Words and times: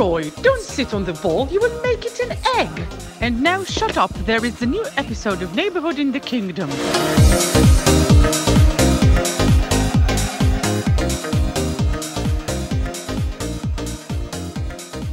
Roy, 0.00 0.24
don't 0.48 0.66
sit 0.76 0.94
on 0.94 1.02
the 1.04 1.16
ball, 1.24 1.42
you 1.54 1.60
will 1.64 1.78
make 1.88 2.02
it 2.10 2.16
an 2.26 2.32
egg. 2.60 2.74
And 3.24 3.32
now 3.50 3.60
shut 3.78 3.94
up, 4.04 4.12
there 4.30 4.42
is 4.48 4.56
a 4.66 4.68
new 4.74 4.84
episode 5.02 5.40
of 5.44 5.48
Neighborhood 5.60 5.98
in 5.98 6.10
the 6.16 6.20
Kingdom. 6.30 6.70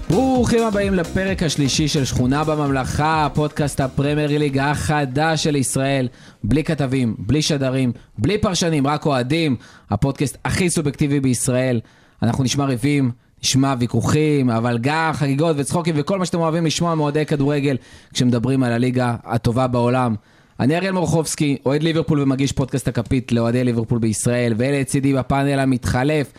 ברוכים 0.09 0.63
הבאים 0.63 0.93
לפרק 0.93 1.43
השלישי 1.43 1.87
של 1.87 2.05
שכונה 2.05 2.43
בממלכה, 2.43 3.27
פודקאסט 3.33 3.79
הפרמייר 3.79 4.39
ליג 4.39 4.57
החדש 4.57 5.43
של 5.43 5.55
ישראל. 5.55 6.07
בלי 6.43 6.63
כתבים, 6.63 7.15
בלי 7.19 7.41
שדרים, 7.41 7.91
בלי 8.17 8.37
פרשנים, 8.37 8.87
רק 8.87 9.05
אוהדים. 9.05 9.55
הפודקאסט 9.89 10.37
הכי 10.45 10.69
סובייקטיבי 10.69 11.19
בישראל. 11.19 11.79
אנחנו 12.23 12.43
נשמע 12.43 12.65
ריבים, 12.65 13.11
נשמע 13.43 13.73
ויכוחים, 13.79 14.49
אבל 14.49 14.77
גם 14.81 15.11
חגיגות 15.13 15.55
וצחוקים 15.59 15.95
וכל 15.97 16.19
מה 16.19 16.25
שאתם 16.25 16.39
אוהבים 16.39 16.65
לשמוע 16.65 16.95
מאוהדי 16.95 17.25
כדורגל 17.25 17.77
כשמדברים 18.13 18.63
על 18.63 18.71
הליגה 18.71 19.15
הטובה 19.25 19.67
בעולם. 19.67 20.15
אני 20.59 20.77
אריאל 20.77 20.91
מורחובסקי, 20.91 21.57
אוהד 21.65 21.83
ליברפול 21.83 22.19
ומגיש 22.19 22.51
פודקאסט 22.51 22.87
הכפית 22.87 23.31
לאוהדי 23.31 23.63
ליברפול 23.63 23.99
בישראל, 23.99 24.53
ולצידי 24.57 25.13
בפאנל 25.13 25.59
המתחלף. 25.59 26.31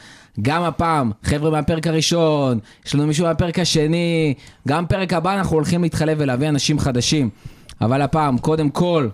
גם 0.42 0.62
הפעם, 0.62 1.10
חבר'ה 1.22 1.50
מהפרק 1.50 1.86
הראשון, 1.86 2.58
יש 2.86 2.94
לנו 2.94 3.06
מישהו 3.06 3.26
מהפרק 3.26 3.58
השני, 3.58 4.34
גם 4.68 4.86
פרק 4.86 5.12
הבא 5.12 5.34
אנחנו 5.34 5.56
הולכים 5.56 5.82
להתחלף 5.82 6.18
ולהביא 6.20 6.48
אנשים 6.48 6.78
חדשים. 6.78 7.30
אבל 7.80 8.02
הפעם, 8.02 8.38
קודם 8.38 8.70
כל, 8.70 9.08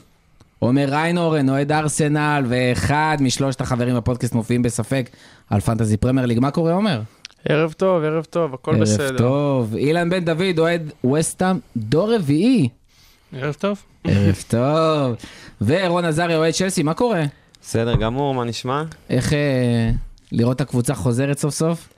עומר 0.58 0.86
ריינהורן, 0.88 1.48
אוהד 1.48 1.72
ארסנל, 1.72 2.44
ואחד 2.48 3.16
משלושת 3.20 3.60
החברים 3.60 3.96
בפודקאסט 3.96 4.34
מופיעים 4.34 4.62
בספיישל 4.62 5.60
פנטזי 5.60 5.96
פרמייר 5.96 6.26
ליג. 6.26 6.38
מה 6.40 6.50
קורה, 6.50 6.72
עומר? 6.72 7.00
ערב 7.48 7.72
טוב, 7.72 8.04
ערב 8.04 8.24
טוב, 8.24 8.54
הכל 8.54 8.80
בסדר. 8.80 9.04
ערב 9.04 9.18
טוב. 9.18 9.74
אילן 9.76 10.10
בן 10.10 10.24
דוד, 10.24 10.58
אוהד 10.58 10.92
ווסטהאם, 11.12 11.56
דור 11.76 12.14
רביעי. 12.14 12.68
ערב 13.36 13.54
טוב. 13.54 13.82
ערב 14.04 14.44
טוב. 14.48 15.16
ורון 15.60 16.04
עזריה, 16.04 16.36
אוהד 16.36 16.52
צ'לסי, 16.54 16.82
מה 16.82 16.94
קורה? 16.94 17.22
בסדר 17.62 17.96
גמור, 17.96 18.34
מה 18.34 18.44
נשמע? 18.44 18.82
איך 19.10 19.32
אה, 19.32 19.90
לראות 20.32 20.56
את 20.56 20.60
הקבוצה 20.60 20.94
חוזרת 20.94 21.38
סוף 21.38 21.54
סוף? 21.54 21.88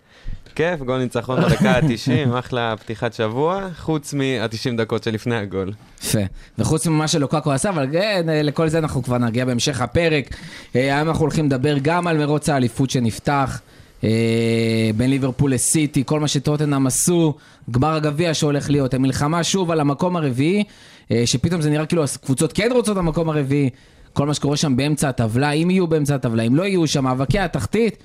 כיף, 0.54 0.80
גול 0.80 0.98
ניצחון 0.98 1.40
בדקה 1.40 1.70
ה-90, 1.70 2.38
אחלה 2.38 2.74
פתיחת 2.76 3.12
שבוע, 3.12 3.68
חוץ 3.78 4.14
מה-90 4.14 4.76
דקות 4.76 5.04
שלפני 5.04 5.36
הגול. 5.36 5.72
יפה. 6.02 6.18
וחוץ 6.58 6.86
ממה 6.86 7.08
שלוקקו 7.08 7.52
עשה, 7.52 7.70
אבל 7.70 7.86
כן, 7.92 8.26
לכל 8.28 8.68
זה 8.68 8.78
אנחנו 8.78 9.02
כבר 9.02 9.18
נגיע 9.18 9.44
בהמשך 9.44 9.80
הפרק. 9.80 10.36
אה, 10.76 10.96
היום 10.96 11.08
אנחנו 11.08 11.22
הולכים 11.22 11.46
לדבר 11.46 11.76
גם 11.82 12.06
על 12.06 12.18
מרוץ 12.18 12.48
האליפות 12.48 12.90
שנפתח. 12.90 13.60
אה, 14.04 14.90
בין 14.96 15.10
ליברפול 15.10 15.52
לסיטי, 15.52 16.02
כל 16.06 16.20
מה 16.20 16.28
שטוטנאם 16.28 16.86
עשו, 16.86 17.34
גמר 17.70 17.94
הגביע 17.94 18.34
שהולך 18.34 18.70
להיות, 18.70 18.94
המלחמה 18.94 19.44
שוב 19.44 19.70
על 19.70 19.80
המקום 19.80 20.16
הרביעי, 20.16 20.64
אה, 21.10 21.22
שפתאום 21.26 21.60
זה 21.60 21.70
נראה 21.70 21.86
כאילו 21.86 22.04
הקבוצות 22.04 22.52
כן 22.52 22.68
רוצות 22.72 22.96
המקום 22.96 23.28
הרביעי, 23.28 23.70
כל 24.12 24.26
מה 24.26 24.34
שקורה 24.34 24.56
שם 24.56 24.76
באמצע 24.76 25.08
הטבלה, 25.08 25.50
אם 25.50 25.70
יהיו 25.70 25.86
באמצע 25.86 26.14
הטבלה, 26.14 26.42
אם 26.42 26.56
לא 26.56 26.62
יהיו 26.62 26.86
שם, 26.86 27.04
מאבקי 27.04 27.38
התחתית, 27.38 27.96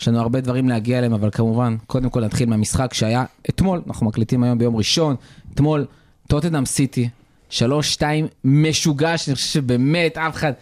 יש 0.00 0.08
לנו 0.08 0.20
הרבה 0.20 0.40
דברים 0.40 0.68
להגיע 0.68 0.98
אליהם, 0.98 1.12
אבל 1.12 1.30
כמובן, 1.30 1.76
קודם 1.86 2.10
כל 2.10 2.24
נתחיל 2.24 2.48
מהמשחק 2.48 2.94
שהיה 2.94 3.24
אתמול, 3.48 3.82
אנחנו 3.86 4.06
מקליטים 4.06 4.42
היום 4.42 4.58
ביום 4.58 4.76
ראשון, 4.76 5.16
אתמול, 5.54 5.86
טוטנאם 6.28 6.66
סיטי, 6.66 7.08
3-2 7.50 8.02
משוגע, 8.44 9.18
שאני 9.18 9.34
חושב 9.34 9.48
שבאמת 9.48 10.18
אף 10.18 10.34
אחד, 10.34 10.52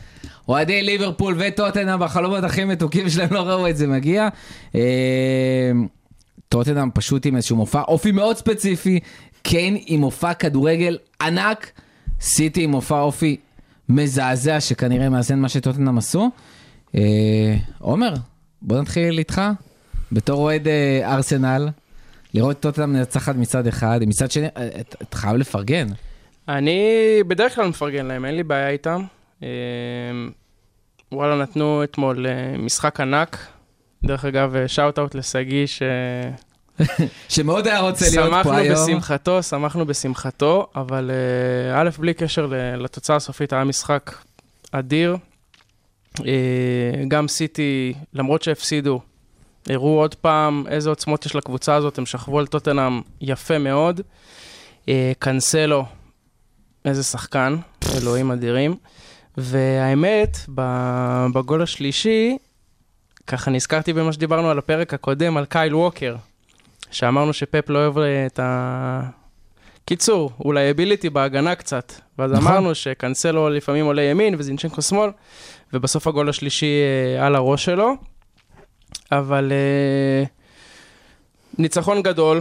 אוהדי 0.48 0.82
ליברפול 0.82 1.36
וטוטנאם 1.38 2.00
בחלומות 2.00 2.44
הכי 2.44 2.64
מתוקים 2.64 3.10
שלהם 3.10 3.32
לא 3.32 3.40
ראו 3.40 3.68
את 3.68 3.76
זה 3.76 3.86
מגיע. 3.86 4.28
אה, 4.74 4.80
טוטנאם 6.48 6.90
פשוט 6.94 7.26
עם 7.26 7.36
איזשהו 7.36 7.56
מופע 7.56 7.80
אופי 7.80 8.12
מאוד 8.12 8.36
ספציפי, 8.36 9.00
קיין 9.42 9.76
עם 9.86 10.00
מופע 10.00 10.34
כדורגל 10.34 10.98
ענק, 11.20 11.70
סיטי 12.20 12.62
עם 12.62 12.70
מופע 12.70 13.00
אופי 13.00 13.36
מזעזע 13.88 14.60
שכנראה 14.60 15.08
מאזן 15.08 15.38
מה 15.38 15.48
שטוטנאם 15.48 15.98
עשו. 15.98 16.30
אה, 16.94 17.56
עומר, 17.78 18.14
בוא 18.62 18.80
נתחיל 18.80 19.18
איתך, 19.18 19.42
בתור 20.12 20.42
אוהד 20.42 20.68
אה, 20.68 21.14
ארסנל, 21.14 21.68
לראות 22.34 22.60
טוטנאם 22.60 22.92
מנצחת 22.92 23.36
מצד 23.36 23.66
אחד, 23.66 24.00
מצד 24.06 24.30
שני, 24.30 24.46
אה, 24.56 24.68
אתה 24.80 25.16
חייב 25.16 25.36
לפרגן. 25.36 25.86
אני 26.48 26.82
בדרך 27.26 27.54
כלל 27.54 27.68
מפרגן 27.68 28.06
להם, 28.06 28.24
אין 28.24 28.36
לי 28.36 28.42
בעיה 28.42 28.68
איתם. 28.68 29.04
אה, 29.42 29.48
וואלה, 31.12 31.36
נתנו 31.36 31.84
אתמול 31.84 32.26
אה, 32.26 32.58
משחק 32.58 33.00
ענק. 33.00 33.46
דרך 34.04 34.24
אגב, 34.24 34.54
שאוט 34.66 34.98
אאוט 34.98 35.14
לשגיא, 35.14 35.66
ש... 35.66 35.82
שמאוד 37.28 37.66
היה 37.66 37.80
רוצה 37.80 38.06
להיות 38.10 38.30
פה 38.30 38.36
שמחנו 38.36 38.52
היום. 38.52 38.86
בשמחתו, 38.86 39.42
שמחנו 39.42 39.86
בשמחתו, 39.86 40.66
אבל 40.74 41.10
אה, 41.10 41.80
א', 41.80 41.90
בלי 41.98 42.14
קשר 42.14 42.46
לתוצאה 42.76 43.16
הסופית, 43.16 43.52
היה 43.52 43.64
משחק 43.64 44.14
אדיר. 44.72 45.16
אה, 46.26 47.04
גם 47.08 47.28
סיטי, 47.28 47.94
למרות 48.14 48.42
שהפסידו, 48.42 49.00
הראו 49.68 49.98
עוד 49.98 50.14
פעם 50.14 50.64
איזה 50.68 50.90
עוצמות 50.90 51.26
יש 51.26 51.34
לקבוצה 51.34 51.74
הזאת, 51.74 51.98
הם 51.98 52.06
שכבו 52.06 52.38
על 52.38 52.46
טוטנאם 52.46 53.00
יפה 53.20 53.58
מאוד. 53.58 54.00
אה, 54.88 55.12
קנסלו, 55.18 55.84
איזה 56.88 57.02
שחקן, 57.02 57.56
אלוהים 57.96 58.30
אדירים. 58.30 58.76
והאמת, 59.36 60.38
בגול 61.32 61.62
השלישי, 61.62 62.36
ככה 63.26 63.50
נזכרתי 63.50 63.92
במה 63.92 64.12
שדיברנו 64.12 64.50
על 64.50 64.58
הפרק 64.58 64.94
הקודם, 64.94 65.36
על 65.36 65.44
קייל 65.44 65.74
ווקר, 65.74 66.16
שאמרנו 66.90 67.32
שפפ 67.32 67.70
לא 67.70 67.78
אוהב 67.78 67.98
אה, 67.98 68.26
את 68.26 68.38
ה... 68.38 69.00
קיצור, 69.84 70.30
אולי 70.44 70.70
אביליטי 70.70 71.10
בהגנה 71.10 71.54
קצת. 71.54 71.92
ואז 72.18 72.32
נכון. 72.32 72.46
אמרנו 72.46 72.74
שקנסלו 72.74 73.48
לפעמים 73.48 73.84
עולה 73.84 74.02
ימין 74.02 74.34
וזינצ'נקו 74.38 74.82
שמאל, 74.82 75.10
ובסוף 75.72 76.06
הגול 76.06 76.28
השלישי 76.28 76.72
אה, 77.16 77.26
על 77.26 77.34
הראש 77.34 77.64
שלו. 77.64 77.94
אבל 79.12 79.52
אה, 79.52 80.24
ניצחון 81.58 82.02
גדול, 82.02 82.40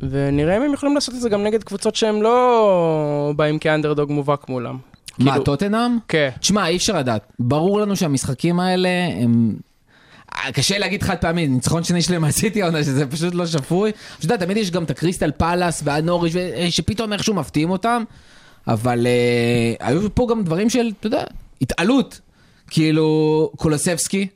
ונראה 0.00 0.56
אם 0.56 0.62
הם 0.62 0.74
יכולים 0.74 0.94
לעשות 0.94 1.14
את 1.14 1.20
זה 1.20 1.28
גם 1.28 1.42
נגד 1.42 1.64
קבוצות 1.64 1.96
שהם 1.96 2.22
לא 2.22 3.32
באים 3.36 3.58
כאנדרדוג 3.58 4.12
מובהק 4.12 4.48
מולם. 4.48 4.78
מה, 5.18 5.30
כאילו- 5.30 5.44
טוטנאם? 5.44 5.98
כן. 6.08 6.28
תשמע, 6.40 6.66
אי 6.68 6.76
אפשר 6.76 6.98
לדעת. 6.98 7.32
ברור 7.38 7.80
לנו 7.80 7.96
שהמשחקים 7.96 8.60
האלה 8.60 8.88
הם... 9.22 9.56
אה, 10.34 10.52
קשה 10.52 10.78
להגיד 10.78 11.02
חד 11.02 11.16
פעמי, 11.16 11.48
ניצחון 11.48 11.84
שני 11.84 12.02
שלהם 12.02 12.24
עשיתי 12.24 12.62
העונה, 12.62 12.84
שזה 12.84 13.06
פשוט 13.06 13.34
לא 13.34 13.46
שפוי. 13.46 13.90
אתה 14.18 14.24
יודע, 14.24 14.36
תמיד 14.36 14.56
יש 14.56 14.70
גם 14.70 14.84
את 14.84 14.90
הקריסטל 14.90 15.30
פאלאס 15.36 15.80
והנוריץ', 15.84 16.32
ו- 16.34 16.70
שפתאום 16.70 17.12
איכשהו 17.12 17.34
מפתיעים 17.34 17.70
אותם, 17.70 18.02
אבל 18.68 19.06
אה, 19.06 19.86
היו 19.86 20.14
פה 20.14 20.26
גם 20.30 20.44
דברים 20.44 20.70
של, 20.70 20.92
אתה 21.00 21.06
יודע, 21.06 21.24
התעלות. 21.62 22.20
כאילו, 22.70 23.50
קולוסבסקי, 23.56 24.26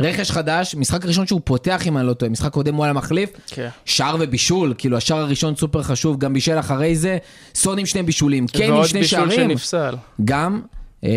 רכש 0.00 0.30
חדש, 0.30 0.74
משחק 0.74 1.04
ראשון 1.04 1.26
שהוא 1.26 1.40
פותח, 1.44 1.86
אם 1.86 1.98
אני 1.98 2.06
לא 2.06 2.12
טועה, 2.12 2.30
משחק 2.30 2.52
קודם 2.52 2.74
הוא 2.74 2.84
עלה 2.84 2.90
מחליף, 2.90 3.30
כן. 3.46 3.68
שער 3.84 4.16
ובישול, 4.20 4.74
כאילו 4.78 4.96
השער 4.96 5.18
הראשון 5.18 5.56
סופר 5.56 5.82
חשוב, 5.82 6.18
גם 6.18 6.32
בישל 6.32 6.58
אחרי 6.58 6.96
זה, 6.96 7.18
סון 7.54 7.78
עם 7.78 7.86
שני 7.86 8.02
בישולים, 8.02 8.46
קיין 8.46 8.72
עם 8.72 8.84
שני 8.84 9.04
שערים. 9.04 9.28
ועוד 9.28 9.38
בישול 9.38 9.48
שנפסל. 9.48 9.94
גם. 10.24 10.60
אה, 11.04 11.10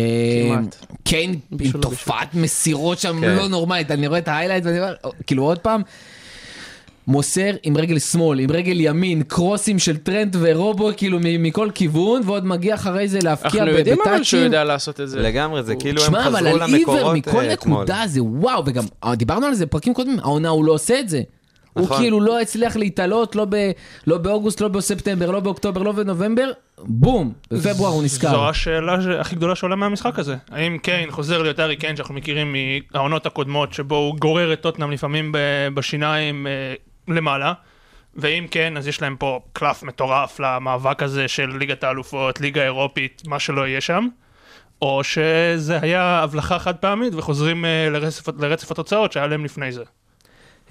כמעט. 0.48 0.86
קיין 1.04 1.38
עם 1.60 1.72
תופעת 1.72 2.34
מסירות 2.34 2.98
שם 2.98 3.20
כן. 3.20 3.36
לא 3.36 3.48
נורמלית, 3.48 3.90
אני 3.90 4.06
רואה 4.06 4.18
את 4.18 4.28
ה 4.28 4.32
highlight 4.32 4.64
ואני 4.64 4.80
אומר, 4.80 4.94
כאילו 5.26 5.42
עוד 5.42 5.58
פעם, 5.58 5.82
מוסר 7.06 7.50
עם 7.62 7.76
רגל 7.76 7.98
שמאל, 7.98 8.38
עם 8.38 8.50
רגל 8.50 8.76
ימין, 8.80 9.22
קרוסים 9.22 9.78
של 9.78 9.96
טרנד 9.96 10.36
ורובו, 10.40 10.90
כאילו 10.96 11.18
מכל 11.22 11.68
כיוון, 11.74 12.22
ועוד 12.24 12.46
מגיע 12.46 12.74
אחרי 12.74 13.08
זה 13.08 13.18
להפקיע 13.22 13.62
אנחנו 13.62 13.78
יודעים 13.78 13.98
אבל 14.00 14.04
שהוא 14.04 14.16
בטאצ'ים. 14.16 14.44
יודע 14.44 14.64
לעשות 14.64 15.00
את 15.00 15.08
זה. 15.08 15.20
לגמרי, 15.20 15.62
זה 15.62 15.76
כאילו 15.76 16.02
הם 16.02 16.06
שמע, 16.06 16.26
אבל 16.26 16.36
חזרו 16.36 16.48
על 16.48 16.62
עיוור 16.62 16.94
למקורות 16.94 17.16
מכל 17.16 17.44
אה, 17.44 17.52
אתמול. 17.52 17.78
נקודה 17.78 18.02
זה 18.06 18.22
וואו, 18.22 18.62
וגם 18.66 18.84
אה, 19.04 19.14
דיברנו 19.14 19.46
על 19.46 19.54
זה 19.54 19.66
בפרקים 19.66 19.94
קודמים, 19.94 20.18
העונה 20.18 20.48
הוא 20.48 20.64
לא 20.64 20.72
עושה 20.72 21.00
את 21.00 21.08
זה. 21.08 21.22
הוא 21.72 21.84
נכון. 21.84 21.96
כאילו 21.96 22.20
לא 22.20 22.40
הצליח 22.40 22.76
להתעלות, 22.76 23.36
לא, 23.36 23.46
ב, 23.48 23.70
לא 24.06 24.18
באוגוסט, 24.18 24.60
לא 24.60 24.68
בספטמבר, 24.68 25.30
לא 25.30 25.40
באוקטובר, 25.40 25.82
לא 25.82 25.92
בנובמבר, 25.92 26.50
בום, 26.78 27.32
בפברואר 27.50 27.92
הוא 27.92 28.02
נזכר. 28.02 28.30
זו 28.30 28.48
השאלה 28.48 29.20
הכי 29.20 29.36
גדולה 29.36 29.54
שעולה 29.54 29.76
מהמשחק 29.76 30.18
הזה. 30.18 30.36
האם 30.50 30.78
קיין 30.78 31.10
חוזר 31.10 31.42
להיות 31.42 31.58
הארי 31.58 31.76
קיין 31.76 31.96
שאנחנו 31.96 32.14
מכירים 32.14 32.56
מהעונות 32.92 33.26
הקודמות, 33.26 33.72
שבו 33.72 33.96
הוא 33.96 34.16
גורר 34.16 34.52
את 34.52 34.60
טוטנאם 34.60 34.90
לפעמים 34.90 35.32
בשיניים 35.74 36.46
אה, 36.46 36.74
למעלה, 37.08 37.52
ואם 38.16 38.46
כן, 38.50 38.76
אז 38.76 38.88
יש 38.88 39.02
להם 39.02 39.16
פה 39.16 39.40
קלף 39.52 39.82
מטורף 39.82 40.40
למאבק 40.40 41.02
הזה 41.02 41.28
של 41.28 41.56
ליגת 41.58 41.84
האלופות, 41.84 42.40
ליגה 42.40 42.62
אירופית, 42.62 43.22
מה 43.26 43.38
שלא 43.38 43.66
יהיה 43.66 43.80
שם. 43.80 44.08
או 44.82 45.04
שזה 45.04 45.78
היה 45.82 46.02
הבלחה 46.02 46.58
חד 46.58 46.76
פעמית 46.76 47.14
וחוזרים 47.14 47.64
אה, 47.64 47.88
לרצף, 47.90 48.28
לרצף 48.38 48.70
התוצאות 48.70 49.12
שהיה 49.12 49.26
להם 49.26 49.44
לפני 49.44 49.72
זה. 49.72 49.84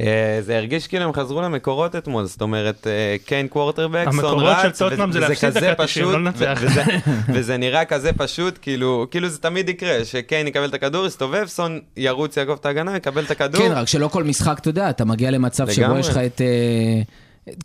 אה, 0.02 0.06
זה 0.42 0.58
הרגיש 0.58 0.88
כאילו 0.88 1.04
הם 1.04 1.14
חזרו 1.14 1.42
למקורות 1.42 1.96
אתמול, 1.96 2.26
זאת 2.26 2.42
אומרת, 2.42 2.88
אה, 2.88 3.16
קיין 3.26 3.48
קוורטרבק, 3.48 4.06
סון 4.06 4.14
המקורות 4.20 4.56
של 4.62 4.68
רץ, 4.68 4.82
וזה 5.10 5.20
להפסיד 5.20 5.50
כזה 5.50 5.60
דקה 5.60 5.86
90, 5.86 6.06
פשוט, 6.08 6.16
לא 6.16 6.30
וזה- 6.62 6.84
וזה 7.34 7.58
נראה 7.58 7.86
כזה 7.86 8.12
פשוט, 8.14 8.60
כאילו 8.62 9.08
כאילו 9.12 9.30
זה 9.30 9.38
תמיד 9.38 9.70
יקרה, 9.70 10.06
שקיין 10.06 10.48
יקבל 10.48 10.66
את 10.66 10.74
הכדור, 10.74 11.06
יסתובב, 11.06 11.46
סון 11.48 11.80
ירוץ, 11.98 12.38
יעקוף 12.38 12.60
את 12.60 12.66
ההגנה, 12.66 12.96
יקבל 12.98 13.24
את 13.24 13.32
הכדור. 13.32 13.62
כן, 13.62 13.72
רק 13.72 13.88
שלא 13.88 14.08
כל 14.08 14.24
משחק, 14.24 14.58
אתה 14.60 14.70
יודע, 14.70 14.90
אתה 14.90 15.06
מגיע 15.06 15.32
למצב 15.32 15.72
שבו 15.72 15.82
לגמרי. 15.84 16.00
יש 16.00 16.10
לך 16.10 16.18
את... 16.18 16.42
אה, 16.42 17.02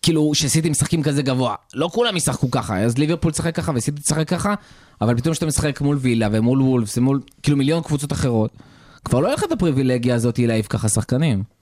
כאילו, 0.02 0.30
שסיטי 0.34 0.70
משחקים 0.70 1.02
כזה 1.02 1.22
גבוה. 1.22 1.54
לא 1.74 1.88
כולם 1.92 2.16
ישחקו 2.16 2.50
ככה, 2.50 2.78
אז 2.80 2.98
ליברפול 2.98 3.32
תשחק 3.32 3.54
ככה 3.56 3.72
וסיטי 3.74 4.00
תשחק 4.00 4.28
ככה, 4.28 4.54
אבל 5.00 5.16
פתאום 5.16 5.32
כשאתה 5.32 5.46
משחק 5.46 5.80
מול 5.80 5.96
וילה 6.00 6.28
ומול 6.32 6.62
וולפס 6.62 6.98
ומול, 6.98 7.20
כאילו, 7.42 7.56
מיליון 7.56 7.82
קבוצות 7.82 8.12
אחרות, 8.12 8.50
כבר 9.04 9.20
לא 9.20 9.26
יהיה 9.26 9.36
לך 9.36 9.44
את 9.44 9.52
הפריבילגיה 9.52 10.14
הזאת 10.14 10.38
להעיף 10.38 10.66
ככה 10.68 10.88
שחקנים. 10.88 11.57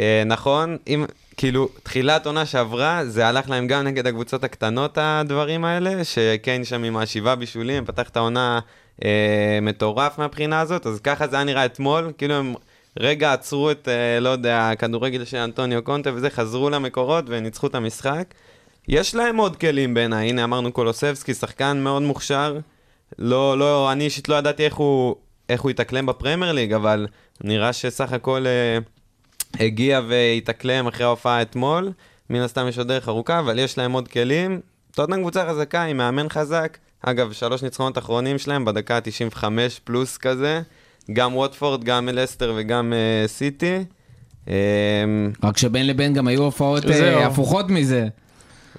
אה, 0.00 0.22
נכון, 0.26 0.76
אם, 0.86 1.04
כאילו, 1.36 1.68
תחילת 1.82 2.26
עונה 2.26 2.46
שעברה, 2.46 3.06
זה 3.06 3.26
הלך 3.26 3.50
להם 3.50 3.66
גם 3.66 3.84
נגד 3.84 4.06
הקבוצות 4.06 4.44
הקטנות, 4.44 4.98
הדברים 5.00 5.64
האלה, 5.64 6.04
שקיין 6.04 6.64
שם 6.64 6.84
עם 6.84 6.96
השבעה 6.96 7.36
בישולים, 7.36 7.84
פתח 7.84 8.08
את 8.08 8.16
העונה 8.16 8.60
אה, 9.04 9.58
מטורף 9.62 10.18
מהבחינה 10.18 10.60
הזאת, 10.60 10.86
אז 10.86 11.00
ככה 11.00 11.28
זה 11.28 11.36
היה 11.36 11.44
נראה 11.44 11.64
אתמול, 11.64 12.12
כאילו 12.18 12.34
הם 12.34 12.54
רגע 13.00 13.32
עצרו 13.32 13.70
את, 13.70 13.88
אה, 13.88 14.20
לא 14.20 14.28
יודע, 14.28 14.70
הכדורגל 14.70 15.24
של 15.24 15.36
אנטוניו 15.36 15.82
קונטה 15.82 16.10
וזה, 16.14 16.30
חזרו 16.30 16.70
למקורות 16.70 17.24
וניצחו 17.28 17.66
את 17.66 17.74
המשחק. 17.74 18.34
יש 18.88 19.14
להם 19.14 19.36
עוד 19.36 19.56
כלים 19.56 19.94
בעיניי, 19.94 20.28
הנה 20.28 20.44
אמרנו 20.44 20.72
קולוסבסקי, 20.72 21.34
שחקן 21.34 21.80
מאוד 21.82 22.02
מוכשר, 22.02 22.58
לא, 23.18 23.58
לא, 23.58 23.92
אני 23.92 24.04
אישית 24.04 24.28
לא 24.28 24.34
ידעתי 24.34 24.64
איך 24.64 24.74
הוא, 24.74 25.16
איך 25.48 25.60
הוא 25.60 25.70
יתאקלם 25.70 26.06
בפרמייר 26.06 26.52
ליג, 26.52 26.72
אבל 26.72 27.06
נראה 27.44 27.72
שסך 27.72 28.12
הכל... 28.12 28.46
אה, 28.46 28.78
הגיע 29.60 30.00
והתאקלם 30.08 30.86
אחרי 30.86 31.06
ההופעה 31.06 31.42
אתמול, 31.42 31.92
מן 32.30 32.40
הסתם 32.40 32.66
יש 32.68 32.78
עוד 32.78 32.88
דרך 32.88 33.08
ארוכה, 33.08 33.38
אבל 33.38 33.58
יש 33.58 33.78
להם 33.78 33.92
עוד 33.92 34.08
כלים. 34.08 34.60
טוטנאם 34.90 35.20
קבוצה 35.20 35.46
חזקה 35.48 35.82
עם 35.82 35.96
מאמן 35.96 36.28
חזק. 36.28 36.78
אגב, 37.02 37.32
שלוש 37.32 37.62
ניצחונות 37.62 37.98
אחרונים 37.98 38.38
שלהם 38.38 38.64
בדקה 38.64 38.96
ה-95 38.96 39.44
פלוס 39.84 40.16
כזה. 40.16 40.62
גם 41.12 41.36
ווטפורד, 41.36 41.84
גם 41.84 42.08
אלסטר 42.08 42.52
וגם 42.56 42.92
uh, 42.92 43.28
סיטי. 43.28 43.78
Um, 44.46 44.48
רק 45.42 45.56
שבין 45.58 45.86
לבין 45.86 46.14
גם 46.14 46.28
היו 46.28 46.42
הופעות 46.42 46.84
uh, 46.84 46.88
הפוכות 47.24 47.70
מזה. 47.70 48.08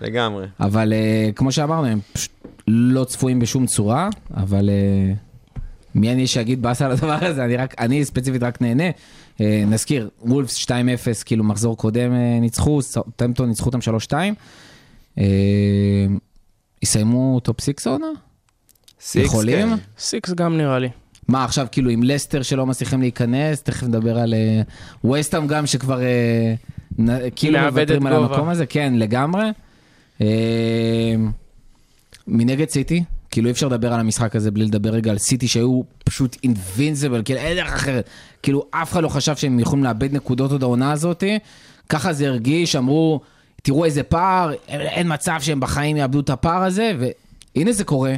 לגמרי. 0.01 0.45
אבל 0.59 0.93
uh, 0.93 1.33
כמו 1.33 1.51
שאמרנו, 1.51 1.87
הם 1.87 1.99
פשוט 2.13 2.31
לא 2.67 3.03
צפויים 3.03 3.39
בשום 3.39 3.65
צורה, 3.65 4.09
אבל 4.37 4.69
uh, 4.69 5.59
מי 5.95 6.11
אני 6.11 6.27
שאגיד 6.27 6.61
באסה 6.61 6.85
על 6.85 6.91
הדבר 6.91 7.17
הזה? 7.21 7.45
אני, 7.45 7.57
רק, 7.57 7.75
אני 7.79 8.05
ספציפית 8.05 8.43
רק 8.43 8.61
נהנה. 8.61 8.89
Uh, 9.37 9.41
נזכיר, 9.67 10.09
וולפס 10.21 10.65
2-0, 10.65 10.69
כאילו 11.25 11.43
מחזור 11.43 11.77
קודם 11.77 12.11
uh, 12.11 12.41
ניצחו, 12.41 12.79
סאות'המפטון 13.15 13.49
ניצחו 13.49 13.65
אותם 13.65 13.79
3-2. 14.09 14.13
Uh, 15.17 15.21
יסיימו 16.83 17.39
top 17.39 17.61
6 17.61 17.87
העונה? 17.87 18.07
Six, 19.01 19.25
יכולים? 19.25 19.69
כן. 19.69 19.75
סיקס 19.97 20.33
גם 20.33 20.57
נראה 20.57 20.79
לי. 20.79 20.89
מה 21.27 21.43
עכשיו 21.43 21.67
כאילו 21.71 21.89
עם 21.89 22.03
לסטר 22.03 22.41
שלא 22.41 22.65
מצליחים 22.65 23.01
להיכנס, 23.01 23.61
תכף 23.61 23.83
נדבר 23.83 24.19
על 24.19 24.33
uh, 24.33 24.67
ווסטהאם 25.03 25.47
גם 25.47 25.65
שכבר 25.65 25.99
uh, 25.99 27.01
נ, 27.01 27.29
כאילו 27.35 27.59
מוותרים 27.59 28.07
על. 28.07 28.13
המקום 28.13 28.49
הזה, 28.49 28.65
כן 28.65 28.93
לגמרי. 28.95 29.45
Uh, 30.19 30.23
מנגד 32.27 32.69
סיטי, 32.69 33.03
כאילו 33.35 33.47
אי 33.47 33.51
אפשר 33.51 33.67
לדבר 33.67 33.93
על 33.93 33.99
המשחק 33.99 34.35
הזה 34.35 34.51
בלי 34.51 34.65
לדבר 34.65 34.89
רגע 34.89 35.11
על 35.11 35.17
סיטי 35.17 35.47
שהיו 35.47 35.81
פשוט 36.05 36.37
אינבינסיבל, 36.43 37.21
כאילו 37.25 37.39
אין 37.39 37.57
דרך 37.57 37.73
אחרת. 37.73 38.09
כאילו 38.43 38.65
אף 38.71 38.91
אחד 38.91 39.03
לא 39.03 39.09
חשב 39.09 39.35
שהם 39.35 39.59
יכולים 39.59 39.83
לאבד 39.83 40.13
נקודות 40.13 40.51
עוד 40.51 40.63
העונה 40.63 40.91
הזאתי. 40.91 41.39
ככה 41.89 42.13
זה 42.13 42.27
הרגיש, 42.27 42.75
אמרו, 42.75 43.19
תראו 43.63 43.85
איזה 43.85 44.03
פער, 44.03 44.51
אין, 44.67 45.13
מצב 45.13 45.37
שהם 45.41 45.59
בחיים 45.59 45.97
יאבדו 45.97 46.19
את 46.19 46.29
הפער 46.29 46.63
הזה, 46.63 46.91
והנה 46.99 47.71
זה 47.71 47.83
קורה. 47.83 48.15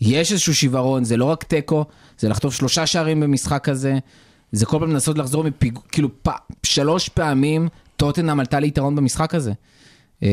יש 0.00 0.32
איזשהו 0.32 0.54
שיוורון, 0.54 1.04
זה 1.04 1.16
לא 1.16 1.24
רק 1.24 1.44
תיקו, 1.44 1.84
זה 2.18 2.28
לחטוף 2.28 2.54
שלושה 2.54 2.86
שערים 2.86 3.20
במשחק 3.20 3.64
כזה, 3.64 3.98
זה 4.52 4.66
כל 4.66 4.78
פעם 4.78 4.90
לנסות 4.90 5.18
לחזור 5.18 5.44
מפיגור, 5.44 5.82
כאילו 5.92 6.08
פ... 6.22 6.28
שלוש 6.62 7.08
פעמים 7.08 7.68
טוטנאם 7.96 8.40
עלתה 8.40 8.60
ליתרון 8.60 8.96
במשחק 8.96 9.34
הזה. 9.34 9.52
אה, 10.22 10.28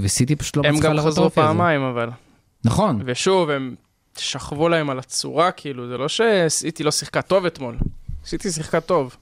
וסיטי 0.00 0.36
פשוט 0.36 0.56
לא 0.56 0.62
מצליחה 0.62 0.88
גם 0.88 0.94
לראות 0.94 1.06
את 1.06 1.12
חזרו 1.12 1.24
האופי 1.24 1.40
הזה. 1.40 1.48
פעמיים, 1.48 1.82
אבל. 1.82 2.08
נכון, 2.64 3.02
ושוב, 3.06 3.50
הם 3.50 3.74
שכבו 4.18 4.68
להם 4.68 4.90
על 4.90 4.98
הצורה, 4.98 5.50
כאילו, 5.50 5.88
זה 5.88 5.96
לא 5.98 6.06
שסיטי 6.08 6.82
לא 6.82 6.90
שיחקה 6.90 7.22
טוב 7.22 7.46
אתמול. 7.46 7.76
סיטי 8.26 8.50
שיחקה 8.50 8.80
טוב. 8.80 9.16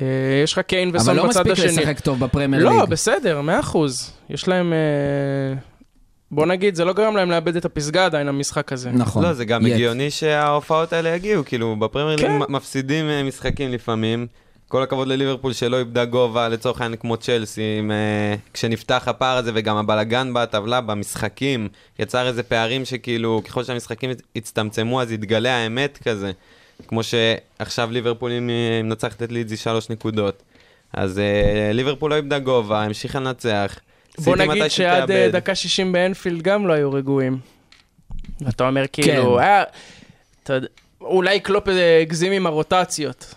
אה, 0.00 0.06
יש 0.44 0.52
לך 0.52 0.58
קיין 0.58 0.88
אבל 0.88 0.96
וסון 0.98 1.16
לא 1.16 1.26
בצד 1.28 1.40
מספיק 1.40 1.52
השני. 1.66 1.82
לשחק 1.82 2.00
טוב 2.00 2.20
בפרמייר 2.24 2.68
ליג. 2.68 2.78
לא, 2.78 2.86
בסדר, 2.86 3.40
מאה 3.40 3.60
אחוז. 3.60 4.12
יש 4.30 4.48
להם... 4.48 4.72
אה, 4.72 5.58
בוא 6.30 6.46
נגיד, 6.46 6.74
זה 6.74 6.84
לא 6.84 6.92
גרם 6.92 7.16
להם 7.16 7.30
לאבד 7.30 7.56
את 7.56 7.64
הפסגה 7.64 8.04
עדיין, 8.06 8.28
המשחק 8.28 8.72
הזה. 8.72 8.90
נכון. 8.90 9.22
לא, 9.24 9.32
זה 9.32 9.44
גם 9.44 9.66
יט. 9.66 9.72
הגיוני 9.74 10.10
שההופעות 10.10 10.92
האלה 10.92 11.08
יגיעו, 11.08 11.44
כאילו, 11.44 11.76
בפרמייר 11.76 12.16
ליג 12.16 12.26
כן. 12.26 12.38
מ- 12.38 12.52
מפסידים 12.52 13.08
אה, 13.08 13.22
משחקים 13.22 13.72
לפעמים. 13.72 14.26
כל 14.74 14.82
הכבוד 14.82 15.08
לליברפול 15.08 15.52
שלא 15.52 15.78
איבדה 15.78 16.04
גובה, 16.04 16.48
לצורך 16.48 16.80
העניין 16.80 17.00
כמו 17.00 17.16
צ'לסי, 17.16 17.76
עם, 17.78 17.90
אה, 17.90 18.34
כשנפתח 18.52 19.04
הפער 19.06 19.36
הזה 19.36 19.50
וגם 19.54 19.76
הבלגן 19.76 20.34
בטבלה, 20.34 20.80
במשחקים, 20.80 21.68
יצר 21.98 22.26
איזה 22.26 22.42
פערים 22.42 22.84
שכאילו, 22.84 23.42
ככל 23.44 23.64
שהמשחקים 23.64 24.10
הצ- 24.10 24.22
הצטמצמו, 24.36 25.02
אז 25.02 25.12
יתגלה 25.12 25.56
האמת 25.56 25.98
כזה. 26.04 26.32
כמו 26.88 27.00
שעכשיו 27.02 27.88
ליברפול 27.92 28.30
היא 28.30 28.40
מ- 28.40 28.88
מנצחת 28.88 29.22
את 29.22 29.32
לידזי 29.32 29.56
שלוש 29.56 29.90
נקודות. 29.90 30.42
אז 30.92 31.18
אה, 31.18 31.70
ליברפול 31.72 32.10
לא 32.10 32.16
איבדה 32.16 32.38
גובה, 32.38 32.82
המשיכה 32.82 33.20
לנצח. 33.20 33.78
בוא 34.18 34.36
נגיד 34.36 34.68
שעד 34.68 35.10
אה, 35.10 35.16
שתאבד. 35.16 35.36
דקה 35.36 35.54
60 35.54 35.92
באנפילד 35.92 36.42
גם 36.42 36.66
לא 36.66 36.72
היו 36.72 36.92
רגועים. 36.92 37.38
אתה 38.48 38.66
אומר 38.68 38.84
כן. 38.92 39.02
כאילו, 39.02 39.38
היה... 39.38 39.64
אתה 40.42 40.58
אולי 41.00 41.40
קלופ 41.40 41.68
אה, 41.68 42.00
הגזים 42.00 42.32
עם 42.32 42.46
הרוטציות. 42.46 43.34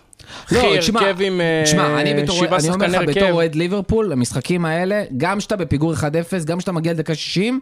לא, 0.52 0.78
תשמע, 0.78 1.00
עם 1.20 1.40
אה, 1.40 1.62
תשמע, 1.64 2.00
אני 2.00 2.14
בתור, 2.22 2.44
אני 2.56 2.68
אומר 2.70 2.86
לך. 2.86 3.08
בתור 3.08 3.30
אוהד 3.30 3.54
ליברפול, 3.54 4.12
המשחקים 4.12 4.64
האלה, 4.64 5.04
גם 5.16 5.38
כשאתה 5.38 5.56
בפיגור 5.56 5.94
1-0, 5.94 6.04
גם 6.44 6.58
כשאתה 6.58 6.72
מגיע 6.72 6.92
לדקה 6.92 7.14
60, 7.14 7.60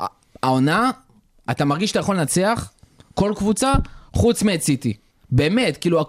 ה- 0.00 0.04
העונה, 0.42 0.90
אתה 1.50 1.64
מרגיש 1.64 1.90
שאתה 1.90 2.00
יכול 2.00 2.16
לנצח 2.16 2.70
כל 3.14 3.32
קבוצה, 3.36 3.72
חוץ 4.12 4.42
מאת 4.42 4.62
סיטי. 4.62 4.92
באמת, 5.30 5.76
כאילו, 5.76 6.04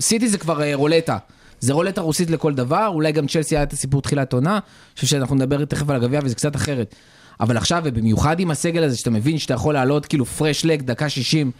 סיטי 0.00 0.28
זה 0.28 0.38
כבר 0.38 0.62
אה, 0.62 0.74
רולטה. 0.74 1.18
זה 1.60 1.72
רולטה 1.72 2.00
רוסית 2.00 2.30
לכל 2.30 2.54
דבר, 2.54 2.86
אולי 2.86 3.12
גם 3.12 3.26
צ'לסי 3.26 3.56
היה 3.56 3.62
את 3.62 3.72
הסיפור 3.72 4.02
תחילת 4.02 4.32
עונה, 4.32 4.52
אני 4.52 4.60
חושב 4.94 5.06
שאנחנו 5.06 5.36
נדבר 5.36 5.64
תכף 5.64 5.90
על 5.90 5.96
הגביע 5.96 6.20
וזה 6.24 6.34
קצת 6.34 6.56
אחרת. 6.56 6.94
אבל 7.40 7.56
עכשיו, 7.56 7.82
ובמיוחד 7.84 8.40
עם 8.40 8.50
הסגל 8.50 8.82
הזה, 8.82 8.96
שאתה 8.96 9.10
מבין 9.10 9.38
שאתה 9.38 9.54
יכול 9.54 9.74
לעלות 9.74 10.06
כאילו 10.06 10.24
פרש 10.26 10.64
לג, 10.64 10.82
דקה 10.82 11.08
60, 11.08 11.50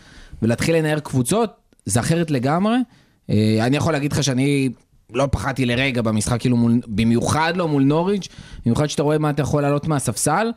ולהתחיל 0.42 0.76
לנער 0.76 0.98
קבוצות, 1.00 1.50
זה 1.86 2.00
אחרת 2.00 2.30
לגמרי. 2.30 2.76
אה, 3.30 3.66
אני 3.66 3.76
יכול 3.76 3.92
להגיד 3.92 4.12
לך 4.12 4.24
שאני 4.24 4.68
לא 5.12 5.28
פחדתי 5.30 5.66
לרגע 5.66 6.02
במשחק, 6.02 6.40
כאילו 6.40 6.56
מול, 6.56 6.80
במיוחד 6.88 7.52
לא 7.56 7.68
מול 7.68 7.82
נוריץ', 7.82 8.28
במיוחד 8.64 8.86
שאתה 8.86 9.02
רואה 9.02 9.18
מה 9.18 9.30
אתה 9.30 9.42
יכול 9.42 9.62
לעלות 9.62 9.88
מהספסל. 9.88 10.50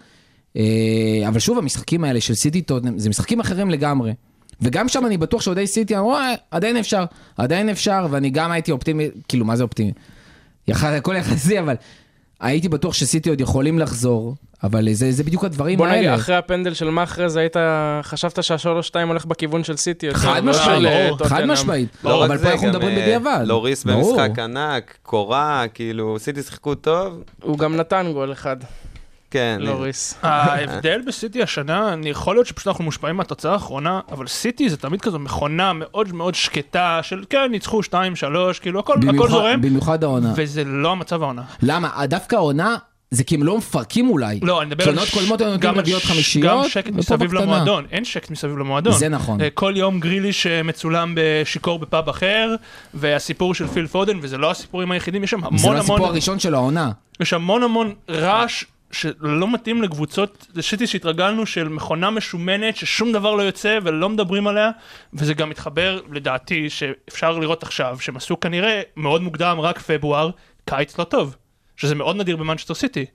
אה, 0.57 0.63
אבל 1.27 1.39
שוב, 1.39 1.57
המשחקים 1.57 2.03
האלה 2.03 2.21
של 2.21 2.33
סיטי 2.33 2.62
טוטנאם, 2.62 3.00
זה 3.00 3.09
משחקים 3.09 3.39
אחרים 3.39 3.69
לגמרי. 3.69 4.13
וגם 4.62 4.88
שם 4.88 5.05
אני 5.05 5.17
בטוח 5.17 5.41
שאוהדי 5.41 5.67
סיטי 5.67 5.98
אמרו, 5.98 6.15
"אה, 6.15 6.33
עדיין 6.51 6.77
אפשר, 6.77 7.05
עדיין 7.38 7.69
אפשר, 7.69 8.07
ואני 8.09 8.29
גם 8.29 8.51
הייתי 8.51 8.71
אופטימי, 8.71 9.07
כאילו, 9.27 9.45
מה 9.45 9.55
זה 9.55 9.63
אופטימי? 9.63 9.91
יח- 10.67 10.83
הכל 10.83 11.15
יחסי, 11.15 11.59
אבל 11.59 11.75
הייתי 12.43 12.69
בטוח 12.69 12.93
שסיטי 12.93 13.29
עוד 13.29 13.41
יכולים 13.41 13.79
לחזור, 13.79 14.35
אבל 14.63 14.93
זה, 14.93 15.12
זה 15.12 15.23
בדיוק 15.23 15.43
הדברים 15.43 15.77
בוא 15.77 15.88
נגיד, 15.88 15.97
האלה. 16.00 16.15
אחרי 16.15 16.35
הפנדל 16.35 16.73
של 16.73 16.89
מאחרז, 16.89 17.35
היית, 17.35 17.55
חשבת 18.03 18.43
שהשלוש 18.43 18.88
שתיים 18.88 19.07
הולך 19.07 19.25
בכיוון 19.25 19.63
של 19.63 19.77
סיטי. 19.77 20.05
יותר, 20.05 20.19
חד 20.19 20.43
לא 20.43 20.51
משמעית, 20.51 20.85
אה, 21.21 21.27
חד. 21.29 21.45
משמעית. 21.45 21.89
לא 22.03 22.25
אבל 22.25 22.38
פה 22.38 22.51
אנחנו 22.51 22.67
מדברים 22.67 22.97
אה, 22.97 23.01
בדיעבד. 23.01 23.43
לוריס. 23.45 23.83
במשחק 23.83 24.39
ענק, 24.39 24.97
קורה, 25.03 25.65
כאילו, 25.73 26.19
סיטי 26.19 26.41
שיחקו 26.43 26.75
טוב, 26.75 27.23
הוא 27.43 27.57
גם 27.57 27.75
נתן 27.75 28.12
גול 28.13 28.31
אחד, 28.31 28.57
כן. 29.33 29.57
לוריס. 29.65 30.15
ההבדל 30.21 31.01
בסיטי 31.07 31.43
השנה, 31.43 31.93
אני 31.93 32.09
יכול 32.09 32.35
להיות 32.35 32.47
שפשוט 32.47 32.67
אנחנו 32.67 32.83
מושפעים 32.83 33.15
מהתוצאה 33.17 33.53
האחרונה, 33.53 33.99
אבל 34.11 34.27
סיטי 34.27 34.69
זה 34.69 34.77
תמיד 34.77 35.01
כזו 35.01 35.19
מכונה 35.19 35.73
מאוד 35.73 36.13
מאוד 36.13 36.35
שקטה 36.35 36.99
של 37.03 37.23
כן, 37.29 37.47
ניצחו 37.51 37.79
2-3, 37.81 37.93
כאילו 38.61 38.79
הכל, 38.79 38.93
הכל 38.93 39.07
במיוחד- 39.07 39.29
זורם, 39.29 39.61
במיוחד 39.61 40.03
העונה. 40.03 40.33
וזה 40.35 40.63
לא 40.63 40.91
המצב 40.91 41.23
העונה. 41.23 41.41
למה? 41.63 42.05
דווקא 42.07 42.35
העונה, 42.35 42.75
זה 43.11 43.23
כי 43.23 43.35
הם 43.35 43.43
לא 43.43 43.57
מפרקים 43.57 44.09
אולי. 44.09 44.39
לא, 44.43 44.61
אני 44.61 44.67
מדבר 44.69 44.83
על... 44.83 44.89
עונות 44.89 45.07
ש- 45.07 45.13
קודמות 45.13 45.41
היו 45.41 45.49
נותנים 45.51 45.85
ש- 45.99 46.05
חמישיות, 46.05 46.63
גם 46.63 46.69
שקט 46.69 46.91
מסביב 46.91 47.19
בקטנה. 47.23 47.41
למועדון, 47.41 47.85
אין 47.91 48.05
שקט 48.05 48.31
מסביב 48.31 48.57
למועדון. 48.57 48.93
זה 48.93 49.09
נכון. 49.09 49.41
אה, 49.41 49.49
כל 49.53 49.73
יום 49.75 49.99
גריליש 49.99 50.47
אה, 50.47 50.63
מצולם 50.63 51.13
בשיכור 51.17 51.79
בפאב 51.79 52.09
אחר, 52.09 52.55
והסיפור 52.93 53.55
של 53.55 53.67
פיל 53.67 53.87
פודן, 53.87 54.17
וזה 54.21 54.37
לא 54.37 54.51
הסיפורים 54.51 54.91
היחידים, 54.91 55.23
יש 55.23 55.31
שם 55.31 55.39
זה 55.41 55.47
המון 55.47 55.73
לא 55.75 55.79
הסיפור 55.79 55.95
המון, 55.97 56.09
הראשון 56.09 56.39
של 56.39 56.53
העונה. 56.55 56.91
יש 57.19 57.33
המון 57.33 57.63
המון 57.63 57.93
רעש. 58.09 58.63
שלא 58.93 59.53
מתאים 59.53 59.81
לקבוצות, 59.81 60.47
זה 60.53 60.62
שיטי 60.62 60.88
שהתרגלנו 60.88 61.45
של 61.45 61.67
מכונה 61.67 62.09
משומנת 62.09 62.75
ששום 62.75 63.12
דבר 63.12 63.35
לא 63.35 63.41
יוצא 63.41 63.79
ולא 63.83 64.09
מדברים 64.09 64.47
עליה 64.47 64.71
וזה 65.13 65.33
גם 65.33 65.50
מתחבר 65.50 66.01
לדעתי 66.12 66.69
שאפשר 66.69 67.39
לראות 67.39 67.63
עכשיו 67.63 67.97
שהם 68.00 68.17
עשו 68.17 68.39
כנראה 68.39 68.81
מאוד 68.97 69.21
מוקדם 69.21 69.57
רק 69.59 69.79
פברואר 69.79 70.29
קיץ 70.65 70.97
לא 70.97 71.03
טוב 71.03 71.35
שזה 71.77 71.95
מאוד 71.95 72.15
נדיר 72.15 72.38
במנצ'סטר 72.38 72.73
סיטי. 72.73 73.05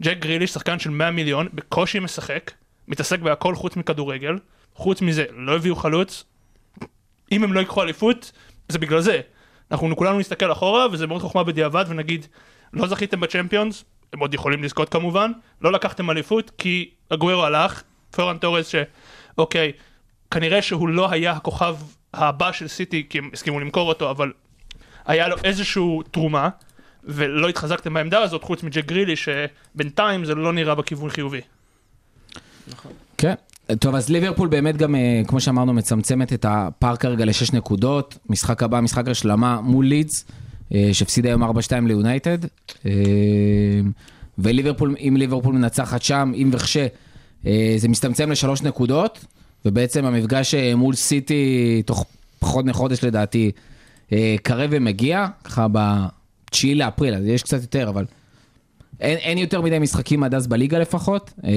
ג'ק 0.00 0.18
גריליש 0.18 0.50
שחקן 0.50 0.78
של 0.78 0.90
100 0.90 1.10
מיליון 1.10 1.48
בקושי 1.54 1.98
משחק 1.98 2.50
מתעסק 2.88 3.20
בהכל 3.20 3.54
חוץ 3.54 3.76
מכדורגל 3.76 4.38
חוץ 4.74 5.02
מזה 5.02 5.24
לא 5.30 5.56
הביאו 5.56 5.76
חלוץ 5.76 6.24
אם 7.32 7.44
הם 7.44 7.52
לא 7.52 7.60
ייקחו 7.60 7.82
אליפות 7.82 8.32
זה 8.68 8.78
בגלל 8.78 9.00
זה 9.00 9.20
אנחנו 9.70 9.96
כולנו 9.96 10.18
נסתכל 10.18 10.52
אחורה 10.52 10.86
וזה 10.92 11.06
מאוד 11.06 11.22
חוכמה 11.22 11.44
בדיעבד 11.44 11.84
ונגיד 11.88 12.26
לא 12.72 12.86
זכיתם 12.86 13.20
בצ'מפיונס, 13.20 13.84
הם 14.12 14.18
עוד 14.18 14.34
יכולים 14.34 14.62
לזכות 14.62 14.88
כמובן, 14.88 15.32
לא 15.60 15.72
לקחתם 15.72 16.10
אליפות 16.10 16.50
כי 16.58 16.90
אגוורו 17.10 17.44
הלך, 17.44 17.82
פרן 18.10 18.38
תורס 18.38 18.68
שאוקיי, 18.68 19.72
כנראה 20.30 20.62
שהוא 20.62 20.88
לא 20.88 21.10
היה 21.10 21.32
הכוכב 21.32 21.76
הבא 22.14 22.52
של 22.52 22.68
סיטי 22.68 23.06
כי 23.08 23.18
הם 23.18 23.30
הסכימו 23.32 23.60
למכור 23.60 23.88
אותו, 23.88 24.10
אבל 24.10 24.32
היה 25.06 25.28
לו 25.28 25.36
איזושהי 25.44 25.82
תרומה, 26.10 26.48
ולא 27.04 27.48
התחזקתם 27.48 27.94
בעמדה 27.94 28.18
הזאת 28.18 28.42
חוץ 28.42 28.62
מג'ק 28.62 28.84
גרילי 28.84 29.14
שבינתיים 29.16 30.24
זה 30.24 30.34
לא 30.34 30.52
נראה 30.52 30.74
בכיוון 30.74 31.10
חיובי. 31.10 31.40
כן. 33.18 33.34
טוב, 33.80 33.94
אז 33.94 34.08
ליברפול 34.08 34.48
באמת 34.48 34.76
גם, 34.76 34.94
אה, 34.94 35.22
כמו 35.26 35.40
שאמרנו, 35.40 35.72
מצמצמת 35.72 36.32
את 36.32 36.44
הפער 36.48 36.96
כרגע 36.96 37.24
לשש 37.24 37.52
נקודות. 37.52 38.18
משחק 38.28 38.62
הבא, 38.62 38.80
משחק 38.80 39.08
השלמה 39.08 39.60
מול 39.60 39.86
לידס, 39.86 40.24
אה, 40.74 40.88
שהפסידה 40.92 41.28
היום 41.28 41.42
4-2 41.42 41.46
ליונייטד. 41.86 42.38
אה, 42.86 42.90
וליברפול, 44.38 44.94
אם 45.00 45.16
ליברפול 45.18 45.54
מנצחת 45.54 46.02
שם, 46.02 46.32
אם 46.34 46.50
וכשה, 46.52 46.86
זה 47.76 47.88
מצטמצם 47.88 48.30
לשלוש 48.30 48.62
נקודות, 48.62 49.24
ובעצם 49.64 50.04
המפגש 50.04 50.54
מול 50.54 50.94
סיטי, 50.94 51.82
תוך 51.86 52.04
פחות 52.38 52.64
מחודש 52.64 53.04
לדעתי, 53.04 53.50
קרב 54.42 54.70
ומגיע, 54.72 55.26
ככה 55.44 55.66
ב-9 55.72 56.66
לאפריל, 56.74 57.14
אז 57.14 57.26
יש 57.26 57.42
קצת 57.42 57.60
יותר, 57.62 57.88
אבל 57.88 58.04
אין, 59.00 59.16
אין 59.16 59.38
יותר 59.38 59.60
מדי 59.60 59.78
משחקים 59.78 60.22
עד 60.22 60.34
אז 60.34 60.46
בליגה 60.46 60.78
לפחות, 60.78 61.32
אה, 61.44 61.50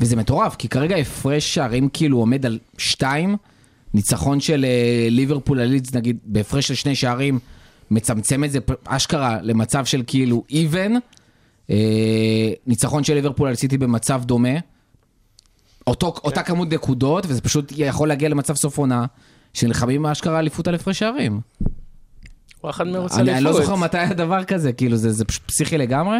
וזה 0.00 0.16
מטורף, 0.16 0.56
כי 0.56 0.68
כרגע 0.68 0.96
הפרש 0.96 1.54
שערים 1.54 1.88
כאילו 1.92 2.18
עומד 2.18 2.46
על 2.46 2.58
שתיים, 2.78 3.36
ניצחון 3.94 4.40
של 4.40 4.64
אה, 4.64 5.08
ליברפול 5.10 5.60
על 5.60 5.68
לידס 5.68 5.94
נגיד 5.94 6.18
בהפרש 6.24 6.68
של 6.68 6.74
שני 6.74 6.94
שערים, 6.94 7.38
מצמצם 7.90 8.44
את 8.44 8.52
זה 8.52 8.58
אשכרה 8.84 9.38
למצב 9.42 9.84
של 9.84 10.02
כאילו 10.06 10.44
even, 10.50 10.92
אה, 11.70 12.52
ניצחון 12.66 13.04
של 13.04 13.14
ליברפול 13.14 13.48
על 13.48 13.54
סיטי 13.54 13.78
במצב 13.78 14.22
דומה, 14.24 14.58
אותו, 15.86 16.12
כן. 16.12 16.20
אותה 16.24 16.42
כמות 16.42 16.72
נקודות, 16.72 17.26
וזה 17.28 17.40
פשוט 17.40 17.72
יכול 17.76 18.08
להגיע 18.08 18.28
למצב 18.28 18.54
סוף 18.54 18.78
עונה, 18.78 19.04
שנלחמים 19.54 20.06
אשכרה 20.06 20.38
אליפות 20.38 20.68
על 20.68 20.74
הפרש 20.74 20.98
שערים. 20.98 21.40
הוא 22.60 22.70
אחד 22.70 22.86
מרוץ 22.86 23.12
אליפות. 23.12 23.34
אני 23.34 23.44
לא 23.44 23.52
זוכר 23.52 23.76
מתי 23.76 23.98
היה 23.98 24.14
דבר 24.14 24.44
כזה, 24.44 24.72
כאילו 24.72 24.96
זה, 24.96 25.12
זה 25.12 25.24
פשוט 25.24 25.42
פסיכי 25.46 25.78
לגמרי. 25.78 26.18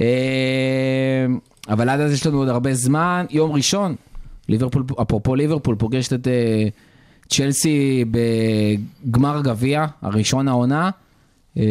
אה, 0.00 1.26
אבל 1.68 1.88
עד 1.88 2.00
אז 2.00 2.12
יש 2.12 2.26
לנו 2.26 2.38
עוד 2.38 2.48
הרבה 2.48 2.74
זמן. 2.74 3.26
יום 3.30 3.52
ראשון, 3.52 3.94
ליברפול, 4.48 4.84
אפרופו 5.02 5.34
ליברפול, 5.34 5.74
פוגשת 5.74 6.12
את 6.12 6.28
אה, 6.28 6.68
צ'לסי 7.28 8.04
בגמר 8.10 9.40
גביע, 9.42 9.86
הראשון 10.02 10.48
העונה. 10.48 10.90
אה, 11.58 11.62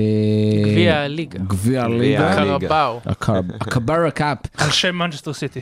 גביע 0.64 0.98
הליגה. 0.98 1.40
גביע 1.40 1.84
הליגה. 1.84 2.32
הקרבאו. 2.32 3.00
הקרבאו 3.62 4.12
קאפ. 4.12 4.38
על 4.58 4.72
שם 4.72 4.96
מנצ'סטר 4.96 5.34
סיטי. 5.34 5.62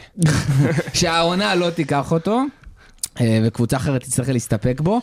שהעונה 0.94 1.56
לא 1.56 1.70
תיקח 1.70 2.12
אותו, 2.12 2.42
וקבוצה 3.44 3.78
אחרת 3.78 4.02
תצטרך 4.02 4.30
להסתפק 4.30 4.82
בו. 4.82 5.02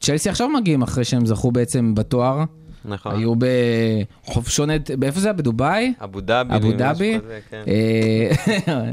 צ'לסי 0.00 0.28
עכשיו 0.28 0.48
מגיעים 0.48 0.82
אחרי 0.82 1.04
שהם 1.04 1.26
זכו 1.26 1.52
בעצם 1.52 1.94
בתואר. 1.94 2.44
נכון. 2.84 3.16
היו 3.16 3.32
בחופשונת, 4.26 4.90
באיפה 4.90 5.20
זה 5.20 5.28
היה? 5.28 5.32
בדובאי? 5.32 5.94
אבו 6.04 6.20
דאבי. 6.20 6.56
אבו 6.56 6.72
דאבי. 6.72 7.18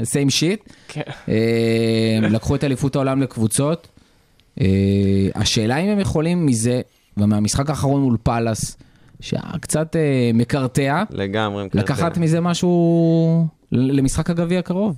Same 0.04 0.30
shit. 0.30 0.60
כן. 0.88 1.02
אה, 1.28 2.28
לקחו 2.34 2.54
את 2.54 2.64
אליפות 2.64 2.96
העולם 2.96 3.22
לקבוצות. 3.22 3.88
אה, 4.60 4.66
השאלה 5.34 5.76
אם 5.76 5.88
הם 5.88 6.00
יכולים 6.00 6.46
מזה, 6.46 6.80
ומהמשחק 7.16 7.70
האחרון 7.70 8.02
מול 8.02 8.16
פאלאס, 8.22 8.76
שהיה 9.20 9.42
קצת 9.60 9.96
אה, 9.96 10.30
מקרטע, 10.34 11.02
לגמרי 11.10 11.64
מקרטע. 11.64 11.84
לקחת 11.84 12.18
מזה 12.18 12.40
משהו 12.40 13.46
למשחק 13.72 14.30
הגביע 14.30 14.58
הקרוב, 14.58 14.96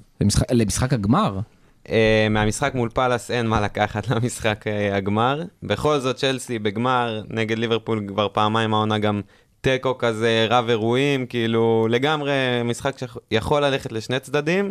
למשחק 0.51 0.93
הגמר. 0.93 1.41
Uh, 1.87 1.93
מהמשחק 2.31 2.75
מול 2.75 2.89
פאלאס 2.89 3.31
אין 3.31 3.47
מה 3.47 3.61
לקחת 3.61 4.09
למשחק 4.11 4.65
uh, 4.67 4.95
הגמר. 4.97 5.43
בכל 5.63 5.99
זאת, 5.99 6.17
צ'לסי 6.17 6.59
בגמר 6.59 7.23
נגד 7.31 7.59
ליברפול 7.59 8.05
כבר 8.09 8.29
פעמיים 8.33 8.75
העונה 8.75 8.99
גם 8.99 9.21
תיקו 9.61 9.99
כזה 9.99 10.47
רב 10.51 10.69
אירועים, 10.69 11.27
כאילו 11.27 11.87
לגמרי 11.91 12.33
משחק 12.65 12.97
שיכול 12.99 13.65
ללכת 13.65 13.93
לשני 13.93 14.21
צדדים. 14.21 14.71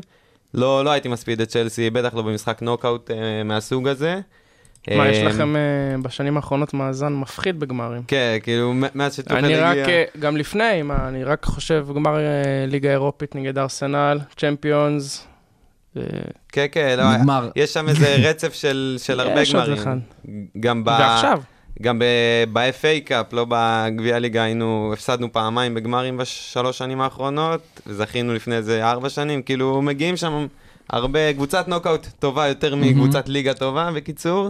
לא, 0.54 0.86
לא 0.86 0.90
הייתי 0.90 1.10
מספיד 1.10 1.42
את 1.42 1.48
צ'לסי, 1.48 1.90
בטח 1.90 2.14
לא 2.14 2.22
במשחק 2.22 2.62
נוקאוט 2.62 3.12
uh, 3.12 3.14
מהסוג 3.46 3.88
הזה. 3.88 4.22
מה, 4.98 5.10
יש 5.10 5.24
לכם 5.24 5.56
uh, 5.56 6.02
בשנים 6.04 6.38
האחרונות 6.38 6.74
מאזן 6.74 7.14
מפחיד 7.14 7.60
בגמרים. 7.60 8.02
כן, 8.08 8.38
כאילו, 8.44 8.74
מאז 8.96 9.16
שטופל 9.16 9.46
הגיע... 9.46 9.72
אני 9.72 9.82
רק, 9.82 9.88
גם 10.20 10.38
לפני, 10.38 10.82
מה, 10.82 11.08
אני 11.08 11.24
רק 11.24 11.46
חושב, 11.46 11.88
גמר 11.96 12.18
ליגה 12.68 12.92
אירופית 12.92 13.36
נגד 13.36 13.58
ארסנל, 13.58 14.20
צ'מפיונס, 14.38 15.28
כן, 16.52 16.66
כן, 16.72 16.96
לא. 16.98 17.34
יש 17.56 17.74
שם 17.74 17.90
איזה 17.90 18.16
רצף 18.30 18.54
של, 18.54 18.96
של 19.00 19.20
הרבה 19.20 19.32
גמרים. 19.32 19.44
יש 19.44 19.56
עוד 19.56 19.70
אחד. 19.70 19.98
גם 20.60 20.84
ב... 20.84 20.88
ועכשיו. 20.88 21.42
גם 21.82 22.00
ב-FA 22.54 23.06
קאפ, 23.06 23.34
לא 23.34 23.46
בגביע 23.50 24.16
הליגה, 24.16 24.44
היינו, 24.44 24.92
הפסדנו 24.94 25.34
פעמיים 25.34 25.74
בגמרים 25.74 26.18
בשלוש 26.18 26.78
שנים 26.78 27.02
האחרונות, 27.02 27.62
וזכינו 27.88 28.34
לפני 28.34 28.56
איזה 28.56 28.90
ארבע 28.90 29.10
שנים, 29.10 29.42
כאילו 29.42 29.82
מגיעים 29.82 30.18
שם 30.18 30.48
הרבה, 30.90 31.34
קבוצת 31.34 31.68
נוקאוט 31.68 32.08
טובה 32.20 32.48
יותר 32.48 32.76
מקבוצת 32.76 33.30
ליגה 33.30 33.54
טובה, 33.54 33.92
בקיצור. 33.96 34.50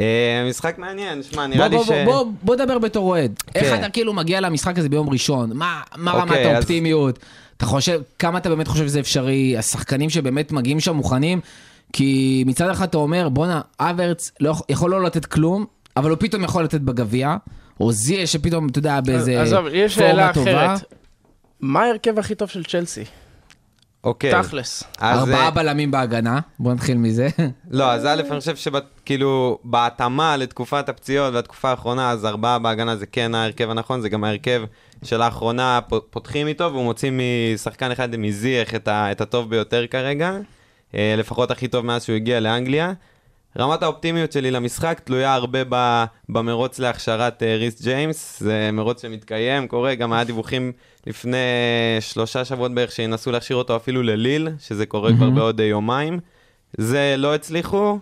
אה, 0.00 0.46
משחק 0.48 0.78
מעניין, 0.78 1.22
שמע, 1.22 1.46
נראה 1.46 1.68
לי 1.68 1.76
ש... 1.84 1.88
בוא, 1.88 2.04
בוא, 2.04 2.32
בוא 2.42 2.56
דבר 2.56 2.78
בתור 2.78 3.08
אוהד. 3.08 3.32
איך 3.54 3.66
כן. 3.66 3.78
אתה 3.78 3.88
כאילו 3.88 4.12
מגיע 4.12 4.40
למשחק 4.40 4.78
הזה 4.78 4.88
ביום 4.88 5.10
ראשון? 5.10 5.50
מה, 5.54 5.80
מה 5.96 6.10
רמת 6.10 6.30
אוקיי, 6.30 6.54
האופטימיות? 6.54 7.18
אתה 7.56 7.66
חושב, 7.66 8.00
כמה 8.18 8.38
אתה 8.38 8.48
באמת 8.48 8.68
חושב 8.68 8.86
שזה 8.86 9.00
אפשרי? 9.00 9.58
השחקנים 9.58 10.10
שבאמת 10.10 10.52
מגיעים 10.52 10.80
שם 10.80 10.96
מוכנים? 10.96 11.40
כי 11.92 12.44
מצד 12.46 12.70
אחד 12.70 12.88
אתה 12.88 12.96
אומר, 12.96 13.28
בואנה, 13.28 13.60
אברץ 13.78 14.30
לא, 14.40 14.54
יכול 14.68 14.90
לא 14.90 15.02
לתת 15.02 15.26
כלום, 15.26 15.66
אבל 15.96 16.10
הוא 16.10 16.18
פתאום 16.20 16.44
יכול 16.44 16.64
לתת 16.64 16.80
בגביע, 16.80 17.36
או 17.80 17.92
זיה 17.92 18.26
שפתאום, 18.26 18.68
אתה 18.68 18.78
יודע, 18.78 19.00
באיזה 19.00 19.32
פורמה 19.32 19.44
טובה. 19.44 19.58
עזוב, 19.58 19.74
יש 19.74 19.94
שאלה 19.94 20.30
אחרת. 20.30 20.80
מה 21.60 21.82
ההרכב 21.82 22.18
הכי 22.18 22.34
טוב 22.34 22.48
של 22.48 22.64
צ'לסי? 22.64 23.04
אוקיי. 24.04 24.42
תכלס. 24.42 24.84
ארבעה 25.02 25.50
בלמים 25.50 25.90
בהגנה, 25.90 26.40
בוא 26.58 26.72
נתחיל 26.72 26.96
מזה. 26.96 27.28
לא, 27.70 27.92
אז 27.92 28.06
א', 28.06 28.22
אני 28.30 28.40
חושב 28.40 28.56
שכאילו, 28.56 29.58
בהתאמה 29.64 30.36
לתקופת 30.36 30.88
הפציעות 30.88 31.34
והתקופה 31.34 31.70
האחרונה, 31.70 32.10
אז 32.10 32.26
ארבעה 32.26 32.58
בהגנה 32.58 32.96
זה 32.96 33.06
כן 33.06 33.34
ההרכב 33.34 33.70
הנכון, 33.70 34.00
זה 34.00 34.08
גם 34.08 34.24
ההרכב 34.24 34.62
שלאחרונה 35.04 35.80
פותחים 36.10 36.46
איתו, 36.46 36.64
והוא 36.64 36.84
מוציא 36.84 37.10
משחקן 37.54 37.90
אחד 37.90 38.16
מזיח 38.16 38.74
את, 38.74 38.88
את 38.88 39.20
הטוב 39.20 39.50
ביותר 39.50 39.86
כרגע, 39.86 40.36
אה, 40.94 41.14
לפחות 41.18 41.50
הכי 41.50 41.68
טוב 41.68 41.86
מאז 41.86 42.04
שהוא 42.04 42.16
הגיע 42.16 42.40
לאנגליה. 42.40 42.92
רמת 43.58 43.82
האופטימיות 43.82 44.32
שלי 44.32 44.50
למשחק 44.50 45.00
תלויה 45.04 45.34
הרבה 45.34 45.58
במרוץ 46.28 46.78
להכשרת 46.78 47.42
אה, 47.42 47.56
ריס 47.56 47.82
ג'יימס, 47.82 48.40
זה 48.40 48.70
מרוץ 48.72 49.02
שמתקיים, 49.02 49.68
קורה, 49.68 49.94
גם 49.94 50.12
היה 50.12 50.24
דיווחים 50.24 50.72
לפני 51.06 51.38
שלושה 52.00 52.44
שבועות 52.44 52.74
בערך 52.74 52.92
שינסו 52.92 53.32
להכשיר 53.32 53.56
אותו 53.56 53.76
אפילו 53.76 54.02
לליל, 54.02 54.48
שזה 54.58 54.86
קורה 54.86 55.10
mm-hmm. 55.10 55.14
כבר 55.14 55.30
בעוד 55.30 55.60
אה, 55.60 55.66
יומיים. 55.66 56.18
זה 56.78 57.14
לא 57.18 57.34
הצליחו, 57.34 57.98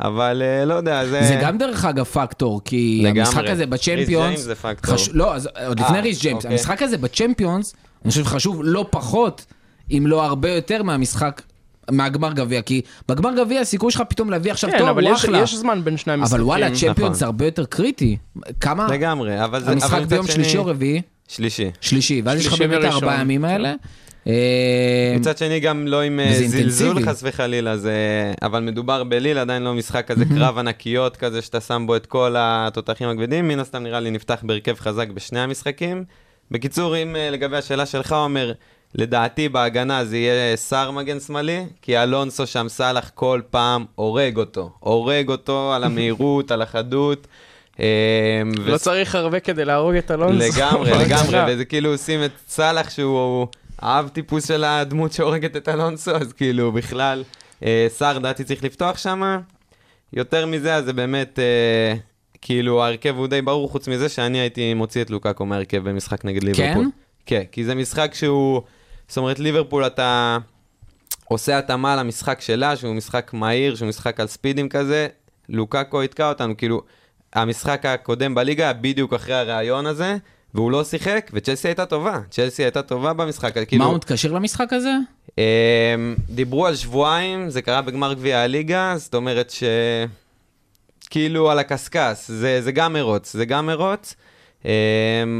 אבל 0.00 0.42
לא 0.66 0.74
יודע, 0.74 1.06
זה... 1.06 1.22
זה 1.22 1.38
גם 1.42 1.58
דרך 1.58 1.84
אגב 1.84 2.04
פקטור, 2.04 2.60
כי 2.64 3.00
לגמרי. 3.04 3.20
המשחק 3.20 3.44
הזה 3.46 3.66
בצ'מפיונס... 3.66 4.08
ריס 4.08 4.08
ג'יימס 4.08 4.40
זה 4.40 4.54
פקטור. 4.54 4.94
חש... 4.94 5.08
לא, 5.12 5.34
אז 5.34 5.48
עוד 5.66 5.80
לפני 5.80 6.00
ריס 6.00 6.20
ג'יימס, 6.20 6.44
אוקיי. 6.44 6.56
המשחק 6.56 6.82
הזה 6.82 6.98
בצ'מפיונס, 6.98 7.74
אני 8.04 8.10
חושב 8.10 8.24
שחשוב 8.24 8.60
לא 8.64 8.86
פחות, 8.90 9.46
אם 9.90 10.04
לא 10.06 10.24
הרבה 10.24 10.50
יותר 10.50 10.82
מהמשחק 10.82 11.42
מהגמר 11.90 12.32
גביע, 12.32 12.62
כי 12.62 12.80
בגמר 13.08 13.36
גביע 13.36 13.60
הסיכוי 13.60 13.92
שלך 13.92 14.02
פתאום 14.08 14.30
להביא 14.30 14.50
עכשיו 14.50 14.70
כן, 14.70 14.78
תואר 14.78 14.90
הוא 14.90 15.00
אחלה. 15.00 15.16
כן, 15.16 15.34
אבל 15.34 15.42
יש 15.42 15.54
זמן 15.54 15.80
בין 15.84 15.96
שני 15.96 16.12
המשחקים. 16.12 16.40
אבל 16.40 16.44
וואלה, 16.44 16.70
צ'מפיונס 16.74 17.16
נכון. 17.16 17.26
הרבה 17.26 17.44
יותר 17.44 17.64
קריטי. 17.64 18.16
כמה... 18.60 18.88
לגמרי, 18.90 19.44
אבל 19.44 19.64
זה... 19.64 19.70
המשחק 19.70 20.02
ביום 20.02 20.26
שלישי 20.26 20.58
או 20.58 20.66
רביעי? 20.66 21.02
שלישי. 21.28 21.70
שלישי, 21.80 22.22
ואז 22.24 22.40
יש 22.40 22.46
לך 22.46 22.58
באמת 22.58 22.84
ארבעה 22.84 23.20
ימים 23.20 23.44
האלה. 23.44 23.74
אה, 24.26 25.14
מצד 25.16 25.38
שני 25.38 25.60
גם 25.60 25.86
לא 25.86 26.02
עם 26.02 26.20
אה, 26.20 26.40
זלזול 26.46 27.04
חס 27.06 27.20
וחלילה, 27.22 27.76
זה... 27.76 27.92
אבל 28.42 28.60
מדובר 28.60 29.04
בליל, 29.04 29.38
עדיין 29.38 29.62
לא 29.62 29.74
משחק 29.74 30.06
כזה 30.06 30.24
קרב 30.24 30.58
ענקיות 30.58 31.16
כזה 31.16 31.42
שאתה 31.42 31.60
שם 31.60 31.84
בו 31.86 31.96
את 31.96 32.06
כל 32.06 32.34
התותחים 32.38 33.08
הכבדים, 33.08 33.48
מן 33.48 33.58
הסתם 33.58 33.82
נראה 33.82 34.00
לי 34.00 34.10
נפתח 34.10 34.40
בהרכב 34.42 34.74
חזק 34.74 35.08
בשני 35.08 35.40
המשחקים. 35.40 36.04
בקיצור, 36.50 36.96
אם 36.96 37.16
אה, 37.16 37.30
לגבי 37.30 37.56
השאלה 37.56 37.86
שלך, 37.86 38.12
עומר, 38.12 38.52
לדעתי 38.94 39.48
בהגנה 39.48 40.04
זה 40.04 40.16
יהיה 40.16 40.56
שר 40.56 40.90
מגן 40.90 41.20
שמאלי, 41.20 41.66
כי 41.82 41.98
אלונסו 41.98 42.46
שם 42.46 42.68
סאלח 42.68 43.10
כל 43.14 43.40
פעם 43.50 43.84
הורג 43.94 44.36
אותו. 44.36 44.70
הורג 44.80 45.28
אותו 45.28 45.72
על 45.74 45.84
המהירות, 45.84 46.50
על 46.50 46.62
החדות. 46.62 47.26
לא 48.56 48.78
צריך 48.78 49.14
הרבה 49.14 49.40
כדי 49.40 49.64
להרוג 49.64 49.94
את 49.94 50.10
אלונסו. 50.10 50.58
לגמרי, 50.58 50.90
לגמרי, 51.04 51.38
וזה 51.48 51.64
כאילו 51.64 51.92
עושים 51.92 52.24
את 52.24 52.30
סאלח 52.48 52.90
שהוא 52.90 53.46
האב 53.78 54.08
טיפוס 54.08 54.48
של 54.48 54.64
הדמות 54.64 55.12
שהורגת 55.12 55.56
את 55.56 55.68
אלונסו, 55.68 56.10
אז 56.10 56.32
כאילו 56.32 56.72
בכלל, 56.72 57.24
אה, 57.64 57.86
סער 57.88 58.18
דעתי 58.18 58.44
צריך 58.44 58.64
לפתוח 58.64 58.98
שם. 58.98 59.40
יותר 60.12 60.46
מזה, 60.46 60.74
אז 60.74 60.84
זה 60.84 60.92
באמת, 60.92 61.38
אה, 61.38 61.94
כאילו 62.42 62.84
ההרכב 62.84 63.16
הוא 63.16 63.26
די 63.26 63.42
ברור, 63.42 63.68
חוץ 63.68 63.88
מזה 63.88 64.08
שאני 64.08 64.38
הייתי 64.38 64.74
מוציא 64.74 65.02
את 65.02 65.10
לוקאקו 65.10 65.46
מהרכב 65.46 65.88
במשחק 65.88 66.24
נגד 66.24 66.44
ליברפול. 66.44 66.86
כן, 67.26 67.42
כי 67.52 67.64
זה 67.64 67.74
משחק 67.74 68.14
שהוא, 68.14 68.62
זאת 69.10 69.16
אומרת 69.16 69.38
ליברפול 69.38 69.86
אתה 69.86 70.38
עושה 71.24 71.58
התאמה 71.58 71.96
למשחק 71.96 72.40
שלה, 72.40 72.76
שהוא 72.76 72.94
משחק 72.94 73.30
מהיר, 73.34 73.74
שהוא 73.76 73.88
משחק 73.88 74.20
על 74.20 74.26
ספידים 74.26 74.68
כזה, 74.68 75.08
לוקאקו 75.48 76.02
יתקע 76.02 76.28
אותנו, 76.28 76.56
כאילו, 76.56 76.82
המשחק 77.32 77.86
הקודם 77.86 78.34
בליגה 78.34 78.64
היה 78.64 78.72
בדיוק 78.72 79.14
אחרי 79.14 79.34
הרעיון 79.34 79.86
הזה, 79.86 80.16
והוא 80.54 80.70
לא 80.70 80.84
שיחק, 80.84 81.30
וצ'לסי 81.32 81.68
הייתה 81.68 81.86
טובה, 81.86 82.20
צ'לסי 82.30 82.62
הייתה 82.62 82.82
טובה 82.82 83.12
במשחק, 83.12 83.56
הזה, 83.56 83.66
כאילו... 83.66 83.84
מאונט 83.84 84.12
כשיר 84.12 84.32
למשחק 84.32 84.72
הזה? 84.72 84.92
אמ, 85.38 85.42
דיברו 86.28 86.66
על 86.66 86.76
שבועיים, 86.76 87.50
זה 87.50 87.62
קרה 87.62 87.82
בגמר 87.82 88.14
גביע 88.14 88.38
הליגה, 88.38 88.94
זאת 88.96 89.14
אומרת 89.14 89.50
ש... 89.50 89.62
כאילו 91.10 91.50
על 91.50 91.58
הקשקש, 91.58 92.16
זה, 92.26 92.62
זה 92.62 92.72
גם 92.72 92.92
מרוץ, 92.92 93.32
זה 93.32 93.44
גם 93.44 93.66
מרוץ, 93.66 94.14
אמ, 94.64 94.70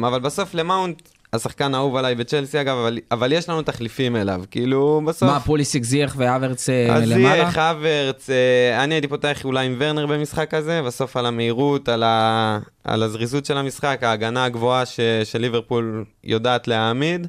אבל 0.07 0.21
בסוף 0.21 0.55
למאונט, 0.55 1.03
השחקן 1.33 1.75
האהוב 1.75 1.97
עליי 1.97 2.15
בצ'לסי 2.15 2.61
אגב, 2.61 2.77
אבל, 2.77 2.99
אבל 3.11 3.33
יש 3.33 3.49
לנו 3.49 3.63
תחליפים 3.63 4.17
אליו, 4.17 4.43
כאילו 4.51 5.01
בסוף... 5.07 5.29
מה, 5.29 5.41
פוליסיק 5.41 5.85
זייח 5.85 6.15
והוורץ 6.19 6.69
אה, 6.69 6.87
למעלה? 6.89 7.17
זייח, 7.17 7.59
הוורץ, 7.59 8.31
אה, 8.31 8.85
אני 8.85 8.95
הייתי 8.95 9.09
פותח 9.09 9.45
אולי 9.45 9.67
עם 9.67 9.77
ורנר 9.79 10.07
במשחק 10.07 10.55
הזה, 10.55 10.83
בסוף 10.83 11.17
על 11.17 11.27
המהירות, 11.27 11.89
על, 11.89 12.03
ה... 12.03 12.59
על 12.85 13.03
הזריזות 13.03 13.47
של 13.47 13.57
המשחק, 13.57 13.99
ההגנה 14.03 14.45
הגבוהה 14.45 14.87
ש... 14.87 15.01
שליברפול 15.25 16.05
יודעת 16.25 16.69
להעמיד. 16.69 17.27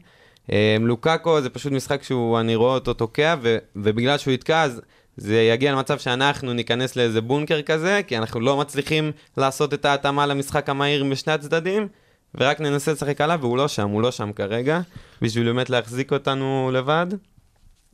אה, 0.51 0.77
לוקאקו 0.79 1.41
זה 1.41 1.49
פשוט 1.49 1.71
משחק 1.71 2.03
שהוא, 2.03 2.39
אני 2.39 2.55
רואה 2.55 2.73
אותו 2.73 2.93
תוקע, 2.93 3.35
ו... 3.41 3.57
ובגלל 3.75 4.17
שהוא 4.17 4.33
יתקע, 4.33 4.63
אז 4.63 4.81
זה 5.17 5.41
יגיע 5.41 5.71
למצב 5.71 5.99
שאנחנו 5.99 6.53
ניכנס 6.53 6.95
לאיזה 6.95 7.21
בונקר 7.21 7.61
כזה, 7.61 8.01
כי 8.07 8.17
אנחנו 8.17 8.39
לא 8.39 8.57
מצליחים 8.57 9.11
לעשות 9.37 9.73
את 9.73 9.85
ההתאמה 9.85 10.25
למשחק 10.25 10.69
המהיר 10.69 11.03
משני 11.03 11.33
הצדדים, 11.33 11.87
ורק 12.35 12.61
ננסה 12.61 12.91
לשחק 12.91 13.21
עליו, 13.21 13.39
והוא 13.41 13.57
לא 13.57 13.67
שם, 13.67 13.89
הוא 13.89 14.01
לא 14.01 14.11
שם 14.11 14.31
כרגע, 14.33 14.79
בשביל 15.21 15.45
באמת 15.45 15.69
להחזיק 15.69 16.11
אותנו 16.13 16.69
לבד. 16.73 17.07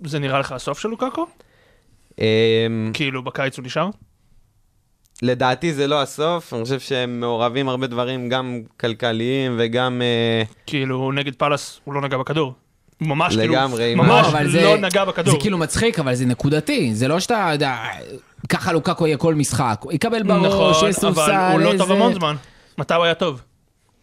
זה 0.06 0.20
נראה 0.20 0.39
לך 0.39 0.51
הסוף 0.51 0.79
של 0.79 0.89
לוקאקו? 0.89 1.25
אמ, 2.20 2.91
כאילו 2.94 3.24
בקיץ 3.24 3.58
הוא 3.58 3.65
נשאר? 3.65 3.89
לדעתי 5.22 5.74
זה 5.74 5.88
לא 5.88 6.01
הסוף, 6.01 6.53
אני 6.53 6.63
חושב 6.63 6.79
שהם 6.79 7.20
מעורבים 7.20 7.70
הרבה 7.70 7.88
דברים, 7.88 8.29
גם 8.29 8.60
כלכליים 8.79 9.56
וגם... 9.60 10.01
אה, 10.01 10.44
כאילו 10.65 11.12
נגד 11.12 11.36
פאלאס 11.36 11.79
הוא 11.84 11.94
לא 11.94 12.01
נגע 12.01 12.17
בכדור. 12.17 12.53
ממש 13.01 13.36
כאילו, 13.36 13.53
לגמרי, 13.53 13.91
עם 13.91 13.98
ממש 13.98 14.27
אבל 14.27 14.50
זה- 14.50 14.62
לא 14.63 14.77
נגע 14.77 15.06
בכדור. 15.06 15.34
זה 15.34 15.39
כאילו 15.41 15.58
מצחיק, 15.58 16.00
אבל 16.00 16.15
זה 16.15 16.25
נקודתי. 16.25 16.96
זה 16.96 17.08
לא 17.08 17.20
שאתה 17.20 17.50
יודע, 17.53 17.77
ככה 18.50 18.72
לוקאקו 18.72 19.08
יהיה 19.08 19.17
כל 19.17 19.36
משחק. 19.36 19.79
הוא 19.84 19.91
יקבל 19.94 20.24
בראש, 20.24 20.46
נכון, 20.46 21.08
אבל 21.08 21.34
הוא 21.51 21.60
לא 21.60 21.74
טוב 21.77 21.91
המון 21.91 22.13
זמן. 22.13 22.36
מתי 22.77 22.94
הוא 22.94 23.03
היה 23.03 23.13
טוב? 23.13 23.41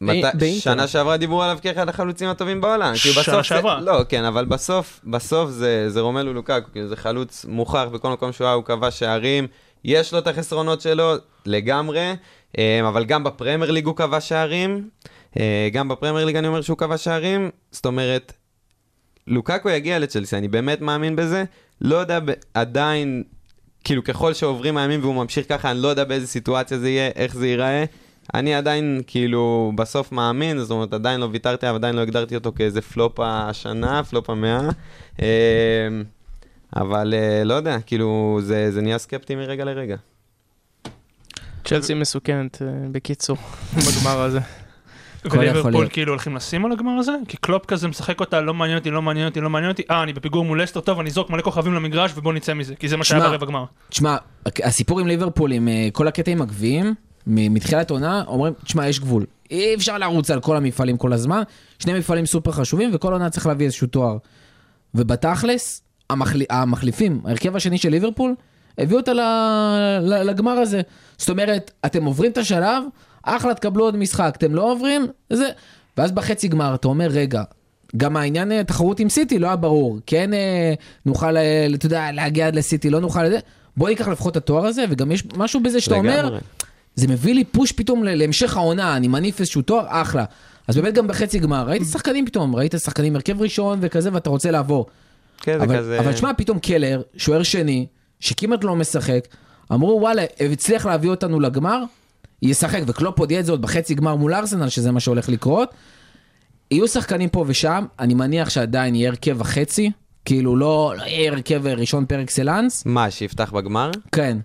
מת... 0.05 0.35
שנה 0.59 0.87
שעברה 0.87 1.17
דיברו 1.17 1.43
עליו 1.43 1.59
כאחד 1.63 1.89
החלוצים 1.89 2.29
הטובים 2.29 2.61
בעולם. 2.61 2.97
שנה 2.97 3.43
שעברה. 3.43 3.77
זה... 3.81 3.87
לא, 3.87 4.01
כן, 4.09 4.25
אבל 4.25 4.45
בסוף, 4.45 5.01
בסוף 5.05 5.51
זה, 5.51 5.91
זה 5.91 6.01
רומלו 6.01 6.45
כאילו 6.73 6.89
זה 6.89 6.97
חלוץ 6.97 7.45
מוכח 7.49 7.87
בכל 7.93 8.11
מקום 8.11 8.33
שהוא 8.33 8.47
היה, 8.47 8.55
הוא 8.55 8.65
כבש 8.65 8.99
שערים. 8.99 9.47
יש 9.85 10.13
לו 10.13 10.19
את 10.19 10.27
החסרונות 10.27 10.81
שלו, 10.81 11.15
לגמרי, 11.47 12.15
אה, 12.59 12.89
אבל 12.89 13.05
גם 13.05 13.25
בפרמייר 13.25 13.71
ליג 13.71 13.87
הוא 13.87 13.97
כבש 13.97 14.29
שערים. 14.29 14.89
אה, 15.39 15.69
גם 15.73 15.89
בפרמייר 15.89 16.27
ליג 16.27 16.37
אני 16.37 16.49
אומר 16.49 16.61
שהוא 16.61 16.79
כבש 16.79 17.05
שערים. 17.05 17.51
זאת 17.71 17.87
אומרת, 17.87 18.33
לוקאקו 19.27 19.71
יגיע 19.71 19.99
לצ'לסי, 19.99 20.37
אני 20.37 20.49
באמת 20.49 20.81
מאמין 20.81 21.17
בזה. 21.17 21.45
לא 21.81 21.97
יודע 21.97 22.21
ב- 22.21 22.33
עדיין, 22.55 23.23
כאילו 23.85 24.05
ככל 24.05 24.35
שעוברים 24.35 24.77
הימים 24.77 25.01
והוא 25.01 25.15
ממשיך 25.15 25.49
ככה, 25.49 25.71
אני 25.71 25.79
לא 25.79 25.89
יודע 25.89 26.05
באיזה 26.05 26.27
סיטואציה 26.27 26.79
זה 26.79 26.89
יהיה, 26.89 27.11
איך 27.17 27.35
זה 27.35 27.47
ייראה. 27.47 27.85
אני 28.35 28.55
עדיין 28.55 29.03
כאילו 29.07 29.73
בסוף 29.75 30.13
מאמין, 30.13 30.59
זאת 30.59 30.71
אומרת 30.71 30.93
עדיין 30.93 31.21
לא 31.21 31.29
ויתרתי 31.33 31.67
עליו, 31.67 31.77
עדיין 31.77 31.97
לא 31.97 32.01
הגדרתי 32.01 32.35
אותו 32.35 32.53
כאיזה 32.57 32.81
פלופ 32.81 33.21
השנה, 33.21 34.05
פלופ 34.05 34.31
המאה. 34.31 34.69
אה, 35.23 35.89
אבל 36.77 37.15
אה, 37.15 37.45
לא 37.45 37.55
יודע, 37.55 37.81
כאילו 37.81 38.39
זה, 38.43 38.71
זה 38.71 38.83
נהיה 38.83 38.99
סקפטי 38.99 39.35
מרגע 39.35 39.65
לרגע. 39.65 39.97
צ'לסי 41.65 41.95
מסוכנת, 41.95 42.63
אה, 42.63 42.69
בקיצור, 42.93 43.37
בגמר 43.87 44.21
הזה. 44.21 44.41
וליברפול. 45.31 45.89
כאילו 45.89 46.13
הולכים 46.13 46.37
לשים 46.37 46.67
על 46.67 46.73
הגמר 46.73 46.93
הזה? 46.93 47.13
כי 47.29 47.37
קלופ 47.37 47.67
כזה 47.67 47.89
משחק 47.89 48.21
אותה, 48.21 48.41
לא 48.41 48.55
מעניין 48.55 48.79
אותי, 48.79 48.91
לא 48.91 49.03
מעניין 49.03 49.29
אותי, 49.29 49.41
לא 49.41 49.51
מעניין 49.51 49.71
אותי. 49.73 49.83
אה, 49.91 50.03
אני 50.03 50.13
בפיגור 50.13 50.45
מול 50.45 50.63
לסטר, 50.63 50.81
טוב, 50.81 51.01
אני 51.01 51.11
אזרוק 51.11 51.31
מלא 51.31 51.43
כוכבים 51.43 51.75
למגרש 51.75 52.13
ובוא 52.17 52.33
נצא 52.33 52.55
מזה. 52.55 52.75
כי 52.75 52.89
זה 52.89 52.97
מה 52.97 53.05
שהיה 53.05 53.21
שמע, 53.21 53.31
ברבע 53.31 53.47
גמר. 53.47 53.65
תשמע, 53.89 54.17
הסיפור 54.47 55.01
עם 55.01 55.07
ליברפול, 55.07 55.53
עם 55.53 55.69
אה, 55.69 55.89
כל 55.93 56.09
הקטע 56.09 56.31
עם 56.31 56.43
הגביעים, 56.43 56.95
מתחילת 57.27 57.91
עונה, 57.91 58.25
אומרים, 58.27 58.53
תשמע, 58.65 58.89
יש 58.89 59.01
גבול. 59.01 59.27
אי 59.51 59.75
אפשר 59.75 59.99
לרוץ 59.99 60.31
על 60.31 60.41
כל 60.41 60.57
המפעלים 60.57 60.97
כל 60.97 61.13
הזמן, 61.13 61.43
שני 61.79 61.99
מפעלים 61.99 62.27
סופר 62.27 62.53
חשובים, 62.53 62.91
וכל 62.93 63.13
עונה 63.13 63.31
צריך 63.31 63.47
להביא 63.47 63.67
איזשהו 63.67 63.87
תואר. 63.87 64.17
ובתכלס, 64.95 65.83
המחל... 66.11 66.43
המחליפים, 66.51 67.21
ההרכב 67.25 67.57
השני 67.57 67.79
של 67.79 67.89
ליברפול, 67.89 68.35
הביאו 68.79 68.99
אותה 69.01 69.13
ל... 69.13 69.21
לגמר 70.25 70.53
הזה. 70.53 70.81
זאת 71.19 71.31
אומרת, 71.31 71.71
אתם 71.87 72.05
עוברים 72.05 72.33
את 72.33 72.39
השלב, 72.39 72.83
אחלה, 73.23 73.55
תקבלו 73.55 73.85
עוד 73.85 73.97
משחק, 73.97 74.35
אתם 74.37 74.55
לא 74.55 74.73
עוברים, 74.73 75.07
זה... 75.31 75.49
ואז 75.97 76.13
בחצי 76.13 76.49
גמר 76.49 76.75
אתה 76.75 76.89
אומר, 76.89 77.07
רגע, 77.11 77.43
גם 77.97 78.17
העניין 78.17 78.53
אה, 78.53 78.65
תחרות 78.65 79.01
עם 79.01 79.09
סיטי 79.09 79.39
לא 79.39 79.47
היה 79.47 79.57
ברור. 79.57 79.99
כן 80.07 80.35
אה, 80.35 80.75
נוכל, 81.07 81.37
אה, 81.37 81.67
אתה 81.75 81.87
יודע, 81.87 82.13
להגיע 82.13 82.47
עד 82.47 82.57
לסיטי, 82.57 82.91
לא 82.91 83.01
נוכל 83.01 83.23
לזה. 83.23 83.39
בוא 83.77 83.89
ניקח 83.89 84.09
לפחות 84.09 84.33
את 84.33 84.37
התואר 84.37 84.67
הזה, 84.67 84.85
וגם 84.91 85.13
יש 85.13 85.25
משהו 85.37 85.61
בזה 85.63 85.81
שאתה 85.81 85.95
אומר. 85.95 86.39
זה 86.95 87.09
מביא 87.09 87.35
לי 87.35 87.45
פוש 87.45 87.73
פתאום 87.73 88.05
להמשך 88.05 88.57
העונה, 88.57 88.97
אני 88.97 89.09
מניף 89.09 89.41
איזשהו 89.41 89.63
תואר, 89.63 89.85
אחלה. 89.89 90.25
אז 90.69 90.77
באמת 90.77 90.95
גם 90.95 91.07
בחצי 91.07 91.39
גמר, 91.39 91.65
ראיתי 91.69 91.85
שחקנים 91.85 92.27
פתאום, 92.27 92.57
ראית 92.57 92.75
שחקנים 92.85 93.17
הרכב 93.17 93.43
ראשון 93.43 93.79
וכזה, 93.83 94.11
ואתה 94.13 94.31
רוצה 94.31 94.51
לעבור. 94.51 94.87
כן, 95.41 95.59
זה 95.59 95.65
אבל, 95.65 95.79
כזה... 95.79 96.01
אבל 96.01 96.13
תשמע, 96.13 96.33
פתאום 96.37 96.59
קלר, 96.59 97.03
שוער 97.17 97.43
שני, 97.43 97.87
שכמעט 98.21 98.65
לא 98.65 98.77
משחק, 98.77 99.29
אמרו 99.73 99.99
וואלה, 100.01 100.25
הצליח 100.53 100.87
להביא 100.87 101.11
אותנו 101.11 101.41
לגמר, 101.41 101.83
ישחק, 102.43 102.81
וקלופ 102.87 103.21
הודיע 103.21 103.41
את 103.41 103.47
זה 103.47 103.53
עוד 103.53 103.63
בחצי 103.63 103.95
גמר 103.95 104.17
מול 104.17 104.35
ארסנל, 104.35 104.69
שזה 104.69 104.93
מה 104.93 105.01
שהולך 105.01 105.29
לקרות. 105.29 105.75
יהיו 106.71 106.89
שחקנים 106.89 107.29
פה 107.29 107.45
ושם, 107.47 107.85
אני 107.99 108.15
מניח 108.15 108.51
שעדיין 108.51 108.95
יהיה 108.95 109.11
הרכב 109.11 109.41
החצי, 109.41 109.91
כאילו 110.25 110.57
לא, 110.57 110.95
לא 110.99 111.03
יהיה 111.03 111.33
הרכב 111.33 111.67
ראשון 111.67 112.07
פר 112.07 112.23
אקסלנס, 112.23 112.83
מה, 112.87 113.11
שיפתח 113.11 113.51
בגמר? 113.55 113.91
כן. 114.13 114.39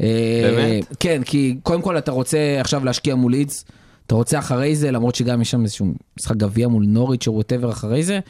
באמת? 0.00 0.84
אה, 0.90 0.96
כן, 1.00 1.22
כי 1.24 1.56
קודם 1.62 1.82
כל 1.82 1.98
אתה 1.98 2.12
רוצה 2.12 2.56
עכשיו 2.60 2.84
להשקיע 2.84 3.14
מול 3.14 3.32
לידס, 3.32 3.64
אתה 4.06 4.14
רוצה 4.14 4.38
אחרי 4.38 4.76
זה, 4.76 4.90
למרות 4.90 5.14
שגם 5.14 5.40
יש 5.40 5.50
שם 5.50 5.62
איזשהו 5.62 5.86
משחק 6.18 6.36
גביע 6.36 6.68
מול 6.68 6.84
נוריץ' 6.86 7.28
או 7.28 7.34
ווטאבר 7.34 7.70
אחרי 7.70 8.02
זה, 8.02 8.20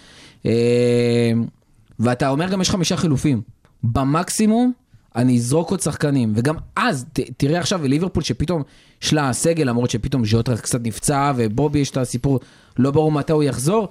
אה, 0.46 1.32
ואתה 1.98 2.28
אומר 2.28 2.48
גם 2.48 2.60
יש 2.60 2.70
חמישה 2.70 2.96
חילופים. 2.96 3.42
במקסימום 3.84 4.72
אני 5.16 5.36
אזרוק 5.36 5.70
עוד 5.70 5.80
שחקנים, 5.80 6.32
וגם 6.36 6.54
אז, 6.76 7.04
ת, 7.12 7.20
תראה 7.36 7.60
עכשיו 7.60 7.86
ליברפול 7.86 8.22
שפתאום 8.22 8.62
יש 9.02 9.12
לה 9.12 9.32
סגל, 9.32 9.68
למרות 9.68 9.90
שפתאום 9.90 10.24
ז'וטרה 10.24 10.56
קצת 10.56 10.80
נפצע, 10.82 11.32
ובובי 11.36 11.78
יש 11.78 11.90
את 11.90 11.96
הסיפור, 11.96 12.40
לא 12.78 12.90
ברור 12.90 13.12
מתי 13.12 13.32
הוא 13.32 13.42
יחזור, 13.42 13.88